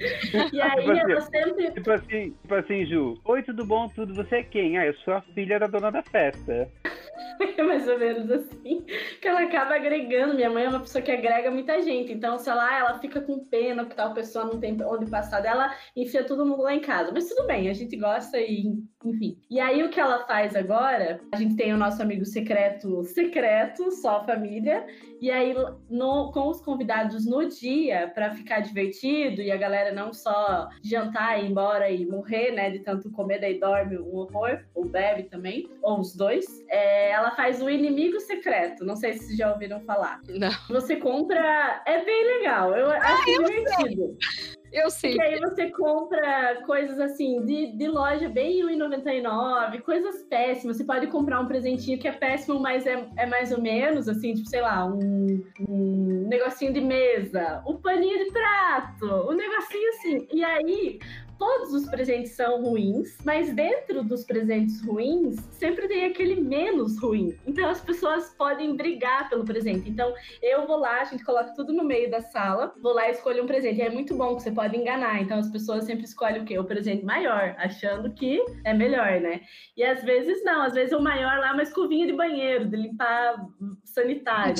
e 0.52 0.60
aí 0.60 0.82
tipo 0.82 0.90
ela 0.92 1.18
assim, 1.18 1.30
sempre. 1.30 1.70
Tipo 1.72 1.90
assim, 1.90 2.30
tipo 2.40 2.54
assim, 2.54 2.86
Ju. 2.86 3.18
Oi, 3.24 3.42
tudo 3.42 3.64
bom? 3.64 3.88
Tudo? 3.88 4.14
Você 4.14 4.36
é 4.36 4.42
quem? 4.42 4.78
Ah, 4.78 4.86
eu 4.86 4.94
sou 4.98 5.14
a 5.14 5.20
filha 5.20 5.58
da 5.58 5.66
dona 5.66 5.90
da 5.90 6.02
festa. 6.02 6.70
É 7.56 7.62
mais 7.62 7.86
ou 7.86 7.98
menos 7.98 8.30
assim. 8.30 8.84
Que 9.20 9.28
ela 9.28 9.42
acaba 9.42 9.74
agregando. 9.74 10.34
Minha 10.34 10.50
mãe 10.50 10.64
é 10.64 10.68
uma 10.68 10.80
pessoa 10.80 11.02
que 11.02 11.10
agrega 11.10 11.50
muita 11.50 11.80
gente. 11.82 12.12
Então, 12.12 12.38
sei 12.38 12.52
lá, 12.54 12.78
ela 12.78 12.98
fica 12.98 13.20
com 13.20 13.44
pena 13.44 13.84
que 13.84 13.94
tal 13.94 14.12
pessoa 14.12 14.44
não 14.44 14.58
tem 14.58 14.76
onde 14.82 15.10
passar 15.10 15.40
dela, 15.40 15.74
enfia 15.96 16.24
todo 16.24 16.46
mundo 16.46 16.62
lá 16.62 16.74
em 16.74 16.80
casa. 16.80 17.12
Mas 17.12 17.28
tudo 17.28 17.46
bem, 17.46 17.68
a 17.68 17.72
gente 17.72 17.96
gosta 17.96 18.38
e, 18.38 18.72
enfim. 19.04 19.38
E 19.50 19.60
aí, 19.60 19.82
o 19.82 19.90
que 19.90 20.00
ela 20.00 20.26
faz 20.26 20.56
agora? 20.56 21.20
A 21.32 21.36
gente 21.36 21.56
tem 21.56 21.72
o 21.72 21.76
nosso 21.76 22.02
amigo 22.02 22.24
secreto, 22.24 23.04
secreto, 23.04 23.90
só 23.92 24.24
família. 24.24 24.86
E 25.20 25.30
aí, 25.30 25.54
no, 25.88 26.32
com 26.32 26.48
os 26.48 26.60
convidados 26.60 27.24
no 27.26 27.48
dia, 27.48 28.10
para 28.14 28.32
ficar 28.32 28.60
divertido 28.60 29.40
e 29.40 29.50
a 29.50 29.56
galera 29.56 29.92
não 29.92 30.12
só 30.12 30.68
jantar 30.82 31.40
e 31.40 31.46
ir 31.46 31.50
embora 31.50 31.90
e 31.90 32.04
morrer, 32.06 32.52
né, 32.52 32.70
de 32.70 32.80
tanto 32.80 33.10
comer, 33.10 33.40
daí 33.40 33.58
dorme 33.58 33.98
um 33.98 34.16
horror, 34.16 34.64
ou 34.74 34.84
bebe 34.84 35.24
também, 35.24 35.68
ou 35.82 36.00
os 36.00 36.14
dois, 36.14 36.44
é, 36.68 37.03
ela 37.10 37.30
faz 37.32 37.62
o 37.62 37.70
inimigo 37.70 38.20
secreto. 38.20 38.84
Não 38.84 38.96
sei 38.96 39.14
se 39.14 39.26
vocês 39.26 39.38
já 39.38 39.52
ouviram 39.52 39.80
falar. 39.80 40.20
Não. 40.28 40.50
Você 40.68 40.96
compra. 40.96 41.82
É 41.86 42.04
bem 42.04 42.38
legal, 42.38 42.74
eu 42.74 42.90
ah, 42.90 42.98
acho 42.98 43.30
eu 43.30 43.44
divertido. 43.44 44.16
Sei. 44.20 44.64
Eu 44.74 44.90
sei. 44.90 45.14
E 45.14 45.22
aí 45.22 45.38
você 45.38 45.70
compra 45.70 46.60
coisas 46.66 46.98
assim, 46.98 47.44
de, 47.44 47.76
de 47.76 47.86
loja 47.86 48.28
bem 48.28 48.60
R$1,99, 48.60 49.80
coisas 49.82 50.24
péssimas. 50.24 50.76
Você 50.76 50.84
pode 50.84 51.06
comprar 51.06 51.38
um 51.38 51.46
presentinho 51.46 51.96
que 51.96 52.08
é 52.08 52.12
péssimo, 52.12 52.58
mas 52.58 52.84
é, 52.84 53.08
é 53.16 53.24
mais 53.24 53.52
ou 53.52 53.60
menos, 53.60 54.08
assim, 54.08 54.34
tipo, 54.34 54.48
sei 54.48 54.60
lá, 54.60 54.84
um, 54.84 55.44
um 55.68 56.26
negocinho 56.28 56.72
de 56.72 56.80
mesa, 56.80 57.62
o 57.64 57.74
um 57.74 57.76
paninho 57.76 58.18
de 58.18 58.32
prato, 58.32 59.06
um 59.30 59.34
negocinho 59.34 59.88
assim. 59.90 60.26
E 60.32 60.42
aí 60.42 60.98
todos 61.38 61.72
os 61.72 61.88
presentes 61.88 62.32
são 62.32 62.62
ruins, 62.62 63.16
mas 63.24 63.52
dentro 63.54 64.02
dos 64.02 64.24
presentes 64.24 64.84
ruins, 64.84 65.36
sempre 65.52 65.88
tem 65.88 66.04
aquele 66.06 66.40
menos 66.40 66.98
ruim. 67.00 67.36
Então 67.46 67.68
as 67.68 67.80
pessoas 67.80 68.34
podem 68.36 68.76
brigar 68.76 69.28
pelo 69.28 69.44
presente. 69.44 69.88
Então 69.88 70.14
eu 70.42 70.66
vou 70.66 70.78
lá, 70.78 71.00
a 71.00 71.04
gente 71.04 71.24
coloca 71.24 71.52
tudo 71.54 71.72
no 71.72 71.84
meio 71.84 72.10
da 72.10 72.20
sala, 72.20 72.72
vou 72.80 72.92
lá 72.94 73.08
e 73.08 73.12
escolho 73.12 73.44
um 73.44 73.46
presente. 73.46 73.78
E 73.78 73.82
é 73.82 73.90
muito 73.90 74.14
bom 74.14 74.36
que 74.36 74.42
você 74.42 74.50
pode 74.50 74.76
enganar. 74.76 75.20
Então 75.20 75.38
as 75.38 75.50
pessoas 75.50 75.84
sempre 75.84 76.04
escolhem 76.04 76.42
o 76.42 76.44
quê? 76.44 76.58
O 76.58 76.64
presente 76.64 77.04
maior, 77.04 77.54
achando 77.58 78.12
que 78.12 78.44
é 78.64 78.72
melhor, 78.72 79.20
né? 79.20 79.40
E 79.76 79.82
às 79.82 80.02
vezes 80.02 80.44
não, 80.44 80.62
às 80.62 80.74
vezes 80.74 80.92
o 80.92 81.00
maior 81.00 81.38
lá 81.38 81.48
é 81.48 81.52
uma 81.52 81.62
escovinha 81.62 82.06
de 82.06 82.12
banheiro, 82.12 82.66
de 82.66 82.76
limpar 82.76 83.46
sanitário. 83.84 84.54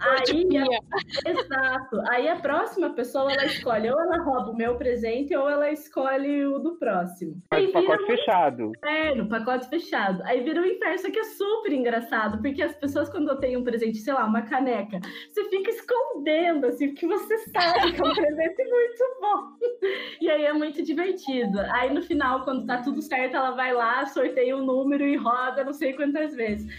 Aí, 0.00 0.46
a... 0.58 1.30
exato. 1.30 2.02
Aí 2.08 2.28
a 2.28 2.36
próxima 2.36 2.90
pessoa 2.90 3.32
ela 3.32 3.44
escolhe 3.46 3.90
ou 3.90 4.00
ela 4.00 4.22
rouba 4.22 4.50
o 4.50 4.56
meu 4.56 4.76
presente 4.76 5.34
ou 5.36 5.48
ela 5.48 5.70
escolhe 5.70 6.19
escolhe 6.20 6.46
o 6.46 6.58
do 6.58 6.76
próximo. 6.76 7.42
Mas 7.50 7.66
no 7.66 7.72
pacote 7.72 8.06
fechado. 8.06 8.72
É, 8.82 9.14
no 9.14 9.28
pacote 9.28 9.68
fechado. 9.68 10.22
Aí 10.24 10.42
vira 10.42 10.60
um 10.60 10.64
inferno, 10.64 10.94
isso 10.94 11.06
aqui 11.06 11.18
é 11.18 11.24
super 11.24 11.72
engraçado, 11.72 12.40
porque 12.42 12.62
as 12.62 12.74
pessoas, 12.74 13.08
quando 13.08 13.34
têm 13.38 13.56
um 13.56 13.64
presente, 13.64 13.98
sei 13.98 14.12
lá, 14.12 14.24
uma 14.24 14.42
caneca, 14.42 15.00
você 15.28 15.44
fica 15.48 15.70
escondendo, 15.70 16.66
assim, 16.66 16.88
porque 16.88 17.06
você 17.06 17.38
sabe 17.38 17.92
que 17.92 18.00
é 18.00 18.04
um 18.04 18.12
presente 18.14 18.64
muito 18.64 19.20
bom. 19.20 19.68
E 20.20 20.30
aí 20.30 20.44
é 20.44 20.52
muito 20.52 20.82
divertido. 20.82 21.60
Aí 21.72 21.92
no 21.92 22.02
final, 22.02 22.44
quando 22.44 22.66
tá 22.66 22.82
tudo 22.82 23.00
certo, 23.00 23.36
ela 23.36 23.52
vai 23.52 23.72
lá, 23.72 24.04
sorteia 24.06 24.56
o 24.56 24.60
um 24.60 24.64
número 24.64 25.06
e 25.06 25.16
roda 25.16 25.64
não 25.64 25.72
sei 25.72 25.92
quantas 25.92 26.34
vezes. 26.34 26.70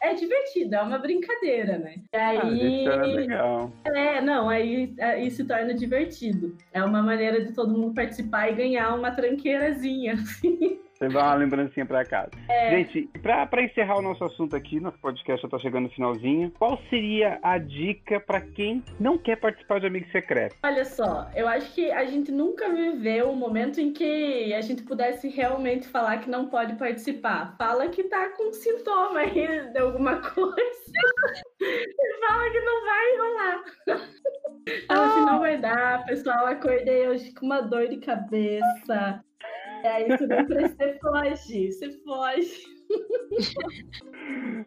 É, 0.00 0.10
é 0.10 0.14
divertido, 0.14 0.74
é 0.74 0.82
uma 0.82 0.98
brincadeira, 0.98 1.78
né? 1.78 1.96
E 2.12 2.16
ah, 2.16 2.28
aí. 2.28 2.88
Ah, 2.88 2.96
legal. 2.96 3.72
É, 3.84 4.20
não, 4.20 4.48
aí, 4.48 4.94
aí 5.00 5.30
se 5.30 5.44
torna 5.44 5.74
divertido. 5.74 6.56
É 6.72 6.82
uma 6.82 7.02
maneira 7.02 7.44
de 7.44 7.52
todo 7.52 7.76
mundo 7.76 7.94
participar 7.94 8.50
e 8.50 8.54
ganhar 8.54 8.85
uma 8.94 9.10
tranqueirazinha. 9.10 10.14
Assim. 10.14 10.85
Você 10.98 11.08
dá 11.08 11.24
uma 11.24 11.34
lembrancinha 11.34 11.84
pra 11.84 12.04
casa. 12.06 12.30
É. 12.48 12.70
Gente, 12.70 13.06
pra, 13.20 13.46
pra 13.46 13.62
encerrar 13.62 13.98
o 13.98 14.02
nosso 14.02 14.24
assunto 14.24 14.56
aqui, 14.56 14.80
nosso 14.80 14.98
podcast 14.98 15.42
já 15.42 15.48
tá 15.48 15.58
chegando 15.58 15.84
no 15.84 15.90
finalzinho, 15.90 16.50
qual 16.58 16.80
seria 16.88 17.38
a 17.42 17.58
dica 17.58 18.18
para 18.18 18.40
quem 18.40 18.82
não 18.98 19.18
quer 19.18 19.36
participar 19.36 19.78
de 19.78 19.86
Amigo 19.86 20.10
Secreto? 20.10 20.56
Olha 20.62 20.86
só, 20.86 21.30
eu 21.34 21.46
acho 21.46 21.74
que 21.74 21.90
a 21.90 22.04
gente 22.06 22.32
nunca 22.32 22.70
viveu 22.70 23.28
um 23.28 23.36
momento 23.36 23.78
em 23.78 23.92
que 23.92 24.54
a 24.54 24.60
gente 24.62 24.84
pudesse 24.84 25.28
realmente 25.28 25.86
falar 25.86 26.18
que 26.18 26.30
não 26.30 26.48
pode 26.48 26.74
participar. 26.76 27.54
Fala 27.58 27.88
que 27.88 28.04
tá 28.04 28.30
com 28.30 28.50
sintoma 28.52 29.20
aí 29.20 29.70
de 29.70 29.78
alguma 29.78 30.16
coisa. 30.16 30.92
e 31.60 32.20
fala 32.26 32.50
que 32.50 32.60
não 32.60 32.84
vai 32.84 33.16
rolar. 33.18 33.64
Fala 34.88 35.14
que 35.14 35.20
não 35.20 35.38
vai 35.40 35.58
dar, 35.58 36.06
pessoal. 36.06 36.46
Acordei 36.46 37.06
hoje 37.06 37.34
com 37.34 37.44
uma 37.44 37.60
dor 37.60 37.86
de 37.86 37.98
cabeça. 37.98 39.22
É 39.84 40.14
isso 40.14 40.26
pra 40.26 40.44
você 40.44 40.98
foge, 41.00 41.72
você 41.72 41.90
foge. 42.04 42.76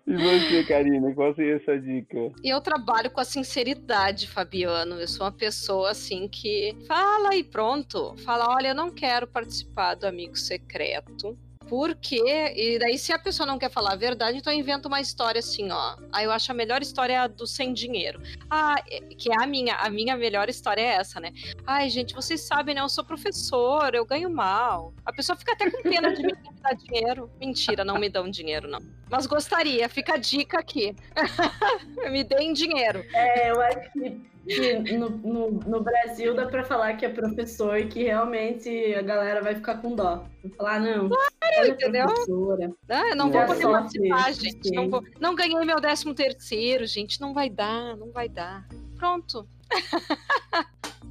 E 0.05 0.15
você, 0.15 0.63
Karina, 0.65 1.13
qual 1.13 1.33
seria 1.33 1.55
essa 1.55 1.79
dica? 1.79 2.31
Eu 2.43 2.61
trabalho 2.61 3.09
com 3.11 3.19
a 3.19 3.25
sinceridade, 3.25 4.27
Fabiano. 4.27 4.99
Eu 4.99 5.07
sou 5.07 5.25
uma 5.25 5.31
pessoa 5.31 5.91
assim 5.91 6.27
que 6.27 6.75
fala 6.87 7.35
e 7.35 7.43
pronto. 7.43 8.15
Fala, 8.17 8.53
olha, 8.53 8.69
eu 8.69 8.75
não 8.75 8.91
quero 8.91 9.27
participar 9.27 9.95
do 9.95 10.05
amigo 10.05 10.35
secreto 10.37 11.37
porque, 11.69 12.19
e 12.55 12.79
daí 12.79 12.97
se 12.97 13.13
a 13.13 13.19
pessoa 13.19 13.45
não 13.45 13.59
quer 13.59 13.69
falar 13.69 13.93
a 13.93 13.95
verdade, 13.95 14.39
então 14.39 14.51
inventa 14.51 14.87
uma 14.87 14.99
história 14.99 15.37
assim, 15.37 15.69
ó. 15.71 15.95
Aí 16.11 16.25
eu 16.25 16.31
acho 16.31 16.51
a 16.51 16.55
melhor 16.55 16.81
história 16.81 17.27
do 17.27 17.45
sem 17.45 17.71
dinheiro. 17.71 18.19
Ah, 18.49 18.81
é, 18.89 18.99
que 19.01 19.31
é 19.31 19.43
a 19.43 19.45
minha, 19.45 19.75
a 19.75 19.89
minha 19.89 20.17
melhor 20.17 20.49
história 20.49 20.81
é 20.81 20.95
essa, 20.95 21.19
né? 21.19 21.31
Ai, 21.67 21.87
gente, 21.89 22.15
vocês 22.15 22.41
sabem, 22.41 22.73
né? 22.73 22.81
Eu 22.81 22.89
sou 22.89 23.05
professor, 23.05 23.93
eu 23.93 24.03
ganho 24.03 24.29
mal. 24.29 24.93
A 25.05 25.13
pessoa 25.13 25.35
fica 25.35 25.53
até 25.53 25.69
com 25.69 25.83
pena 25.83 26.11
de 26.11 26.23
me 26.23 26.33
dar 26.61 26.73
dinheiro. 26.73 27.29
Mentira, 27.39 27.85
não 27.85 27.99
me 27.99 28.09
dão 28.09 28.29
dinheiro, 28.29 28.67
não. 28.67 28.79
Mas 29.07 29.27
gostaria, 29.27 29.87
fica 29.87 30.15
a 30.15 30.17
dica 30.17 30.59
aqui. 30.59 30.95
me 32.11 32.23
deem 32.23 32.51
dinheiro. 32.51 33.05
É, 33.13 33.51
eu 33.51 33.61
acho 33.61 33.91
que 33.93 34.29
que 34.45 34.97
no, 34.97 35.09
no, 35.09 35.51
no, 35.51 35.81
Brasil 35.81 36.33
dá 36.33 36.45
pra 36.45 36.63
falar 36.63 36.93
que 36.95 37.05
é 37.05 37.09
professor 37.09 37.77
e 37.77 37.87
que 37.87 38.03
realmente 38.03 38.69
a 38.95 39.01
galera 39.01 39.41
vai 39.41 39.55
ficar 39.55 39.75
com 39.75 39.95
dó. 39.95 40.25
Vai 40.43 40.51
falar, 40.53 40.79
não. 40.79 41.09
Claro, 41.09 41.67
entendeu? 41.69 42.07
Ah, 42.89 43.15
não 43.15 43.31
vou 43.31 43.45
poder 43.45 43.63
participar, 43.63 44.33
gente. 44.33 44.71
Não, 44.71 44.89
vou, 44.89 45.03
não 45.19 45.35
ganhei 45.35 45.63
meu 45.65 45.79
décimo 45.79 46.13
terceiro, 46.13 46.85
gente. 46.85 47.19
Não 47.21 47.33
vai 47.33 47.49
dar, 47.49 47.95
não 47.97 48.11
vai 48.11 48.29
dar. 48.29 48.67
Pronto. 48.97 49.47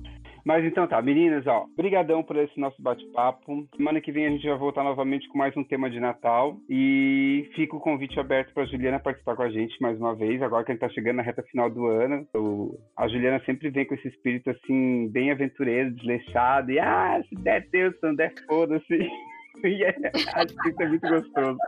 Mas 0.49 0.65
então 0.65 0.87
tá, 0.87 1.03
meninas, 1.03 1.47
ó, 1.47 1.67
brigadão 1.77 2.23
por 2.23 2.35
esse 2.37 2.59
nosso 2.59 2.81
bate-papo. 2.81 3.69
Semana 3.77 4.01
que 4.01 4.11
vem 4.11 4.27
a 4.27 4.31
gente 4.31 4.49
vai 4.49 4.57
voltar 4.57 4.83
novamente 4.83 5.29
com 5.29 5.37
mais 5.37 5.55
um 5.55 5.63
tema 5.63 5.91
de 5.91 6.01
Natal 6.01 6.57
e 6.71 7.51
fica 7.55 7.77
o 7.77 7.81
convite 7.81 8.19
aberto 8.19 8.55
para 8.55 8.65
Juliana 8.65 8.99
participar 8.99 9.37
com 9.37 9.43
a 9.43 9.51
gente 9.51 9.77
mais 9.79 9.99
uma 9.99 10.15
vez, 10.15 10.41
agora 10.41 10.65
que 10.65 10.73
a 10.73 10.75
gente 10.75 10.81
tá 10.81 10.89
chegando 10.89 11.17
na 11.17 11.23
reta 11.23 11.43
final 11.43 11.69
do 11.69 11.87
ano. 11.87 12.27
A 12.97 13.07
Juliana 13.09 13.43
sempre 13.45 13.69
vem 13.69 13.85
com 13.85 13.95
esse 13.95 14.09
espírito 14.09 14.49
assim, 14.49 15.11
bem 15.13 15.31
aventureiro, 15.31 15.95
desleixado, 15.95 16.73
e 16.73 16.81
ah, 16.81 17.23
se 17.29 17.35
der 17.35 17.69
Deus, 17.69 17.95
se 17.97 18.07
não 18.07 18.15
der 18.15 18.33
foda-se. 18.47 19.07
E 19.65 19.83
é, 19.83 19.93
acho 20.35 20.55
que 20.55 20.69
isso 20.69 20.83
é 20.83 20.89
muito 20.89 21.09
gostoso. 21.09 21.59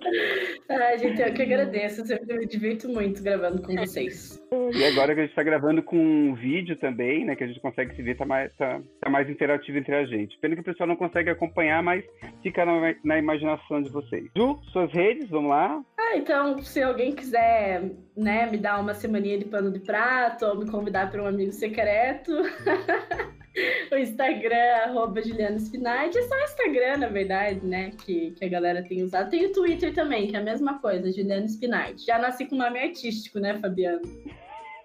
Ah, 0.70 0.96
gente, 0.98 1.20
eu 1.20 1.32
que 1.32 1.42
agradeço. 1.42 2.02
Eu 2.02 2.06
sempre 2.06 2.38
me 2.38 2.46
divirto 2.46 2.88
muito 2.90 3.22
gravando 3.22 3.62
com 3.62 3.74
vocês. 3.74 4.38
E 4.74 4.84
agora 4.84 5.14
que 5.14 5.20
a 5.20 5.22
gente 5.22 5.30
está 5.30 5.42
gravando 5.42 5.82
com 5.82 5.96
um 5.96 6.34
vídeo 6.34 6.76
também, 6.76 7.24
né? 7.24 7.34
Que 7.34 7.44
a 7.44 7.46
gente 7.46 7.60
consegue 7.60 7.96
se 7.96 8.02
ver, 8.02 8.16
tá 8.16 8.26
mais, 8.26 8.52
tá, 8.54 8.78
tá 9.00 9.08
mais 9.08 9.30
interativo 9.30 9.78
entre 9.78 9.94
a 9.94 10.04
gente. 10.04 10.38
Pena 10.38 10.54
que 10.54 10.60
o 10.60 10.64
pessoal 10.64 10.86
não 10.86 10.96
consegue 10.96 11.30
acompanhar, 11.30 11.82
mas 11.82 12.04
fica 12.42 12.66
na, 12.66 12.94
na 13.02 13.18
imaginação 13.18 13.82
de 13.82 13.90
vocês. 13.90 14.26
Ju, 14.36 14.60
suas 14.72 14.92
redes, 14.92 15.30
vamos 15.30 15.50
lá? 15.50 15.82
Ah, 15.98 16.16
então, 16.16 16.58
se 16.58 16.82
alguém 16.82 17.14
quiser, 17.14 17.90
né, 18.14 18.46
me 18.50 18.58
dar 18.58 18.78
uma 18.80 18.92
semaninha 18.92 19.38
de 19.38 19.46
pano 19.46 19.72
de 19.72 19.80
prato 19.80 20.44
ou 20.44 20.58
me 20.58 20.70
convidar 20.70 21.10
para 21.10 21.22
um 21.22 21.26
amigo 21.26 21.52
secreto. 21.52 22.32
o 23.92 23.96
Instagram, 23.96 24.74
arroba 24.84 25.22
Juliana 25.22 25.58
Spinardi. 25.58 26.18
É 26.18 26.22
só 26.22 26.34
o 26.34 26.44
Instagram, 26.44 26.96
na 26.98 27.08
verdade, 27.08 27.64
né? 27.64 27.92
Que, 28.04 28.32
que 28.32 28.44
a 28.44 28.48
galera 28.48 28.82
tem 28.82 29.02
usado. 29.02 29.30
Tem 29.30 29.46
o 29.46 29.52
Twitter 29.52 29.94
também, 29.94 30.28
que 30.28 30.36
é 30.36 30.38
a 30.38 30.42
mesma 30.42 30.78
coisa, 30.78 31.12
Juliana 31.12 31.46
Spinardi. 31.46 32.04
Já 32.04 32.18
nasci 32.18 32.46
com 32.46 32.56
nome 32.56 32.78
artístico, 32.78 33.38
né, 33.38 33.56
Fabiano? 33.58 34.02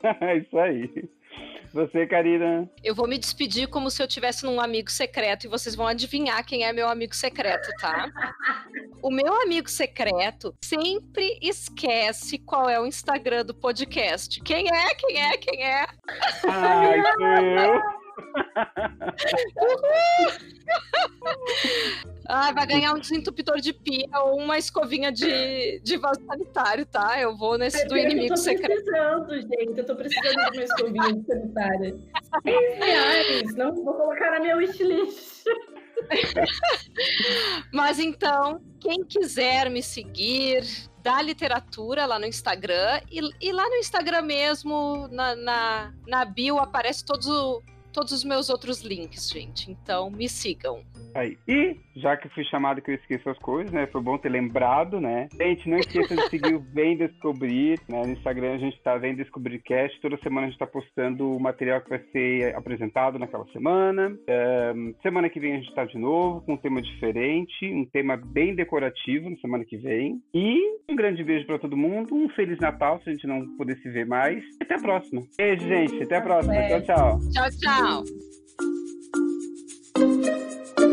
é 0.21 0.37
isso 0.37 0.57
aí. 0.57 0.89
Você, 1.73 2.05
Karina? 2.05 2.69
Eu 2.83 2.93
vou 2.93 3.07
me 3.07 3.17
despedir 3.17 3.67
como 3.67 3.89
se 3.89 4.01
eu 4.01 4.07
tivesse 4.07 4.45
num 4.45 4.61
amigo 4.61 4.91
secreto 4.91 5.45
e 5.45 5.49
vocês 5.49 5.75
vão 5.75 5.87
adivinhar 5.87 6.45
quem 6.45 6.63
é 6.63 6.71
meu 6.71 6.87
amigo 6.87 7.15
secreto, 7.15 7.67
tá? 7.81 8.11
o 9.01 9.09
meu 9.09 9.41
amigo 9.41 9.69
secreto 9.69 10.55
sempre 10.63 11.37
esquece 11.41 12.37
qual 12.37 12.69
é 12.69 12.79
o 12.79 12.85
Instagram 12.85 13.43
do 13.43 13.55
podcast. 13.55 14.39
Quem 14.41 14.67
é? 14.67 14.93
Quem 14.95 15.21
é? 15.21 15.37
Quem 15.37 15.63
é? 15.63 15.85
Ai, 16.47 16.99
eu. 16.99 17.81
ah, 22.27 22.51
vai 22.51 22.67
ganhar 22.67 22.93
um 22.93 22.99
desentupidor 22.99 23.59
de 23.59 23.73
pia 23.73 24.07
ou 24.23 24.37
uma 24.37 24.57
escovinha 24.57 25.11
de, 25.11 25.79
de 25.81 25.97
vaso 25.97 26.23
sanitário, 26.25 26.85
tá? 26.85 27.19
Eu 27.19 27.35
vou 27.35 27.57
nesse 27.57 27.85
do 27.87 27.97
inimigo 27.97 28.37
secreto. 28.37 28.71
Eu 28.71 28.85
tô 28.85 29.25
precisando, 29.25 29.41
gente. 29.41 29.77
Eu 29.77 29.85
tô 29.85 29.95
precisando 29.95 30.51
de 30.51 30.57
uma 30.57 30.63
escovinha 30.63 31.13
de 31.13 31.25
sanitária. 31.25 31.95
6 32.43 32.77
reais. 32.77 33.55
Não 33.55 33.73
vou 33.75 33.93
colocar 33.93 34.31
na 34.31 34.39
minha 34.39 34.55
wishlist. 34.57 35.43
Mas 37.73 37.99
então, 37.99 38.61
quem 38.79 39.03
quiser 39.03 39.69
me 39.69 39.81
seguir, 39.81 40.63
da 41.03 41.21
literatura 41.21 42.05
lá 42.05 42.17
no 42.17 42.25
Instagram. 42.25 43.01
E, 43.11 43.19
e 43.41 43.51
lá 43.51 43.69
no 43.69 43.75
Instagram 43.75 44.21
mesmo, 44.23 45.07
na, 45.11 45.35
na, 45.35 45.93
na 46.07 46.25
bio, 46.25 46.57
aparece 46.57 47.05
todos, 47.05 47.27
todos 47.93 48.11
os 48.11 48.23
meus 48.23 48.49
outros 48.49 48.81
links, 48.81 49.29
gente. 49.29 49.71
Então 49.71 50.09
me 50.09 50.27
sigam. 50.27 50.83
Aí. 51.13 51.37
E, 51.47 51.77
já 51.95 52.17
que 52.17 52.29
fui 52.29 52.43
chamado 52.45 52.81
que 52.81 52.91
eu 52.91 52.95
esqueço 52.95 53.29
as 53.29 53.37
coisas, 53.39 53.71
né? 53.71 53.87
Foi 53.87 54.01
bom 54.01 54.17
ter 54.17 54.29
lembrado, 54.29 54.99
né? 54.99 55.27
Gente, 55.37 55.69
não 55.69 55.77
esqueça 55.77 56.15
de 56.15 56.29
seguir 56.29 56.55
o 56.55 56.59
Vem 56.59 56.97
Descobrir, 56.97 57.79
né? 57.87 58.01
No 58.05 58.13
Instagram 58.13 58.53
a 58.53 58.57
gente 58.57 58.81
tá 58.81 58.97
Vem 58.97 59.15
Descobrir 59.15 59.59
Cast. 59.59 59.99
Toda 60.01 60.17
semana 60.17 60.47
a 60.47 60.49
gente 60.49 60.59
tá 60.59 60.67
postando 60.67 61.31
o 61.31 61.39
material 61.39 61.81
que 61.81 61.89
vai 61.89 61.99
ser 62.11 62.55
apresentado 62.55 63.19
naquela 63.19 63.45
semana. 63.47 64.17
Um, 64.75 64.93
semana 65.01 65.29
que 65.29 65.39
vem 65.39 65.53
a 65.53 65.57
gente 65.57 65.73
tá 65.73 65.85
de 65.85 65.97
novo 65.97 66.41
com 66.41 66.53
um 66.53 66.57
tema 66.57 66.81
diferente, 66.81 67.65
um 67.65 67.85
tema 67.85 68.17
bem 68.17 68.55
decorativo 68.55 69.29
na 69.29 69.37
semana 69.37 69.63
que 69.65 69.77
vem. 69.77 70.21
E 70.33 70.59
um 70.89 70.95
grande 70.95 71.23
beijo 71.23 71.45
para 71.45 71.59
todo 71.59 71.77
mundo, 71.77 72.15
um 72.15 72.29
Feliz 72.29 72.59
Natal, 72.59 72.99
se 73.03 73.09
a 73.09 73.13
gente 73.13 73.27
não 73.27 73.45
puder 73.57 73.77
se 73.77 73.89
ver 73.89 74.05
mais. 74.05 74.43
E 74.43 74.63
até 74.63 74.75
a 74.75 74.79
próxima. 74.79 75.21
Beijo, 75.37 75.67
gente. 75.67 76.03
Até 76.03 76.17
a 76.17 76.21
próxima. 76.21 76.53
Tchau, 76.53 76.81
tchau. 76.81 77.19
Tchau, 77.31 77.49
tchau. 80.79 80.92